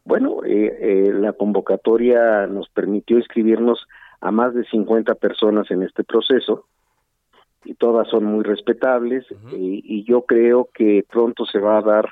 Bueno, 0.05 0.43
eh, 0.45 0.79
eh, 0.81 1.13
la 1.13 1.35
convocatoria 1.35 2.47
nos 2.47 2.69
permitió 2.71 3.19
inscribirnos 3.19 3.87
a 4.21 4.31
más 4.31 4.55
de 4.55 4.65
50 4.65 5.15
personas 5.17 5.71
en 5.71 5.83
este 5.83 6.03
proceso 6.03 6.67
y 7.65 7.75
todas 7.75 8.09
son 8.09 8.25
muy 8.25 8.45
respetables 8.45 9.25
y, 9.53 10.05
yo 10.05 10.23
creo 10.23 10.69
que 10.73 11.05
pronto 11.09 11.45
se 11.45 11.59
va 11.59 11.79
a 11.79 11.83
dar 11.83 12.09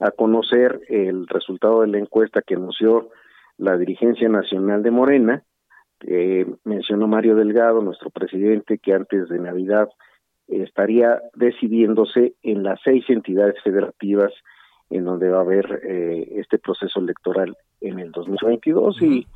a 0.00 0.10
conocer 0.10 0.80
el 0.88 1.26
resultado 1.28 1.82
de 1.82 1.88
la 1.88 1.98
encuesta 1.98 2.42
que 2.42 2.54
anunció 2.54 3.10
la 3.56 3.76
dirigencia 3.76 4.28
nacional 4.28 4.82
de 4.82 4.90
Morena. 4.90 5.42
mencionó 6.64 7.06
Mario 7.06 7.36
Delgado, 7.36 7.82
nuestro 7.82 8.10
presidente, 8.10 8.78
que 8.78 8.94
antes 8.94 9.28
de 9.28 9.38
Navidad 9.38 9.88
estaría 10.48 11.20
decidiéndose 11.34 12.34
en 12.42 12.62
las 12.62 12.80
seis 12.84 13.04
entidades 13.08 13.56
federativas 13.62 14.32
en 14.90 15.04
donde 15.04 15.28
va 15.28 15.38
a 15.38 15.42
haber 15.42 15.80
eh, 15.84 16.32
este 16.36 16.58
proceso 16.58 17.00
electoral 17.00 17.56
en 17.80 17.98
el 17.98 18.12
2022 18.12 19.02
y, 19.02 19.26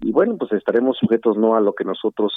y 0.00 0.12
bueno, 0.12 0.36
pues 0.36 0.52
estaremos 0.52 0.98
sujetos 0.98 1.36
no 1.36 1.56
a 1.56 1.60
lo 1.60 1.72
que 1.74 1.84
nosotros 1.84 2.32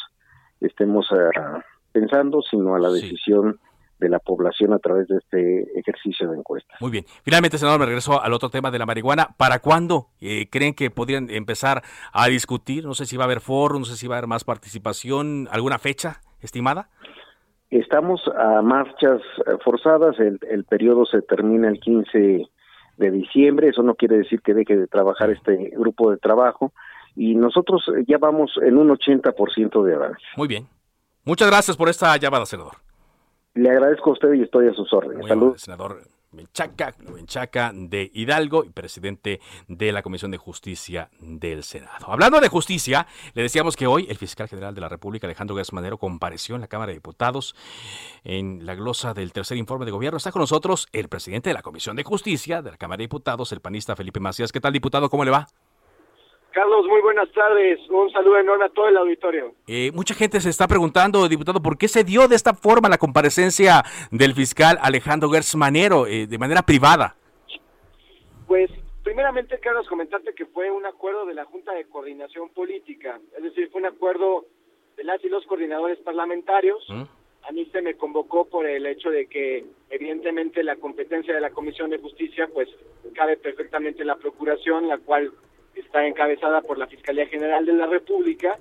estemos 0.60 1.08
ah, 1.12 1.64
pensando, 1.94 2.42
sino 2.42 2.76
a 2.76 2.80
la 2.80 2.90
decisión 2.90 3.60
de 4.04 4.10
la 4.10 4.20
población 4.20 4.74
a 4.74 4.80
través 4.80 5.08
de 5.08 5.18
este 5.18 5.80
ejercicio 5.80 6.30
de 6.30 6.38
encuesta. 6.38 6.76
Muy 6.82 6.92
bien. 6.92 7.06
Finalmente, 7.24 7.58
senador, 7.58 7.80
me 7.80 7.86
regreso 7.86 8.22
al 8.22 8.34
otro 8.34 8.50
tema 8.50 8.70
de 8.70 8.80
la 8.80 8.86
marihuana. 8.86 9.30
¿Para 9.38 9.60
cuándo 9.60 10.08
eh, 10.20 10.50
creen 10.50 10.74
que 10.74 10.92
podrían 10.92 11.30
empezar 11.30 11.84
a 12.12 12.28
discutir? 12.28 12.86
No 12.86 12.94
sé 12.94 13.06
si 13.06 13.16
va 13.16 13.24
a 13.24 13.28
haber 13.28 13.40
foro, 13.40 13.80
no 13.80 13.86
sé 13.86 13.96
si 13.96 14.08
va 14.08 14.16
a 14.16 14.18
haber 14.18 14.28
más 14.28 14.44
participación. 14.44 15.48
¿Alguna 15.52 15.80
fecha 15.80 16.22
estimada? 16.42 16.90
Estamos 17.70 18.22
a 18.38 18.62
marchas 18.62 19.22
eh, 19.48 19.52
forzadas. 19.64 20.20
El, 20.20 20.38
el 20.50 20.66
periodo 20.66 21.06
se 21.06 21.22
termina 21.22 21.70
el 21.70 21.80
15 21.80 22.46
de 22.98 23.12
diciembre. 23.12 23.70
Eso 23.70 23.84
no 23.84 23.96
quiere 23.96 24.18
decir 24.18 24.42
que 24.42 24.54
deje 24.54 24.76
de 24.76 24.88
trabajar 24.88 25.30
este 25.30 25.72
grupo 25.78 26.12
de 26.12 26.18
trabajo. 26.18 26.74
Y 27.16 27.36
nosotros 27.36 27.86
ya 28.08 28.18
vamos 28.18 28.52
en 28.62 28.78
un 28.78 28.90
80% 28.90 29.84
de 29.84 29.96
avance. 29.96 30.24
Muy 30.36 30.48
bien. 30.48 30.68
Muchas 31.26 31.48
gracias 31.48 31.78
por 31.78 31.90
esta 31.90 32.16
llamada, 32.18 32.46
senador. 32.46 32.78
Le 33.54 33.70
agradezco 33.70 34.10
a 34.10 34.14
usted 34.14 34.34
y 34.34 34.42
estoy 34.42 34.68
a 34.68 34.74
sus 34.74 34.92
órdenes. 34.92 35.28
Salud. 35.28 35.56
senador 35.58 36.02
Menchaca, 36.34 36.96
Menchaca 37.14 37.72
de 37.74 38.10
Hidalgo 38.14 38.64
y 38.64 38.70
presidente 38.70 39.40
de 39.68 39.92
la 39.92 40.02
Comisión 40.02 40.32
de 40.32 40.38
Justicia 40.38 41.10
del 41.20 41.64
Senado. 41.64 42.08
Hablando 42.08 42.40
de 42.40 42.50
justicia, 42.50 43.08
le 43.36 43.44
decíamos 43.44 43.76
que 43.76 43.88
hoy 43.88 44.08
el 44.10 44.18
fiscal 44.18 44.48
general 44.48 44.74
de 44.74 44.82
la 44.82 44.90
República, 44.90 45.28
Alejandro 45.28 45.56
Gás 45.56 45.72
Madero, 45.74 45.98
compareció 45.98 46.56
en 46.56 46.62
la 46.62 46.68
Cámara 46.68 46.90
de 46.90 46.96
Diputados 46.96 47.56
en 48.24 48.66
la 48.66 48.76
glosa 48.76 49.14
del 49.14 49.32
tercer 49.32 49.58
informe 49.58 49.86
de 49.86 49.92
gobierno. 49.92 50.18
Está 50.18 50.32
con 50.32 50.42
nosotros 50.42 50.88
el 50.92 51.08
presidente 51.08 51.52
de 51.52 51.54
la 51.54 51.62
Comisión 51.62 51.96
de 51.96 52.04
Justicia 52.04 52.62
de 52.62 52.72
la 52.72 52.78
Cámara 52.78 52.98
de 52.98 53.04
Diputados, 53.04 53.52
el 53.52 53.62
panista 53.62 53.96
Felipe 53.96 54.20
Macías. 54.20 54.52
¿Qué 54.52 54.60
tal, 54.60 54.74
diputado? 54.74 55.10
¿Cómo 55.10 55.24
le 55.24 55.32
va? 55.32 55.48
Carlos, 56.54 56.86
muy 56.88 57.02
buenas 57.02 57.32
tardes. 57.32 57.80
Un 57.90 58.12
saludo 58.12 58.38
enorme 58.38 58.66
a 58.66 58.70
todo 58.70 58.88
el 58.88 58.96
auditorio. 58.96 59.56
Eh, 59.66 59.92
mucha 59.92 60.14
gente 60.14 60.40
se 60.40 60.52
está 60.52 60.68
preguntando, 60.68 61.28
diputado, 61.28 61.60
¿por 61.60 61.80
qué 61.80 61.88
se 61.88 62.04
dio 62.04 62.28
de 62.28 62.36
esta 62.36 62.54
forma 62.54 62.90
la 62.90 63.00
comparecencia 63.00 63.84
del 64.12 64.36
fiscal 64.36 64.78
Alejandro 64.80 65.32
Gertz 65.32 65.56
Manero 65.56 66.06
eh, 66.06 66.28
de 66.28 66.38
manera 66.38 66.62
privada? 66.62 67.16
Pues, 68.46 68.70
primeramente, 69.04 69.60
Carlos, 69.60 69.88
comentarte 69.88 70.36
que 70.36 70.46
fue 70.46 70.70
un 70.70 70.86
acuerdo 70.86 71.26
de 71.26 71.34
la 71.34 71.46
Junta 71.46 71.74
de 71.74 71.86
Coordinación 71.86 72.50
Política. 72.50 73.20
Es 73.36 73.42
decir, 73.42 73.70
fue 73.72 73.82
un 73.82 73.88
acuerdo 73.88 74.46
de 74.96 75.04
las 75.06 75.24
y 75.26 75.30
los 75.30 75.44
coordinadores 75.48 75.98
parlamentarios. 76.00 76.86
¿Mm? 76.88 77.04
A 77.50 77.52
mí 77.52 77.66
se 77.72 77.82
me 77.82 77.96
convocó 77.96 78.46
por 78.46 78.68
el 78.68 78.86
hecho 78.86 79.10
de 79.10 79.26
que, 79.26 79.66
evidentemente, 79.90 80.62
la 80.64 80.76
competencia 80.76 81.34
de 81.34 81.42
la 81.42 81.50
Comisión 81.50 81.90
de 81.90 81.98
Justicia, 81.98 82.48
pues, 82.54 82.70
cabe 83.16 83.38
perfectamente 83.38 84.02
en 84.02 84.08
la 84.08 84.18
Procuración, 84.18 84.88
la 84.88 85.00
cual 85.00 85.32
está 85.76 86.06
encabezada 86.06 86.62
por 86.62 86.78
la 86.78 86.88
Fiscalía 86.88 87.28
General 87.28 87.66
de 87.66 87.74
la 87.74 87.88
República, 87.88 88.58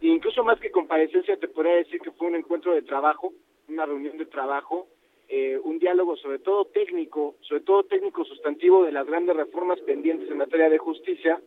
e 0.00 0.08
incluso 0.08 0.44
más 0.44 0.60
que 0.60 0.70
comparecencia 0.70 1.36
te 1.36 1.48
podría 1.48 1.76
decir 1.76 2.00
que 2.00 2.10
fue 2.10 2.28
un 2.28 2.36
encuentro 2.36 2.74
de 2.74 2.82
trabajo, 2.82 3.32
una 3.68 3.86
reunión 3.86 4.18
de 4.18 4.26
trabajo, 4.26 4.86
eh, 5.28 5.58
un 5.64 5.78
diálogo 5.78 6.16
sobre 6.16 6.38
todo 6.38 6.66
técnico, 6.66 7.36
sobre 7.40 7.62
todo 7.62 7.84
técnico 7.84 8.24
sustantivo 8.24 8.84
de 8.84 8.92
las 8.92 9.06
grandes 9.06 9.34
reformas 9.34 9.80
pendientes 9.80 10.30
en 10.30 10.36
materia 10.36 10.68
de 10.68 10.78
justicia 10.78 11.40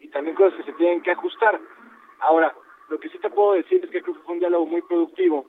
y 0.00 0.08
también 0.08 0.36
cosas 0.36 0.56
que 0.58 0.70
se 0.70 0.78
tienen 0.78 1.02
que 1.02 1.10
ajustar. 1.10 1.60
Ahora, 2.20 2.54
lo 2.88 3.00
que 3.00 3.08
sí 3.08 3.18
te 3.18 3.30
puedo 3.30 3.54
decir 3.54 3.84
es 3.84 3.90
que 3.90 4.02
creo 4.02 4.14
que 4.14 4.20
fue 4.20 4.34
un 4.34 4.40
diálogo 4.40 4.66
muy 4.66 4.82
productivo 4.82 5.46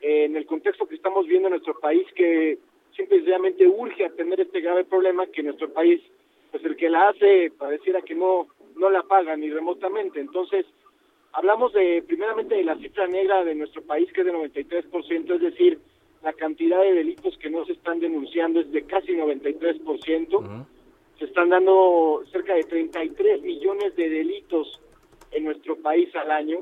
eh, 0.00 0.24
en 0.24 0.36
el 0.36 0.46
contexto 0.46 0.86
que 0.86 0.94
estamos 0.94 1.26
viendo 1.26 1.48
en 1.48 1.52
nuestro 1.52 1.78
país 1.78 2.06
que 2.14 2.58
simplemente 2.96 3.66
urge 3.66 4.04
atender 4.06 4.40
este 4.40 4.60
grave 4.60 4.84
problema 4.84 5.26
que 5.26 5.42
nuestro 5.42 5.70
país, 5.72 6.00
pues 6.50 6.64
el 6.64 6.76
que 6.76 6.88
la 6.88 7.10
hace 7.10 7.52
pareciera 7.58 8.00
que 8.00 8.14
no 8.14 8.46
no 8.76 8.90
la 8.90 9.02
pagan 9.02 9.40
ni 9.40 9.50
remotamente. 9.50 10.20
Entonces, 10.20 10.66
hablamos 11.32 11.72
de 11.72 12.02
primeramente 12.06 12.54
de 12.54 12.64
la 12.64 12.76
cifra 12.76 13.06
negra 13.06 13.44
de 13.44 13.54
nuestro 13.54 13.82
país, 13.82 14.10
que 14.12 14.20
es 14.20 14.26
de 14.26 14.32
93%, 14.32 15.34
es 15.34 15.40
decir, 15.40 15.78
la 16.22 16.32
cantidad 16.32 16.80
de 16.80 16.92
delitos 16.92 17.36
que 17.38 17.50
no 17.50 17.64
se 17.64 17.72
están 17.72 18.00
denunciando 18.00 18.60
es 18.60 18.70
de 18.72 18.82
casi 18.84 19.12
93%. 19.12 20.66
Se 21.18 21.24
están 21.24 21.48
dando 21.48 22.22
cerca 22.30 22.54
de 22.54 22.64
33 22.64 23.42
millones 23.42 23.96
de 23.96 24.08
delitos 24.08 24.80
en 25.30 25.44
nuestro 25.44 25.76
país 25.76 26.14
al 26.14 26.30
año. 26.30 26.58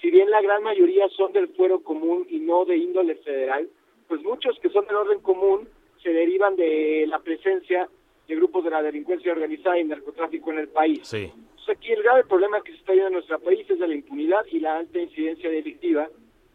Si 0.00 0.10
bien 0.10 0.30
la 0.30 0.40
gran 0.40 0.62
mayoría 0.62 1.08
son 1.10 1.32
del 1.32 1.48
fuero 1.48 1.82
común 1.82 2.26
y 2.30 2.38
no 2.38 2.64
de 2.64 2.76
índole 2.76 3.16
federal, 3.16 3.68
pues 4.06 4.22
muchos 4.22 4.58
que 4.60 4.70
son 4.70 4.86
del 4.86 4.96
orden 4.96 5.20
común 5.20 5.68
se 6.02 6.10
derivan 6.10 6.56
de 6.56 7.04
la 7.08 7.18
presencia 7.18 7.88
de 8.26 8.36
grupos 8.36 8.64
de 8.64 8.70
la 8.70 8.82
delincuencia 8.82 9.32
organizada 9.32 9.78
y 9.78 9.84
narcotráfico 9.84 10.52
en 10.52 10.58
el 10.60 10.68
país. 10.68 11.00
Sí 11.02 11.30
aquí 11.68 11.92
el 11.92 12.02
grave 12.02 12.24
problema 12.24 12.60
que 12.62 12.72
se 12.72 12.78
está 12.78 12.92
viendo 12.92 13.08
en 13.08 13.14
nuestro 13.14 13.38
país 13.40 13.68
es 13.68 13.78
de 13.78 13.88
la 13.88 13.94
impunidad 13.94 14.44
y 14.50 14.60
la 14.60 14.78
alta 14.78 14.98
incidencia 14.98 15.50
delictiva 15.50 16.08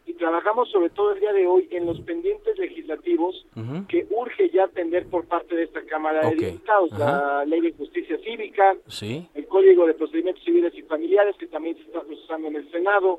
y 0.06 0.12
trabajamos 0.14 0.70
sobre 0.70 0.90
todo 0.90 1.12
el 1.12 1.20
día 1.20 1.32
de 1.32 1.46
hoy 1.46 1.66
en 1.70 1.86
los 1.86 1.98
pendientes 2.02 2.58
legislativos 2.58 3.46
que 3.88 4.06
urge 4.10 4.50
ya 4.50 4.64
atender 4.64 5.06
por 5.06 5.24
parte 5.26 5.56
de 5.56 5.64
esta 5.64 5.82
Cámara 5.86 6.28
de 6.28 6.36
Diputados, 6.36 6.90
la 6.98 7.44
Ley 7.46 7.60
de 7.62 7.72
Justicia 7.72 8.18
Cívica, 8.22 8.76
el 9.34 9.46
Código 9.46 9.86
de 9.86 9.94
Procedimientos 9.94 10.44
Civiles 10.44 10.74
y 10.76 10.82
Familiares 10.82 11.36
que 11.38 11.46
también 11.46 11.76
se 11.76 11.82
está 11.82 12.02
procesando 12.02 12.48
en 12.48 12.56
el 12.56 12.70
Senado, 12.70 13.18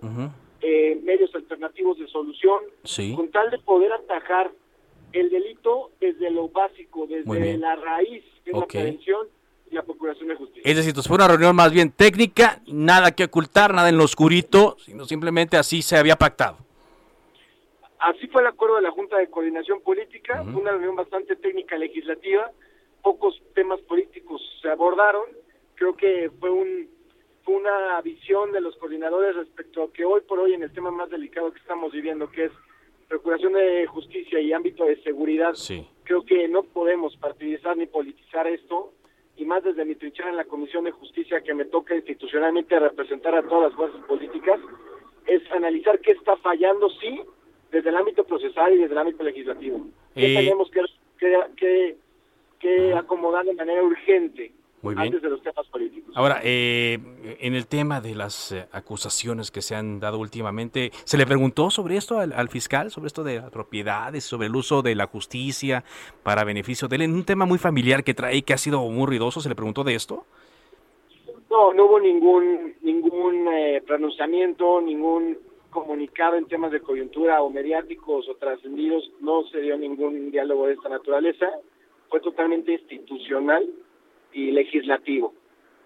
eh, 0.62 1.00
medios 1.04 1.34
alternativos 1.34 1.98
de 1.98 2.08
solución, 2.08 2.60
con 3.16 3.30
tal 3.30 3.50
de 3.50 3.58
poder 3.60 3.91
atajar 3.91 4.52
el 5.12 5.30
delito 5.30 5.91
desde 6.00 6.30
lo 6.30 6.50
básico, 6.50 7.08
desde 7.08 7.58
la 7.58 7.76
raíz, 7.78 8.24
que 8.43 8.52
es 8.52 8.58
la 8.58 8.68
prevención 8.68 9.28
la 9.72 9.84
Procuración 9.84 10.30
de 10.30 10.36
Justicia. 10.36 10.61
Es 10.63 10.76
decir, 10.78 10.93
fue 11.03 11.16
una 11.16 11.28
reunión 11.28 11.55
más 11.55 11.72
bien 11.72 11.91
técnica, 11.91 12.61
nada 12.68 13.11
que 13.11 13.26
ocultar, 13.26 13.74
nada 13.74 13.89
en 13.89 13.97
lo 13.97 14.03
oscurito, 14.03 14.78
sino 14.80 15.05
simplemente 15.05 15.57
así 15.57 15.82
se 15.82 15.97
había 15.97 16.16
pactado. 16.16 16.57
así 17.99 18.28
fue 18.28 18.41
el 18.41 18.47
acuerdo 18.47 18.76
de 18.76 18.84
la 18.84 18.91
Junta 18.91 19.18
de 19.18 19.30
Coordinación 19.30 19.82
Política, 19.82 20.43
fue 20.43 20.61
una 20.61 20.72
reunión 20.72 20.95
bastante 20.95 21.36
técnica 21.36 21.78
legislativa, 21.78 22.51
pocos 23.01 23.41
temas 23.53 23.80
políticos 23.82 24.41
se 24.61 24.70
abordaron, 24.70 25.26
creo 25.76 25.95
que 25.95 26.32
fue 26.39 26.49
un 26.49 26.95
fue 27.43 27.57
una 27.57 28.01
visión 28.01 28.51
de 28.51 28.59
los 28.59 28.76
coordinadores 28.78 29.36
respecto 29.36 29.84
a 29.84 29.93
que 29.93 30.03
hoy 30.03 30.22
por 30.22 30.39
hoy 30.39 30.53
en 30.53 30.63
el 30.63 30.74
tema 30.74 30.89
más 30.89 31.11
delicado 31.11 31.53
que 31.53 31.59
estamos 31.59 31.91
viviendo, 31.91 32.32
que 32.32 32.45
es 32.45 32.51
Procuración 33.07 33.53
de 33.53 33.86
Justicia 33.86 34.39
y 34.39 34.51
ámbito 34.51 34.84
de 34.86 34.99
seguridad, 35.03 35.53
creo 36.03 36.26
que 36.26 36.47
no 36.47 36.63
podemos 36.63 37.16
partidizar 37.18 37.78
ni 37.78 37.86
politizar 37.86 38.47
esto, 38.47 38.93
y 39.38 39.46
más 39.46 39.64
desde 39.64 39.86
mi 39.86 39.96
trinchera 39.96 40.30
en 40.30 40.38
la 40.38 40.46
Comisión 40.46 40.84
de 40.86 40.92
Justicia 40.92 41.42
que 41.42 41.54
me 41.54 41.66
toca 41.66 41.96
institucionalmente 41.96 42.80
representar 42.80 43.36
a 43.36 43.44
todas 43.44 43.70
las 43.70 43.74
fuerzas 43.74 44.02
políticas, 44.06 44.60
es 45.26 45.42
analizar 45.52 46.00
qué 46.00 46.12
está 46.12 46.38
fallando, 46.38 46.90
sí, 46.90 47.22
desde 47.72 47.90
el 47.90 47.96
ámbito 47.98 48.24
procesal 48.24 48.74
y 48.74 48.78
desde 48.78 48.94
el 48.94 49.00
ámbito 49.00 49.24
legislativo. 49.24 49.88
¿Qué 50.14 50.34
tenemos 50.34 50.70
que, 50.72 50.82
que, 51.18 51.38
que, 51.58 51.98
que 52.60 52.94
acomodar 52.94 53.46
de 53.46 53.54
manera 53.54 53.84
urgente 53.84 54.54
Muy 54.86 54.96
bien. 54.96 55.08
antes 55.08 55.22
de 55.22 55.30
los 55.30 55.42
temas 55.42 55.68
políticos? 55.68 56.14
Ahora, 56.16 56.40
eh, 56.44 57.00
en 57.40 57.56
el 57.56 57.68
tema 57.68 58.02
de 58.02 58.16
las 58.16 58.52
eh, 58.52 58.68
acusaciones 58.72 59.52
que 59.52 59.62
se 59.62 59.76
han 59.76 60.00
dado 60.00 60.20
últimamente, 60.20 60.92
¿se 61.04 61.18
le 61.18 61.26
preguntó 61.26 61.70
sobre 61.70 61.98
esto 61.98 62.20
al, 62.20 62.32
al 62.34 62.50
fiscal, 62.50 62.92
sobre 62.92 63.08
esto 63.08 63.24
de 63.24 63.42
propiedades, 63.52 64.24
sobre 64.24 64.48
el 64.48 64.56
uso 64.56 64.82
de 64.82 64.96
la 64.96 65.08
justicia 65.08 65.84
para 66.24 66.44
beneficio 66.44 66.88
de 66.88 66.98
él? 66.98 67.02
En 67.02 67.14
un 67.14 67.26
tema 67.26 67.46
muy 67.46 67.58
familiar 67.58 68.04
que 68.04 68.14
trae, 68.14 68.44
que 68.44 68.54
ha 68.54 68.58
sido 68.58 68.80
muy 68.90 69.08
ruidoso, 69.08 69.42
¿se 69.42 69.50
le 69.50 69.56
preguntó 69.56 69.84
de 69.84 69.96
esto? 69.96 70.24
No, 71.50 71.74
no 71.74 71.86
hubo 71.86 72.00
ningún 72.00 72.76
ningún 72.82 73.48
eh, 73.48 73.82
pronunciamiento, 73.86 74.82
ningún 74.82 75.38
comunicado 75.70 76.38
en 76.38 76.46
temas 76.46 76.72
de 76.72 76.80
coyuntura 76.80 77.42
o 77.42 77.50
mediáticos 77.50 78.30
o 78.30 78.36
trascendidos, 78.36 79.12
no 79.20 79.44
se 79.48 79.60
dio 79.60 79.78
ningún 79.78 80.32
diálogo 80.32 80.68
de 80.68 80.74
esta 80.74 80.90
naturaleza, 80.90 81.48
fue 82.10 82.22
totalmente 82.22 82.72
institucional 82.72 83.68
y 84.36 84.52
legislativo, 84.52 85.34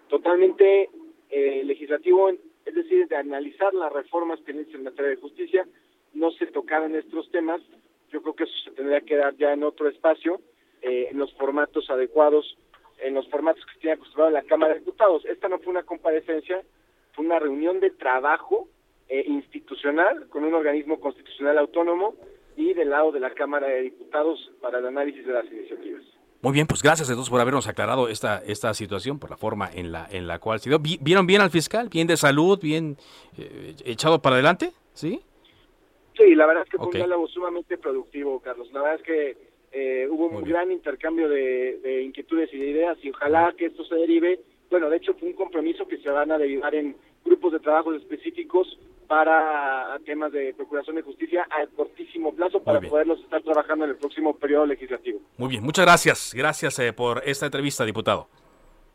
totalmente 0.08 0.90
eh, 1.30 1.62
legislativo, 1.64 2.30
es 2.30 2.74
decir, 2.74 3.06
de 3.06 3.16
analizar 3.16 3.72
las 3.72 3.92
reformas 3.92 4.40
pendientes 4.40 4.74
en 4.74 4.82
materia 4.82 5.10
de 5.10 5.16
justicia, 5.16 5.66
no 6.14 6.32
se 6.32 6.46
tocaron 6.46 6.96
estos 6.96 7.30
temas, 7.30 7.62
yo 8.10 8.20
creo 8.20 8.34
que 8.34 8.44
eso 8.44 8.52
se 8.64 8.72
tendría 8.72 9.02
que 9.02 9.16
dar 9.16 9.36
ya 9.36 9.52
en 9.52 9.62
otro 9.62 9.88
espacio, 9.88 10.40
eh, 10.82 11.06
en 11.12 11.18
los 11.18 11.32
formatos 11.34 11.88
adecuados, 11.90 12.58
en 12.98 13.14
los 13.14 13.28
formatos 13.28 13.64
que 13.66 13.78
tiene 13.78 13.94
acostumbrado 13.94 14.32
la 14.32 14.42
Cámara 14.42 14.74
de 14.74 14.80
Diputados. 14.80 15.24
Esta 15.26 15.48
no 15.48 15.60
fue 15.60 15.70
una 15.70 15.84
comparecencia, 15.84 16.60
fue 17.12 17.24
una 17.24 17.38
reunión 17.38 17.78
de 17.78 17.90
trabajo 17.90 18.68
eh, 19.08 19.24
institucional 19.28 20.28
con 20.28 20.42
un 20.42 20.54
organismo 20.54 20.98
constitucional 20.98 21.56
autónomo 21.56 22.16
y 22.56 22.74
del 22.74 22.90
lado 22.90 23.12
de 23.12 23.20
la 23.20 23.30
Cámara 23.30 23.68
de 23.68 23.82
Diputados 23.82 24.50
para 24.60 24.80
el 24.80 24.86
análisis 24.86 25.24
de 25.24 25.32
las 25.32 25.46
iniciativas. 25.46 26.19
Muy 26.42 26.52
bien, 26.54 26.66
pues 26.66 26.82
gracias 26.82 27.08
entonces 27.10 27.30
por 27.30 27.40
habernos 27.40 27.66
aclarado 27.68 28.08
esta, 28.08 28.42
esta 28.46 28.72
situación, 28.72 29.18
por 29.18 29.28
la 29.28 29.36
forma 29.36 29.68
en 29.74 29.92
la, 29.92 30.08
en 30.10 30.26
la 30.26 30.38
cual 30.38 30.58
se 30.58 30.70
dio. 30.70 30.78
Vi- 30.78 30.98
¿Vieron 31.00 31.26
bien 31.26 31.42
al 31.42 31.50
fiscal? 31.50 31.88
¿Bien 31.90 32.06
de 32.06 32.16
salud? 32.16 32.58
¿Bien 32.62 32.96
eh, 33.36 33.74
echado 33.84 34.22
para 34.22 34.36
adelante? 34.36 34.72
¿Sí? 34.94 35.20
Sí, 36.16 36.34
la 36.34 36.46
verdad 36.46 36.62
es 36.64 36.70
que 36.70 36.76
fue 36.78 36.86
un 36.86 36.92
diálogo 36.92 37.28
sumamente 37.28 37.76
productivo, 37.76 38.40
Carlos. 38.40 38.70
La 38.72 38.80
verdad 38.80 38.96
es 38.96 39.02
que 39.02 39.36
eh, 39.72 40.08
hubo 40.10 40.28
un 40.28 40.42
gran 40.42 40.72
intercambio 40.72 41.28
de, 41.28 41.78
de 41.82 42.02
inquietudes 42.02 42.48
y 42.54 42.58
de 42.58 42.66
ideas 42.70 42.98
y 43.02 43.10
ojalá 43.10 43.54
que 43.56 43.66
esto 43.66 43.84
se 43.84 43.94
derive. 43.94 44.40
Bueno, 44.70 44.88
de 44.88 44.96
hecho 44.96 45.12
fue 45.14 45.28
un 45.28 45.34
compromiso 45.34 45.86
que 45.86 45.98
se 45.98 46.08
van 46.10 46.30
a 46.32 46.38
derivar 46.38 46.74
en 46.74 46.96
grupos 47.24 47.52
de 47.52 47.60
trabajos 47.60 47.96
específicos 47.96 48.78
para 49.06 49.98
temas 50.06 50.30
de 50.30 50.54
procuración 50.54 50.94
de 50.94 51.02
justicia 51.02 51.46
a 51.50 51.66
cortísimo 51.74 52.32
plazo 52.32 52.62
para 52.62 52.80
poderlos 52.80 53.18
estar 53.20 53.42
trabajando 53.42 53.84
en 53.84 53.90
el 53.90 53.96
próximo 53.96 54.36
periodo 54.36 54.66
legislativo. 54.66 55.18
Muy 55.36 55.48
bien, 55.48 55.64
muchas 55.64 55.84
gracias. 55.84 56.32
Gracias 56.32 56.78
eh, 56.78 56.92
por 56.92 57.22
esta 57.24 57.46
entrevista, 57.46 57.84
diputado. 57.84 58.28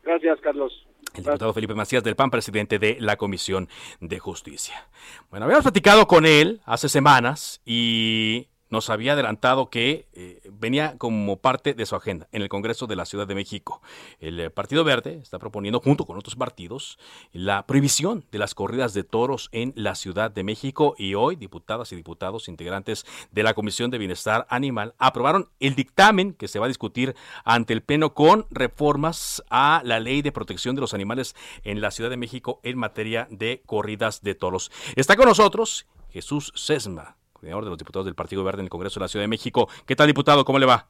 Gracias, 0.02 0.40
Carlos. 0.40 0.86
El 1.14 1.22
diputado 1.22 1.52
Felipe 1.52 1.74
Macías 1.74 2.02
del 2.02 2.16
PAN, 2.16 2.30
presidente 2.30 2.78
de 2.78 2.96
la 3.00 3.16
Comisión 3.16 3.68
de 4.00 4.18
Justicia. 4.18 4.88
Bueno, 5.30 5.44
habíamos 5.44 5.64
platicado 5.64 6.06
con 6.06 6.24
él 6.24 6.60
hace 6.64 6.88
semanas 6.88 7.60
y 7.66 8.48
nos 8.70 8.90
había 8.90 9.12
adelantado 9.12 9.70
que 9.70 10.06
eh, 10.12 10.40
venía 10.52 10.96
como 10.98 11.36
parte 11.38 11.74
de 11.74 11.86
su 11.86 11.94
agenda 11.96 12.28
en 12.32 12.42
el 12.42 12.48
Congreso 12.48 12.86
de 12.86 12.96
la 12.96 13.06
Ciudad 13.06 13.26
de 13.26 13.34
México. 13.34 13.82
El 14.18 14.40
eh, 14.40 14.50
Partido 14.50 14.84
Verde 14.84 15.20
está 15.22 15.38
proponiendo, 15.38 15.80
junto 15.80 16.04
con 16.04 16.18
otros 16.18 16.36
partidos, 16.36 16.98
la 17.32 17.66
prohibición 17.66 18.24
de 18.30 18.38
las 18.38 18.54
corridas 18.54 18.94
de 18.94 19.04
toros 19.04 19.48
en 19.52 19.72
la 19.76 19.94
Ciudad 19.94 20.30
de 20.30 20.44
México 20.44 20.94
y 20.98 21.14
hoy 21.14 21.36
diputadas 21.36 21.92
y 21.92 21.96
diputados 21.96 22.48
integrantes 22.48 23.06
de 23.30 23.42
la 23.42 23.54
Comisión 23.54 23.90
de 23.90 23.98
Bienestar 23.98 24.46
Animal 24.50 24.94
aprobaron 24.98 25.48
el 25.60 25.74
dictamen 25.74 26.32
que 26.32 26.48
se 26.48 26.58
va 26.58 26.66
a 26.66 26.68
discutir 26.68 27.14
ante 27.44 27.72
el 27.72 27.82
Pleno 27.82 28.14
con 28.14 28.46
reformas 28.50 29.42
a 29.50 29.82
la 29.84 30.00
Ley 30.00 30.22
de 30.22 30.32
Protección 30.32 30.74
de 30.74 30.80
los 30.80 30.94
Animales 30.94 31.34
en 31.64 31.80
la 31.80 31.90
Ciudad 31.90 32.10
de 32.10 32.16
México 32.16 32.60
en 32.62 32.78
materia 32.78 33.28
de 33.30 33.62
corridas 33.66 34.22
de 34.22 34.34
toros. 34.34 34.70
Está 34.96 35.16
con 35.16 35.26
nosotros 35.26 35.86
Jesús 36.10 36.52
Sesma, 36.54 37.16
coordinador 37.46 37.64
de 37.64 37.70
los 37.70 37.78
diputados 37.78 38.06
del 38.06 38.14
Partido 38.14 38.42
Verde 38.44 38.60
en 38.60 38.64
el 38.64 38.70
Congreso 38.70 38.98
de 38.98 39.04
la 39.04 39.08
Ciudad 39.08 39.24
de 39.24 39.28
México. 39.28 39.68
¿Qué 39.86 39.94
tal, 39.94 40.06
diputado? 40.06 40.44
¿Cómo 40.44 40.58
le 40.58 40.66
va? 40.66 40.86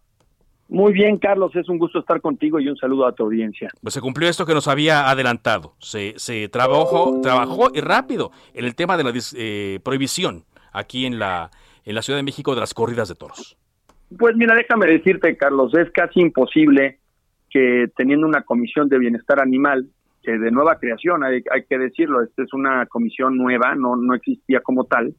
Muy 0.68 0.92
bien, 0.92 1.18
Carlos, 1.18 1.54
es 1.54 1.68
un 1.68 1.78
gusto 1.78 2.00
estar 2.00 2.20
contigo 2.20 2.59
y 2.59 2.68
un 2.68 2.76
saludo 2.76 3.07
a 3.07 3.12
tu 3.12 3.24
audiencia. 3.24 3.70
Pues 3.80 3.94
se 3.94 4.00
cumplió 4.00 4.28
esto 4.28 4.46
que 4.46 4.54
nos 4.54 4.66
había 4.66 5.09
adelantado. 5.09 5.74
Se, 5.78 6.14
se 6.16 6.48
trabajó, 6.48 7.20
trabajó 7.22 7.70
y 7.72 7.80
rápido 7.80 8.32
en 8.52 8.64
el 8.64 8.74
tema 8.74 8.96
de 8.96 9.04
la 9.04 9.12
eh, 9.36 9.78
prohibición 9.84 10.44
aquí 10.72 11.07
en 11.07 11.18
la, 11.18 11.50
en 11.84 11.94
la 11.94 12.02
Ciudad 12.02 12.18
de 12.18 12.24
México 12.24 12.54
de 12.54 12.61
las 12.61 12.74
corridas 12.74 13.09
de 13.09 13.14
toros. 13.14 13.57
Pues 14.18 14.34
mira, 14.36 14.54
déjame 14.54 14.86
decirte, 14.86 15.36
Carlos, 15.36 15.72
es 15.74 15.90
casi 15.92 16.20
imposible 16.20 16.98
que 17.48 17.86
teniendo 17.96 18.26
una 18.26 18.42
comisión 18.42 18.88
de 18.88 18.98
bienestar 18.98 19.40
animal, 19.40 19.86
que 20.22 20.32
de 20.32 20.50
nueva 20.50 20.78
creación, 20.78 21.22
hay, 21.22 21.44
hay 21.52 21.64
que 21.68 21.78
decirlo, 21.78 22.22
esta 22.22 22.42
es 22.42 22.52
una 22.52 22.86
comisión 22.86 23.36
nueva, 23.36 23.76
no, 23.76 23.94
no 23.94 24.14
existía 24.14 24.61
como 24.61 24.84
tal, 24.84 25.14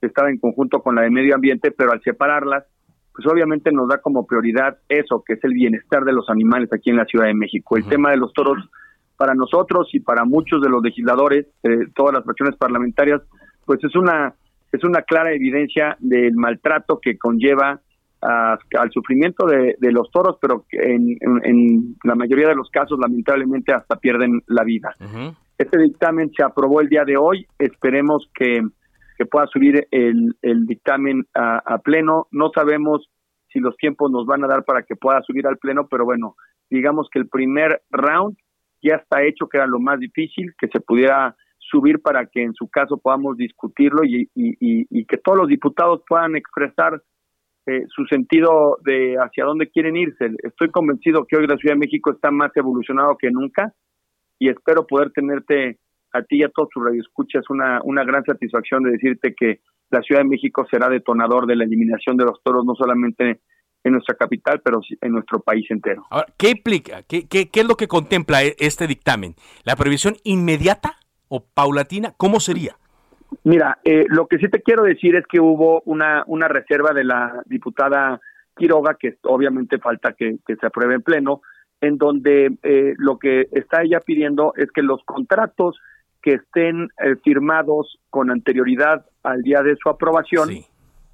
estaba 0.00 0.30
en 0.30 0.38
conjunto 0.38 0.80
con 0.82 0.94
la 0.94 1.02
de 1.02 1.10
medio 1.10 1.34
ambiente, 1.34 1.70
pero 1.70 1.92
al 1.92 2.02
separarlas, 2.02 2.64
pues 3.14 3.26
obviamente 3.26 3.72
nos 3.72 3.88
da 3.88 3.98
como 3.98 4.26
prioridad 4.26 4.78
eso, 4.88 5.22
que 5.26 5.34
es 5.34 5.44
el 5.44 5.54
bienestar 5.54 6.04
de 6.04 6.12
los 6.12 6.28
animales 6.28 6.70
aquí 6.72 6.90
en 6.90 6.96
la 6.96 7.06
Ciudad 7.06 7.26
de 7.26 7.34
México. 7.34 7.76
El 7.76 7.84
tema 7.88 8.10
de 8.10 8.18
los 8.18 8.32
toros, 8.34 8.58
para 9.16 9.34
nosotros 9.34 9.88
y 9.94 10.00
para 10.00 10.24
muchos 10.26 10.60
de 10.60 10.68
los 10.68 10.82
legisladores, 10.82 11.46
de 11.62 11.86
todas 11.94 12.12
las 12.14 12.24
fracciones 12.24 12.56
parlamentarias, 12.56 13.22
pues 13.64 13.82
es 13.82 13.94
una 13.96 14.34
es 14.72 14.84
una 14.84 15.00
clara 15.02 15.32
evidencia 15.32 15.96
del 16.00 16.34
maltrato 16.34 16.98
que 17.00 17.16
conlleva 17.16 17.80
a- 18.20 18.58
al 18.78 18.90
sufrimiento 18.90 19.46
de, 19.46 19.76
de 19.78 19.92
los 19.92 20.10
toros, 20.10 20.36
pero 20.40 20.64
que 20.68 20.76
en, 20.78 21.16
en- 21.20 21.40
en 21.44 21.96
la 22.04 22.14
mayoría 22.14 22.48
de 22.48 22.56
los 22.56 22.68
casos 22.70 22.98
lamentablemente 23.00 23.72
hasta 23.72 23.96
pierden 23.96 24.42
la 24.48 24.64
vida. 24.64 24.94
Este 25.56 25.78
dictamen 25.80 26.30
se 26.36 26.42
aprobó 26.42 26.80
el 26.82 26.88
día 26.90 27.04
de 27.06 27.16
hoy, 27.16 27.46
esperemos 27.58 28.28
que, 28.34 28.60
que 29.16 29.26
pueda 29.26 29.46
subir 29.46 29.86
el, 29.90 30.36
el 30.42 30.66
dictamen 30.66 31.24
a, 31.34 31.78
pleno. 31.78 32.26
No 32.30 32.50
sabemos 32.54 33.08
si 33.48 33.60
los 33.60 33.76
tiempos 33.76 34.10
nos 34.10 34.26
van 34.26 34.44
a 34.44 34.48
dar 34.48 34.64
para 34.64 34.82
que 34.82 34.96
pueda 34.96 35.22
subir 35.22 35.46
al 35.46 35.58
pleno, 35.58 35.86
pero 35.88 36.04
bueno, 36.04 36.36
digamos 36.70 37.08
que 37.10 37.18
el 37.18 37.28
primer 37.28 37.82
round 37.90 38.36
ya 38.82 38.96
está 38.96 39.22
hecho, 39.22 39.48
que 39.48 39.56
era 39.58 39.66
lo 39.66 39.80
más 39.80 39.98
difícil, 39.98 40.52
que 40.58 40.68
se 40.68 40.80
pudiera 40.80 41.34
subir 41.58 42.00
para 42.00 42.26
que 42.26 42.42
en 42.42 42.54
su 42.54 42.68
caso 42.68 42.98
podamos 42.98 43.36
discutirlo 43.36 44.04
y- 44.04 44.28
y 44.34 45.04
que 45.06 45.16
todos 45.16 45.38
los 45.38 45.48
diputados 45.48 46.02
puedan 46.08 46.36
expresar 46.36 47.02
eh, 47.68 47.82
su 47.88 48.04
sentido 48.06 48.78
de 48.84 49.16
hacia 49.16 49.44
dónde 49.44 49.68
quieren 49.68 49.96
irse. 49.96 50.30
Estoy 50.44 50.70
convencido 50.70 51.26
que 51.26 51.36
hoy 51.36 51.48
la 51.48 51.56
Ciudad 51.56 51.74
de 51.74 51.80
México 51.80 52.12
está 52.12 52.30
más 52.30 52.52
evolucionado 52.56 53.16
que 53.18 53.28
nunca 53.32 53.72
y 54.38 54.48
espero 54.48 54.86
poder 54.86 55.10
tenerte 55.10 55.78
a 56.16 56.22
ti 56.22 56.38
y 56.38 56.42
a 56.42 56.48
todos 56.48 56.68
tus 56.70 56.84
radioescuchas 56.84 57.48
una, 57.50 57.80
una 57.84 58.04
gran 58.04 58.24
satisfacción 58.24 58.82
de 58.82 58.92
decirte 58.92 59.34
que 59.34 59.60
la 59.90 60.00
Ciudad 60.02 60.22
de 60.22 60.28
México 60.28 60.66
será 60.70 60.88
detonador 60.88 61.46
de 61.46 61.56
la 61.56 61.64
eliminación 61.64 62.16
de 62.16 62.24
los 62.24 62.42
toros, 62.42 62.64
no 62.64 62.74
solamente 62.74 63.40
en 63.84 63.92
nuestra 63.92 64.16
capital, 64.16 64.60
pero 64.64 64.80
en 65.00 65.12
nuestro 65.12 65.40
país 65.40 65.64
entero. 65.70 66.04
Ahora, 66.10 66.26
¿qué 66.36 66.50
implica? 66.50 67.02
¿Qué, 67.08 67.28
qué, 67.28 67.48
qué 67.48 67.60
es 67.60 67.68
lo 67.68 67.76
que 67.76 67.86
contempla 67.86 68.42
e- 68.42 68.56
este 68.58 68.88
dictamen? 68.88 69.36
¿La 69.64 69.76
prohibición 69.76 70.16
inmediata 70.24 70.96
o 71.28 71.44
paulatina? 71.44 72.12
¿Cómo 72.16 72.40
sería? 72.40 72.76
Mira, 73.44 73.78
eh, 73.84 74.04
lo 74.08 74.26
que 74.26 74.38
sí 74.38 74.48
te 74.48 74.62
quiero 74.62 74.82
decir 74.82 75.14
es 75.14 75.24
que 75.26 75.40
hubo 75.40 75.82
una, 75.84 76.24
una 76.26 76.48
reserva 76.48 76.92
de 76.92 77.04
la 77.04 77.42
diputada 77.46 78.20
Quiroga, 78.56 78.96
que 78.98 79.18
obviamente 79.22 79.78
falta 79.78 80.14
que, 80.14 80.38
que 80.46 80.56
se 80.56 80.66
apruebe 80.66 80.94
en 80.94 81.02
pleno, 81.02 81.42
en 81.80 81.98
donde 81.98 82.56
eh, 82.62 82.94
lo 82.96 83.18
que 83.18 83.48
está 83.52 83.82
ella 83.82 84.00
pidiendo 84.00 84.52
es 84.56 84.70
que 84.72 84.82
los 84.82 85.02
contratos 85.04 85.78
que 86.26 86.34
estén 86.34 86.88
eh, 86.98 87.14
firmados 87.22 88.00
con 88.10 88.32
anterioridad 88.32 89.06
al 89.22 89.42
día 89.42 89.62
de 89.62 89.76
su 89.76 89.88
aprobación 89.88 90.50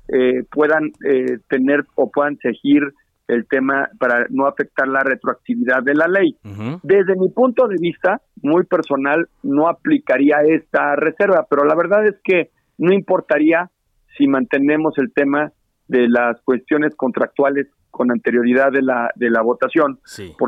eh, 0.08 0.42
puedan 0.50 0.90
eh, 1.06 1.36
tener 1.50 1.84
o 1.96 2.10
puedan 2.10 2.38
seguir 2.38 2.80
el 3.28 3.46
tema 3.46 3.90
para 3.98 4.24
no 4.30 4.46
afectar 4.46 4.88
la 4.88 5.00
retroactividad 5.00 5.82
de 5.82 5.94
la 5.94 6.08
ley. 6.08 6.34
Desde 6.82 7.14
mi 7.16 7.28
punto 7.28 7.68
de 7.68 7.76
vista, 7.78 8.22
muy 8.42 8.64
personal, 8.64 9.28
no 9.42 9.68
aplicaría 9.68 10.38
esta 10.48 10.96
reserva, 10.96 11.46
pero 11.48 11.64
la 11.64 11.74
verdad 11.74 12.06
es 12.06 12.16
que 12.24 12.50
no 12.78 12.94
importaría 12.94 13.70
si 14.16 14.26
mantenemos 14.26 14.96
el 14.96 15.12
tema 15.12 15.52
de 15.88 16.08
las 16.08 16.40
cuestiones 16.40 16.96
contractuales 16.96 17.68
con 17.90 18.10
anterioridad 18.10 18.72
de 18.72 18.80
la 18.80 19.10
de 19.14 19.28
la 19.28 19.42
votación, 19.42 20.00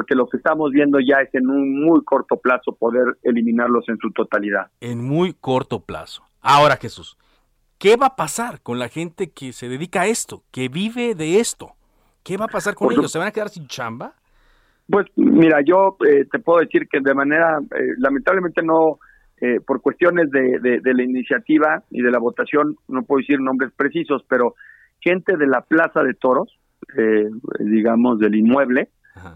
porque 0.04 0.16
lo 0.16 0.26
que 0.26 0.36
estamos 0.36 0.70
viendo 0.70 0.98
ya 1.00 1.22
es 1.22 1.34
en 1.34 1.48
un 1.48 1.82
muy 1.82 2.04
corto 2.04 2.36
plazo 2.36 2.72
poder 2.72 3.16
eliminarlos 3.22 3.88
en 3.88 3.96
su 3.96 4.10
totalidad. 4.10 4.66
En 4.82 5.02
muy 5.02 5.32
corto 5.32 5.80
plazo. 5.80 6.22
Ahora, 6.42 6.76
Jesús, 6.76 7.16
¿qué 7.78 7.96
va 7.96 8.08
a 8.08 8.16
pasar 8.16 8.60
con 8.60 8.78
la 8.78 8.88
gente 8.88 9.30
que 9.30 9.54
se 9.54 9.66
dedica 9.66 10.02
a 10.02 10.06
esto, 10.06 10.42
que 10.50 10.68
vive 10.68 11.14
de 11.14 11.40
esto? 11.40 11.72
¿Qué 12.22 12.36
va 12.36 12.44
a 12.44 12.48
pasar 12.48 12.74
con 12.74 12.92
ellos? 12.92 13.10
¿Se 13.10 13.18
van 13.18 13.28
a 13.28 13.30
quedar 13.30 13.48
sin 13.48 13.66
chamba? 13.66 14.12
Pues 14.90 15.06
mira, 15.16 15.62
yo 15.64 15.96
eh, 16.06 16.26
te 16.30 16.38
puedo 16.38 16.60
decir 16.60 16.86
que 16.86 17.00
de 17.00 17.14
manera, 17.14 17.60
eh, 17.60 17.94
lamentablemente 17.96 18.62
no, 18.62 18.98
eh, 19.40 19.60
por 19.66 19.80
cuestiones 19.80 20.30
de, 20.30 20.80
de, 20.82 20.94
la 20.94 21.02
iniciativa 21.02 21.82
y 21.90 22.02
de 22.02 22.10
la 22.10 22.18
votación, 22.18 22.76
no 22.88 23.04
puedo 23.04 23.20
decir 23.20 23.40
nombres 23.40 23.72
precisos, 23.74 24.22
pero 24.28 24.54
gente 25.00 25.38
de 25.38 25.46
la 25.46 25.62
Plaza 25.62 26.02
de 26.02 26.12
Toros, 26.12 26.58
digamos, 27.58 28.18
del 28.18 28.34
inmueble, 28.34 28.90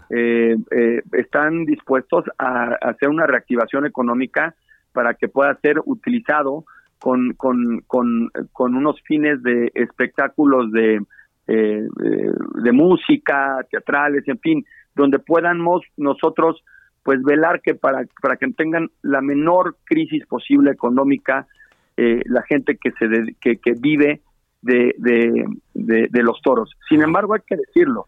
están 0.09 1.65
dispuestos 1.65 2.25
a, 2.37 2.75
hacer 2.81 3.09
una 3.09 3.25
reactivación 3.25 3.85
económica 3.85 4.55
para 4.91 5.13
que 5.13 5.27
pueda 5.27 5.57
ser 5.61 5.79
utilizado 5.85 6.65
con, 6.99 7.33
con, 7.33 7.81
con, 7.87 8.29
con 8.51 8.75
unos 8.75 9.01
fines 9.03 9.41
de 9.41 9.71
espectáculos 9.73 10.71
de, 10.71 11.01
de 11.47 12.71
música, 12.71 13.65
teatrales, 13.71 14.27
en 14.27 14.39
fin, 14.39 14.65
donde 14.95 15.19
podamos 15.19 15.81
nosotros 15.97 16.63
pues 17.03 17.23
velar 17.23 17.61
que 17.61 17.75
para, 17.75 18.05
para 18.21 18.37
que 18.37 18.47
tengan 18.51 18.89
la 19.01 19.21
menor 19.21 19.77
crisis 19.85 20.25
posible 20.27 20.71
económica 20.71 21.47
eh, 21.97 22.21
la 22.25 22.43
gente 22.43 22.77
que 22.77 22.91
se 22.91 23.07
que, 23.41 23.57
que, 23.57 23.73
vive 23.73 24.21
de, 24.61 24.93
de, 25.73 26.23
los 26.23 26.41
toros. 26.41 26.71
Sin 26.87 27.01
embargo, 27.01 27.33
hay 27.33 27.41
que 27.45 27.57
decirlo, 27.57 28.07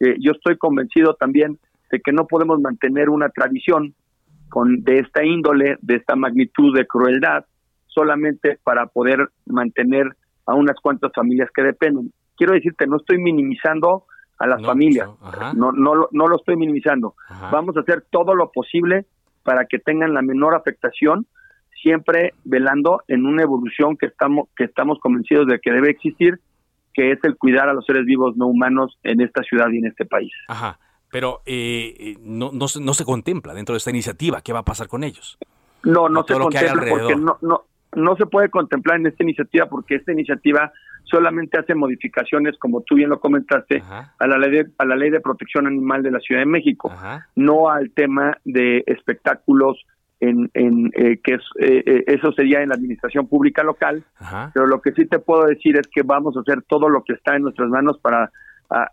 eh, 0.00 0.16
yo 0.18 0.32
estoy 0.32 0.56
convencido 0.56 1.14
también 1.14 1.58
de 1.90 2.00
que 2.00 2.12
no 2.12 2.26
podemos 2.26 2.60
mantener 2.60 3.10
una 3.10 3.28
tradición 3.28 3.94
con 4.48 4.82
de 4.82 4.98
esta 4.98 5.24
índole, 5.24 5.76
de 5.80 5.96
esta 5.96 6.16
magnitud 6.16 6.76
de 6.76 6.86
crueldad, 6.86 7.44
solamente 7.86 8.58
para 8.62 8.86
poder 8.86 9.28
mantener 9.46 10.16
a 10.46 10.54
unas 10.54 10.76
cuantas 10.80 11.12
familias 11.14 11.50
que 11.54 11.62
dependen. 11.62 12.12
Quiero 12.36 12.54
decirte, 12.54 12.86
no 12.86 12.96
estoy 12.96 13.18
minimizando 13.18 14.04
a 14.38 14.46
las 14.46 14.64
familias. 14.64 15.08
Pues, 15.20 15.54
no, 15.54 15.72
no, 15.72 16.08
no 16.10 16.26
lo 16.26 16.36
estoy 16.36 16.56
minimizando. 16.56 17.14
Vamos 17.52 17.76
a 17.76 17.80
hacer 17.80 18.04
todo 18.10 18.34
lo 18.34 18.50
posible 18.50 19.04
para 19.42 19.66
que 19.66 19.78
tengan 19.78 20.14
la 20.14 20.22
menor 20.22 20.54
afectación, 20.54 21.26
siempre 21.82 22.34
velando 22.44 23.02
en 23.08 23.26
una 23.26 23.42
evolución 23.42 23.96
que 23.96 24.06
estamos, 24.06 24.48
que 24.56 24.64
estamos 24.64 24.98
convencidos 25.00 25.46
de 25.46 25.58
que 25.60 25.70
debe 25.70 25.90
existir, 25.90 26.40
que 26.94 27.12
es 27.12 27.18
el 27.22 27.36
cuidar 27.36 27.68
a 27.68 27.74
los 27.74 27.84
seres 27.86 28.04
vivos 28.04 28.36
no 28.36 28.46
humanos 28.46 28.98
en 29.02 29.20
esta 29.20 29.42
ciudad 29.42 29.68
y 29.70 29.78
en 29.78 29.86
este 29.86 30.04
país. 30.04 30.32
Ajá. 30.48 30.78
Pero 31.10 31.40
eh, 31.46 31.94
eh 31.98 32.16
no, 32.20 32.50
no, 32.52 32.66
no, 32.80 32.94
se 32.94 33.04
contempla 33.04 33.52
dentro 33.54 33.74
de 33.74 33.78
esta 33.78 33.90
iniciativa 33.90 34.42
qué 34.42 34.52
va 34.52 34.60
a 34.60 34.64
pasar 34.64 34.88
con 34.88 35.02
ellos. 35.02 35.38
No, 35.82 36.08
no 36.08 36.24
se 36.24 36.34
contempla 36.34 36.84
porque 36.88 37.16
no, 37.16 37.38
no, 37.40 37.64
no 37.94 38.16
se 38.16 38.26
puede 38.26 38.48
contemplar 38.48 39.00
en 39.00 39.06
esta 39.06 39.22
iniciativa 39.22 39.66
porque 39.66 39.96
esta 39.96 40.12
iniciativa 40.12 40.72
solamente 41.04 41.58
hace 41.58 41.74
modificaciones, 41.74 42.56
como 42.58 42.82
tú 42.82 42.94
bien 42.94 43.10
lo 43.10 43.18
comentaste, 43.18 43.82
a 44.18 44.26
la 44.26 44.38
ley 44.38 44.50
de, 44.50 44.70
a 44.78 44.84
la 44.84 44.96
ley 44.96 45.10
de 45.10 45.20
protección 45.20 45.66
animal 45.66 46.02
de 46.02 46.12
la 46.12 46.20
Ciudad 46.20 46.42
de 46.42 46.46
México, 46.46 46.92
no 47.34 47.68
al 47.68 47.90
tema 47.90 48.38
de 48.44 48.84
espectáculos 48.86 49.84
en, 50.20 50.50
en 50.54 50.90
eh, 50.94 51.18
que 51.22 51.34
es, 51.34 51.42
eh, 51.58 51.82
eh, 51.84 52.04
eso 52.06 52.32
sería 52.32 52.62
en 52.62 52.68
la 52.68 52.74
administración 52.74 53.26
pública 53.26 53.62
local, 53.62 54.04
pero 54.54 54.66
lo 54.66 54.80
que 54.80 54.92
sí 54.92 55.06
te 55.06 55.18
puedo 55.18 55.46
decir 55.46 55.76
es 55.78 55.88
que 55.92 56.02
vamos 56.02 56.36
a 56.36 56.40
hacer 56.40 56.62
todo 56.68 56.88
lo 56.88 57.02
que 57.02 57.14
está 57.14 57.36
en 57.36 57.42
nuestras 57.42 57.68
manos 57.68 57.98
para 58.00 58.30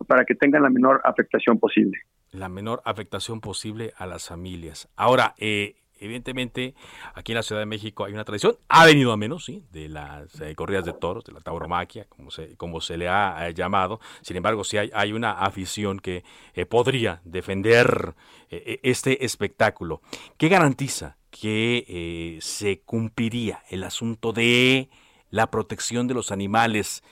para 0.08 0.26
que 0.26 0.34
tengan 0.34 0.64
la 0.64 0.72
menor 0.72 1.02
afectación 1.04 1.60
posible. 1.60 2.00
La 2.32 2.50
menor 2.50 2.82
afectación 2.84 3.42
posible 3.42 3.94
a 3.98 4.08
las 4.08 4.28
familias. 4.28 4.90
Ahora, 4.96 5.36
eh, 5.38 5.76
evidentemente 6.00 6.76
aquí 7.14 7.32
en 7.32 7.38
la 7.38 7.44
Ciudad 7.44 7.62
de 7.62 7.66
México 7.66 8.06
hay 8.06 8.14
una 8.14 8.24
tradición, 8.24 8.58
ha 8.70 8.86
venido 8.86 9.12
a 9.12 9.18
menos, 9.18 9.46
sí, 9.46 9.64
de 9.72 9.90
las 9.90 10.40
eh, 10.42 10.56
corridas 10.56 10.86
de 10.86 10.94
toros, 10.94 11.24
de 11.24 11.34
la 11.34 11.42
tauromaquia, 11.42 12.06
como 12.06 12.32
se, 12.32 12.56
como 12.58 12.82
se 12.82 12.98
le 12.98 13.08
ha 13.08 13.48
eh, 13.48 13.54
llamado. 13.54 14.00
Sin 14.22 14.38
embargo, 14.38 14.64
sí 14.64 14.78
hay, 14.78 15.14
una 15.14 15.32
afición 15.32 16.00
que 16.00 16.24
eh, 16.54 16.66
podría 16.66 17.22
defender 17.24 18.14
este 18.50 19.26
espectáculo. 19.26 20.02
¿Qué 20.38 20.48
garantiza 20.48 21.18
que 21.30 22.38
se 22.42 22.80
cumpliría 22.82 23.64
el 23.70 23.84
asunto 23.84 24.32
de 24.32 24.90
la 25.30 25.52
protección 25.52 26.08
de 26.08 26.14
los 26.14 26.32
animales? 26.32 27.04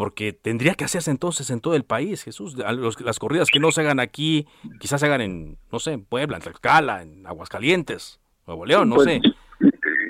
Porque 0.00 0.32
tendría 0.32 0.72
que 0.76 0.84
hacerse 0.84 1.10
entonces 1.10 1.50
en 1.50 1.60
todo 1.60 1.74
el 1.74 1.84
país, 1.84 2.24
Jesús. 2.24 2.56
las 2.56 3.18
corridas 3.18 3.50
que 3.50 3.60
no 3.60 3.70
se 3.70 3.82
hagan 3.82 4.00
aquí, 4.00 4.46
quizás 4.78 4.98
se 4.98 5.04
hagan 5.04 5.20
en, 5.20 5.58
no 5.70 5.78
sé, 5.78 5.92
en 5.92 6.06
Puebla, 6.06 6.38
en 6.38 6.42
Tlaxcala, 6.42 7.02
en 7.02 7.26
Aguascalientes, 7.26 8.18
Nuevo 8.46 8.64
León, 8.64 8.88
no 8.88 8.94
pues, 8.94 9.08
sé. 9.08 9.20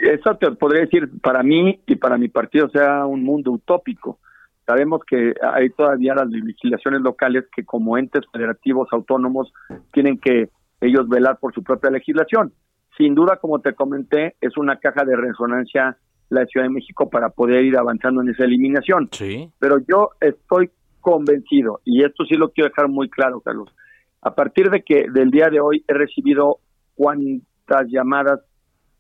Eso 0.02 0.36
te 0.36 0.48
podría 0.52 0.82
decir, 0.82 1.10
para 1.20 1.42
mí 1.42 1.80
y 1.88 1.96
para 1.96 2.18
mi 2.18 2.28
partido 2.28 2.68
sea 2.68 3.04
un 3.04 3.24
mundo 3.24 3.50
utópico. 3.50 4.20
Sabemos 4.64 5.00
que 5.04 5.34
hay 5.42 5.70
todavía 5.70 6.14
las 6.14 6.28
legislaciones 6.28 7.00
locales 7.00 7.46
que 7.52 7.64
como 7.64 7.98
entes 7.98 8.22
federativos 8.32 8.86
autónomos 8.92 9.52
tienen 9.92 10.18
que 10.18 10.50
ellos 10.80 11.08
velar 11.08 11.38
por 11.40 11.52
su 11.52 11.64
propia 11.64 11.90
legislación. 11.90 12.52
Sin 12.96 13.16
duda, 13.16 13.38
como 13.38 13.58
te 13.58 13.74
comenté, 13.74 14.36
es 14.40 14.56
una 14.56 14.76
caja 14.76 15.04
de 15.04 15.16
resonancia 15.16 15.96
la 16.30 16.46
Ciudad 16.46 16.66
de 16.66 16.72
México 16.72 17.10
para 17.10 17.28
poder 17.28 17.64
ir 17.64 17.76
avanzando 17.76 18.22
en 18.22 18.30
esa 18.30 18.44
eliminación. 18.44 19.08
Sí. 19.12 19.50
Pero 19.58 19.78
yo 19.86 20.10
estoy 20.20 20.70
convencido, 21.00 21.80
y 21.84 22.04
esto 22.04 22.24
sí 22.24 22.34
lo 22.36 22.50
quiero 22.50 22.70
dejar 22.70 22.88
muy 22.88 23.08
claro, 23.08 23.40
Carlos, 23.40 23.74
a 24.22 24.34
partir 24.34 24.70
de 24.70 24.82
que 24.82 25.06
del 25.10 25.30
día 25.30 25.48
de 25.48 25.60
hoy 25.60 25.84
he 25.88 25.94
recibido 25.94 26.58
cuantas 26.94 27.86
llamadas, 27.88 28.40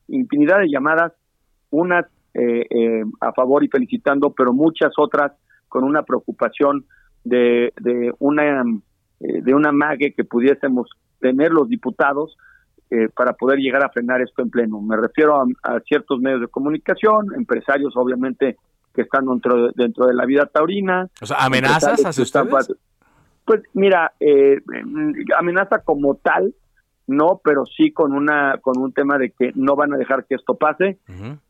infinidad 0.08 0.60
de 0.60 0.70
llamadas, 0.70 1.12
unas 1.70 2.06
eh, 2.32 2.66
eh, 2.70 3.04
a 3.20 3.32
favor 3.32 3.64
y 3.64 3.68
felicitando, 3.68 4.32
pero 4.32 4.52
muchas 4.52 4.92
otras 4.96 5.32
con 5.68 5.84
una 5.84 6.02
preocupación 6.02 6.86
de, 7.24 7.72
de 7.80 8.12
una 8.18 8.62
eh, 9.20 9.42
de 9.42 9.54
una 9.54 9.72
mague 9.72 10.14
que 10.14 10.24
pudiésemos 10.24 10.88
tener 11.20 11.52
los 11.52 11.68
diputados 11.68 12.36
eh, 12.90 13.08
para 13.14 13.34
poder 13.34 13.58
llegar 13.58 13.84
a 13.84 13.88
frenar 13.88 14.20
esto 14.20 14.42
en 14.42 14.50
pleno. 14.50 14.80
Me 14.80 14.96
refiero 14.96 15.44
a, 15.62 15.80
ciertos 15.80 16.20
medios 16.20 16.40
de 16.40 16.48
comunicación, 16.48 17.34
empresarios 17.36 17.96
obviamente 17.96 18.56
que 18.92 19.02
están 19.02 19.26
dentro 19.26 19.66
de, 19.66 19.72
dentro 19.76 20.06
de 20.06 20.14
la 20.14 20.26
vida 20.26 20.46
taurina. 20.46 21.08
O 21.22 21.26
sea, 21.26 21.36
¿amenazas 21.38 22.04
a 22.04 22.08
ustedes? 22.08 22.72
Pues 23.44 23.62
mira, 23.74 24.12
eh, 24.18 24.60
amenaza 25.38 25.78
como 25.80 26.16
tal, 26.16 26.54
no, 27.06 27.40
pero 27.42 27.64
sí 27.64 27.92
con 27.92 28.12
una 28.12 28.58
con 28.60 28.78
un 28.78 28.92
tema 28.92 29.18
de 29.18 29.30
que 29.30 29.52
no 29.54 29.76
van 29.76 29.94
a 29.94 29.96
dejar 29.96 30.24
que 30.24 30.34
esto 30.34 30.54
pase, 30.54 30.98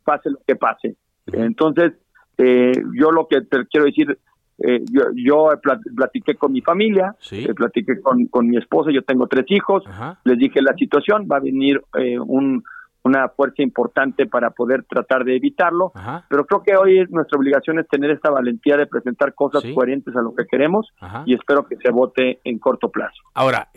pase 0.05 0.31
lo 0.31 0.39
que 0.47 0.57
pase. 0.57 0.97
Entonces, 1.27 1.93
eh, 2.39 2.73
yo 2.95 3.11
lo 3.13 3.29
que 3.29 3.43
te 3.43 3.67
quiero 3.67 3.87
decir 3.87 4.19
eh, 4.63 4.85
yo, 4.91 5.05
yo 5.15 5.51
platiqué 5.97 6.35
con 6.35 6.53
mi 6.53 6.61
familia, 6.61 7.17
eh, 7.31 7.55
platiqué 7.55 8.01
con, 8.01 8.27
con, 8.27 8.47
mi 8.47 8.59
esposa, 8.59 8.91
yo 8.93 9.03
tengo 9.03 9.27
tres 9.27 9.47
hijos, 9.49 9.85
les 10.25 10.39
dije 10.39 10.61
la 10.61 10.75
situación, 10.75 11.27
va 11.31 11.37
a 11.37 11.41
venir 11.41 11.83
eh, 11.99 12.19
un, 12.19 12.63
una 13.03 13.29
fuerza 13.31 13.63
importante 13.63 14.27
para 14.27 14.51
poder 14.51 14.85
tratar 14.85 15.25
de 15.25 15.37
evitarlo, 15.37 15.93
pero 16.29 16.45
creo 16.45 16.63
que 16.63 16.77
hoy 16.77 17.07
nuestra 17.09 17.39
obligación 17.39 17.79
es 17.79 17.89
tener 17.89 18.11
esta 18.11 18.31
valentía 18.31 18.77
de 18.77 18.87
presentar 18.87 19.35
cosas 19.35 19.65
coherentes 19.75 20.15
a 20.15 20.21
lo 20.21 20.35
que 20.35 20.45
queremos 20.45 20.89
y 21.25 21.35
espero 21.35 21.67
que 21.67 21.77
se 21.77 21.91
vote 21.91 22.41
en 22.45 22.59
corto 22.59 22.91
plazo. 22.91 23.23
Ahora, 23.33 23.69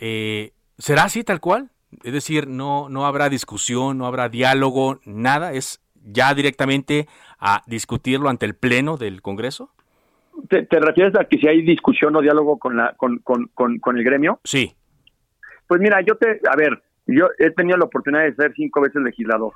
¿será 0.76 1.04
así 1.04 1.24
tal 1.24 1.40
cual? 1.40 1.70
Es 2.02 2.12
decir, 2.12 2.48
no, 2.48 2.88
no 2.90 3.06
habrá 3.06 3.30
discusión, 3.30 3.96
no 3.96 4.06
habrá 4.06 4.28
diálogo, 4.28 5.00
nada, 5.06 5.52
es 5.52 5.80
ya 6.04 6.34
directamente 6.34 7.08
a 7.38 7.62
discutirlo 7.66 8.28
ante 8.28 8.46
el 8.46 8.54
Pleno 8.54 8.96
del 8.96 9.22
Congreso. 9.22 9.70
¿Te, 10.48 10.66
refieres 10.80 11.14
a 11.18 11.24
que 11.24 11.38
si 11.38 11.48
hay 11.48 11.62
discusión 11.62 12.14
o 12.16 12.20
diálogo 12.20 12.58
con, 12.58 12.76
la, 12.76 12.94
con, 12.96 13.18
con, 13.18 13.48
con, 13.78 13.98
el 13.98 14.04
gremio? 14.04 14.40
Sí. 14.44 14.74
Pues 15.66 15.80
mira, 15.80 16.00
yo 16.02 16.16
te, 16.16 16.40
a 16.50 16.56
ver, 16.56 16.82
yo 17.06 17.28
he 17.38 17.50
tenido 17.50 17.78
la 17.78 17.84
oportunidad 17.84 18.24
de 18.24 18.34
ser 18.34 18.52
cinco 18.54 18.80
veces 18.80 19.02
legislador 19.02 19.52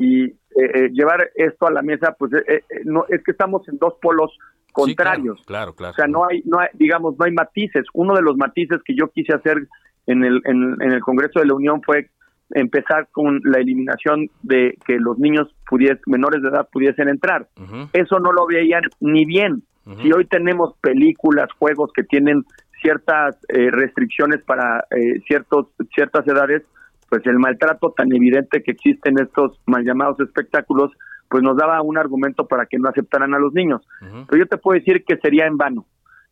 y 0.00 0.24
eh, 0.24 0.34
eh, 0.56 0.88
llevar 0.92 1.30
esto 1.34 1.66
a 1.66 1.72
la 1.72 1.82
mesa, 1.82 2.14
pues 2.18 2.32
eh, 2.32 2.62
no 2.84 3.04
es 3.08 3.22
que 3.24 3.32
estamos 3.32 3.68
en 3.68 3.78
dos 3.78 3.94
polos 4.00 4.36
contrarios. 4.72 5.42
claro, 5.46 5.74
claro, 5.74 5.92
O 5.92 5.94
sea, 5.94 6.06
no 6.06 6.26
hay, 6.26 6.42
no 6.44 6.58
hay, 6.60 6.68
digamos, 6.74 7.16
no 7.18 7.24
hay 7.24 7.32
matices. 7.32 7.84
Uno 7.94 8.14
de 8.14 8.22
los 8.22 8.36
matices 8.36 8.78
que 8.84 8.94
yo 8.94 9.08
quise 9.08 9.34
hacer 9.34 9.66
en 10.06 10.24
el, 10.24 10.40
en, 10.44 10.80
el 10.80 11.00
Congreso 11.00 11.40
de 11.40 11.46
la 11.46 11.54
Unión 11.54 11.82
fue 11.82 12.10
empezar 12.50 13.08
con 13.12 13.40
la 13.44 13.58
eliminación 13.58 14.30
de 14.42 14.78
que 14.86 14.98
los 14.98 15.18
niños 15.18 15.54
pudiesen, 15.68 16.00
menores 16.06 16.42
de 16.42 16.48
edad 16.48 16.68
pudiesen 16.72 17.08
entrar. 17.08 17.48
Eso 17.92 18.18
no 18.18 18.32
lo 18.32 18.46
veían 18.46 18.82
ni 19.00 19.24
bien. 19.26 19.62
Si 19.96 20.12
hoy 20.12 20.26
tenemos 20.26 20.74
películas, 20.80 21.48
juegos 21.58 21.90
que 21.94 22.02
tienen 22.02 22.44
ciertas 22.82 23.36
eh, 23.48 23.70
restricciones 23.70 24.42
para 24.44 24.84
eh, 24.90 25.20
ciertos 25.26 25.68
ciertas 25.94 26.26
edades, 26.26 26.62
pues 27.08 27.24
el 27.26 27.38
maltrato 27.38 27.92
tan 27.96 28.12
evidente 28.14 28.62
que 28.62 28.72
existe 28.72 29.08
en 29.08 29.18
estos 29.18 29.58
mal 29.66 29.84
llamados 29.84 30.20
espectáculos, 30.20 30.92
pues 31.28 31.42
nos 31.42 31.56
daba 31.56 31.80
un 31.82 31.96
argumento 31.98 32.46
para 32.46 32.66
que 32.66 32.78
no 32.78 32.88
aceptaran 32.88 33.34
a 33.34 33.38
los 33.38 33.52
niños. 33.54 33.86
Pero 34.00 34.38
yo 34.38 34.46
te 34.46 34.58
puedo 34.58 34.78
decir 34.78 35.04
que 35.04 35.16
sería 35.16 35.46
en 35.46 35.56
vano. 35.56 35.86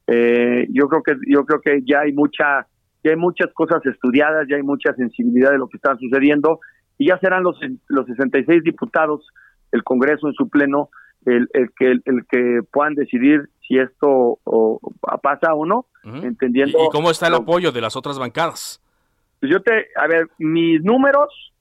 Eh, 0.06 0.66
yo 0.70 0.88
creo 0.88 1.02
que 1.02 1.14
yo 1.26 1.44
creo 1.44 1.60
que 1.60 1.82
ya 1.84 2.00
hay 2.00 2.12
mucha 2.12 2.66
ya 3.02 3.10
hay 3.10 3.16
muchas 3.16 3.52
cosas 3.54 3.84
estudiadas, 3.86 4.46
ya 4.48 4.56
hay 4.56 4.62
mucha 4.62 4.94
sensibilidad 4.94 5.50
de 5.50 5.58
lo 5.58 5.68
que 5.68 5.78
está 5.78 5.96
sucediendo 5.96 6.60
y 6.98 7.08
ya 7.08 7.18
serán 7.18 7.42
los 7.42 7.58
los 7.88 8.06
66 8.06 8.62
diputados, 8.62 9.26
el 9.72 9.82
Congreso 9.82 10.28
en 10.28 10.34
su 10.34 10.48
pleno 10.48 10.90
el, 11.26 11.48
el 11.52 11.70
que 11.76 11.90
el, 11.90 12.26
que 12.30 12.60
puedan 12.72 12.94
decidir 12.94 13.48
si 13.66 13.78
esto 13.78 14.38
pasa 15.22 15.54
o 15.54 15.66
no, 15.66 15.86
entendiendo 16.04 16.78
¿Y 16.86 16.88
cómo 16.90 17.10
está 17.10 17.26
el 17.26 17.34
apoyo 17.34 17.72
de 17.72 17.80
las 17.80 17.96
otras 17.96 18.18
bancadas? 18.18 18.80
Pues 19.40 19.52
yo 19.52 19.60
te, 19.60 19.88
a 19.96 20.06
ver, 20.06 20.28
mis 20.38 20.82
números 20.82 21.52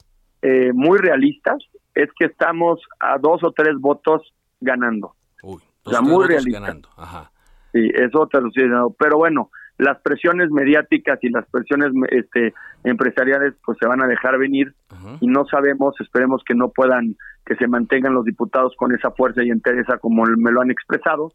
eh, 0.42 0.72
muy 0.74 1.00
realistas 1.00 1.58
es 1.94 2.10
que 2.18 2.26
estamos 2.26 2.80
a 3.00 3.18
dos 3.18 3.44
o 3.44 3.52
tres 3.52 3.76
votos 3.80 4.34
ganando. 4.62 5.16
Uy, 5.42 5.62
dos 5.84 5.94
o 5.94 5.98
tres 5.98 6.02
muy 6.02 6.28
votos 6.28 6.46
ganando. 6.46 6.90
Ajá. 6.96 7.32
Sí, 7.74 7.90
eso 7.94 8.28
te 8.28 8.40
lo 8.40 8.48
estoy 8.48 8.64
diciendo. 8.64 8.96
Pero 8.98 9.18
bueno, 9.18 9.50
las 9.78 10.00
presiones 10.02 10.50
mediáticas 10.52 11.20
y 11.22 11.30
las 11.30 11.46
presiones 11.50 11.92
este, 12.10 12.54
empresariales 12.84 13.54
pues 13.66 13.78
se 13.80 13.88
van 13.88 14.02
a 14.02 14.08
dejar 14.08 14.38
venir 14.38 14.74
y 15.20 15.28
no 15.28 15.46
sabemos, 15.46 15.96
esperemos 16.00 16.44
que 16.46 16.56
no 16.56 16.70
puedan, 16.70 17.16
que 17.46 17.56
se 17.56 17.68
mantengan 17.68 18.14
los 18.14 18.26
diputados 18.26 18.74
con 18.78 18.94
esa 18.94 19.12
fuerza 19.12 19.44
y 19.44 19.50
entereza 19.50 19.98
como 19.98 20.24
me 20.24 20.52
lo 20.52 20.62
han 20.62 20.72
expresado 20.72 21.34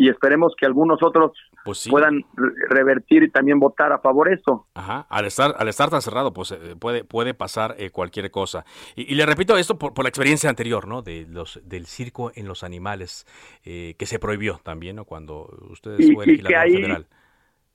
y 0.00 0.08
esperemos 0.08 0.54
que 0.58 0.64
algunos 0.64 1.02
otros 1.02 1.32
pues 1.62 1.86
puedan 1.90 2.24
revertir 2.70 3.22
y 3.22 3.30
también 3.30 3.60
votar 3.60 3.92
a 3.92 3.98
favor 3.98 4.30
de 4.30 4.36
esto. 4.36 4.66
Ajá, 4.72 5.06
al 5.10 5.26
estar, 5.26 5.54
al 5.58 5.68
estar 5.68 5.90
tan 5.90 6.00
cerrado, 6.00 6.32
pues 6.32 6.52
eh, 6.52 6.74
puede, 6.80 7.04
puede 7.04 7.34
pasar 7.34 7.74
eh, 7.78 7.90
cualquier 7.90 8.30
cosa. 8.30 8.64
Y, 8.96 9.14
le 9.14 9.26
repito 9.26 9.58
esto 9.58 9.78
por, 9.78 10.02
la 10.02 10.08
experiencia 10.08 10.48
anterior, 10.48 10.88
¿no? 10.88 11.02
De 11.02 11.26
los, 11.28 11.60
del 11.64 11.84
circo 11.84 12.32
en 12.34 12.48
los 12.48 12.64
animales, 12.64 13.26
eh, 13.62 13.94
que 13.98 14.06
se 14.06 14.18
prohibió 14.18 14.58
también, 14.62 14.96
¿no? 14.96 15.04
Cuando 15.04 15.54
ustedes 15.68 16.00
y, 16.00 16.12
y 16.12 16.42
que 16.44 16.56
ahí, 16.56 16.72
general. 16.72 17.06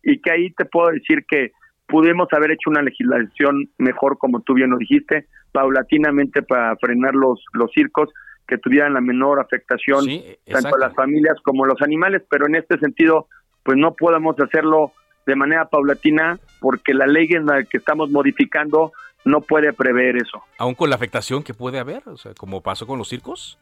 Y 0.05 0.21
que 0.21 0.31
ahí 0.31 0.51
te 0.51 0.63
puedo 0.63 0.91
decir 0.91 1.25
que 1.27 1.51
pudimos 1.87 2.27
haber 2.31 2.51
hecho 2.51 2.69
una 2.69 2.81
legislación 2.81 3.69
mejor, 3.77 4.17
como 4.17 4.39
tú 4.41 4.53
bien 4.53 4.69
lo 4.69 4.77
dijiste, 4.77 5.27
paulatinamente 5.51 6.41
para 6.41 6.75
frenar 6.77 7.13
los, 7.13 7.43
los 7.53 7.69
circos, 7.71 8.09
que 8.47 8.57
tuvieran 8.57 8.93
la 8.93 9.01
menor 9.01 9.39
afectación 9.39 10.05
tanto 10.49 10.75
a 10.75 10.79
las 10.79 10.93
familias 10.93 11.37
como 11.43 11.65
a 11.65 11.67
los 11.67 11.81
animales, 11.81 12.21
pero 12.29 12.45
en 12.47 12.55
este 12.55 12.77
sentido, 12.77 13.27
pues 13.63 13.77
no 13.77 13.95
podemos 13.95 14.39
hacerlo 14.39 14.93
de 15.25 15.35
manera 15.35 15.65
paulatina 15.65 16.37
porque 16.59 16.93
la 16.93 17.07
ley 17.07 17.27
en 17.31 17.47
la 17.47 17.63
que 17.63 17.77
estamos 17.77 18.11
modificando 18.11 18.93
no 19.23 19.41
puede 19.41 19.73
prever 19.73 20.17
eso. 20.17 20.43
¿Aún 20.59 20.75
con 20.75 20.89
la 20.89 20.95
afectación 20.95 21.41
que 21.41 21.53
puede 21.53 21.79
haber? 21.79 22.03
O 22.05 22.17
sea, 22.17 22.33
como 22.35 22.61
pasó 22.61 22.85
con 22.85 22.99
los 22.99 23.09
circos. 23.09 23.57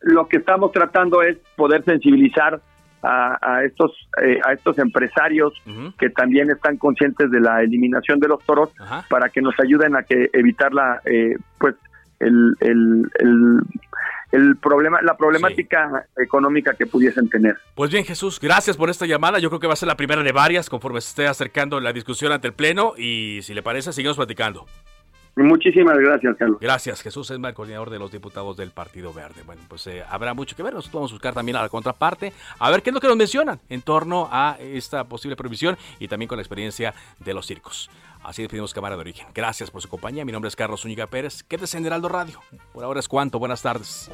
Lo 0.00 0.28
que 0.28 0.36
estamos 0.36 0.72
tratando 0.72 1.22
es 1.22 1.38
poder 1.56 1.82
sensibilizar 1.84 2.60
a, 3.06 3.64
estos 3.64 3.92
eh, 4.22 4.40
a 4.44 4.52
estos 4.52 4.78
empresarios 4.78 5.52
que 5.98 6.10
también 6.10 6.50
están 6.50 6.76
conscientes 6.76 7.30
de 7.30 7.40
la 7.40 7.62
eliminación 7.62 8.18
de 8.18 8.28
los 8.28 8.42
toros 8.44 8.70
para 9.08 9.28
que 9.28 9.40
nos 9.40 9.54
ayuden 9.60 9.96
a 9.96 10.02
que 10.02 10.30
evitar 10.32 10.72
la 10.72 11.00
eh, 11.04 11.36
pues 11.58 11.74
el, 12.18 12.56
el, 12.60 13.06
el 14.32 14.56
problema, 14.56 15.00
la 15.02 15.16
problemática 15.16 16.06
económica 16.16 16.74
que 16.74 16.86
pudiesen 16.86 17.28
tener. 17.28 17.56
Pues 17.74 17.90
bien, 17.90 18.04
Jesús, 18.04 18.40
gracias 18.40 18.76
por 18.76 18.90
esta 18.90 19.06
llamada. 19.06 19.38
Yo 19.38 19.48
creo 19.50 19.60
que 19.60 19.66
va 19.66 19.74
a 19.74 19.76
ser 19.76 19.88
la 19.88 19.96
primera 19.96 20.22
de 20.22 20.32
varias 20.32 20.68
conforme 20.68 21.00
se 21.00 21.10
esté 21.10 21.26
acercando 21.26 21.80
la 21.80 21.92
discusión 21.92 22.32
ante 22.32 22.48
el 22.48 22.54
Pleno 22.54 22.94
y 22.96 23.40
si 23.42 23.54
le 23.54 23.62
parece, 23.62 23.92
seguimos 23.92 24.16
platicando. 24.16 24.66
Muchísimas 25.36 25.98
gracias, 25.98 26.34
Carlos. 26.38 26.58
Gracias, 26.60 27.02
Jesús 27.02 27.30
es 27.30 27.38
el 27.38 27.54
coordinador 27.54 27.90
de 27.90 27.98
los 27.98 28.10
diputados 28.10 28.56
del 28.56 28.70
Partido 28.70 29.12
Verde. 29.12 29.42
Bueno, 29.44 29.60
pues 29.68 29.86
eh, 29.86 30.02
habrá 30.08 30.32
mucho 30.32 30.56
que 30.56 30.62
ver. 30.62 30.72
Nosotros 30.72 30.94
vamos 30.94 31.10
a 31.12 31.14
buscar 31.14 31.34
también 31.34 31.56
a 31.56 31.62
la 31.62 31.68
contraparte, 31.68 32.32
a 32.58 32.70
ver 32.70 32.82
qué 32.82 32.88
es 32.88 32.94
lo 32.94 33.00
que 33.00 33.06
nos 33.06 33.18
mencionan 33.18 33.60
en 33.68 33.82
torno 33.82 34.30
a 34.32 34.56
esta 34.58 35.04
posible 35.04 35.36
prohibición 35.36 35.76
y 35.98 36.08
también 36.08 36.26
con 36.26 36.36
la 36.36 36.42
experiencia 36.42 36.94
de 37.18 37.34
los 37.34 37.46
circos. 37.46 37.90
Así 38.24 38.42
despedimos 38.42 38.72
Cámara 38.72 38.96
de 38.96 39.02
Origen. 39.02 39.26
Gracias 39.34 39.70
por 39.70 39.82
su 39.82 39.88
compañía. 39.88 40.24
Mi 40.24 40.32
nombre 40.32 40.48
es 40.48 40.56
Carlos 40.56 40.80
Zúñiga 40.80 41.06
Pérez. 41.06 41.42
Quédese 41.42 41.76
en 41.76 41.84
Heraldo 41.84 42.08
Radio. 42.08 42.40
Por 42.72 42.82
ahora 42.82 43.00
es 43.00 43.06
cuanto. 43.06 43.38
Buenas 43.38 43.60
tardes. 43.60 44.10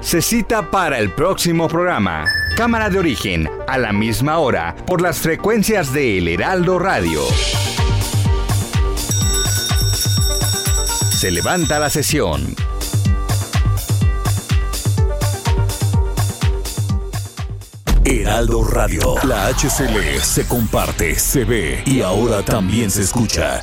Se 0.00 0.22
cita 0.22 0.70
para 0.70 0.98
el 0.98 1.10
próximo 1.10 1.68
programa. 1.68 2.24
Cámara 2.56 2.88
de 2.88 2.98
Origen, 2.98 3.50
a 3.68 3.76
la 3.76 3.92
misma 3.92 4.38
hora, 4.38 4.74
por 4.86 5.02
las 5.02 5.18
frecuencias 5.18 5.92
de 5.92 6.16
El 6.16 6.26
Heraldo 6.26 6.78
Radio. 6.78 7.20
Se 11.10 11.30
levanta 11.30 11.78
la 11.78 11.90
sesión. 11.90 12.56
Heraldo 18.06 18.64
Radio. 18.64 19.16
La 19.24 19.48
HCL 19.48 20.18
se 20.22 20.46
comparte, 20.48 21.18
se 21.18 21.44
ve 21.44 21.82
y 21.84 22.00
ahora 22.00 22.42
también 22.42 22.90
se 22.90 23.02
escucha. 23.02 23.62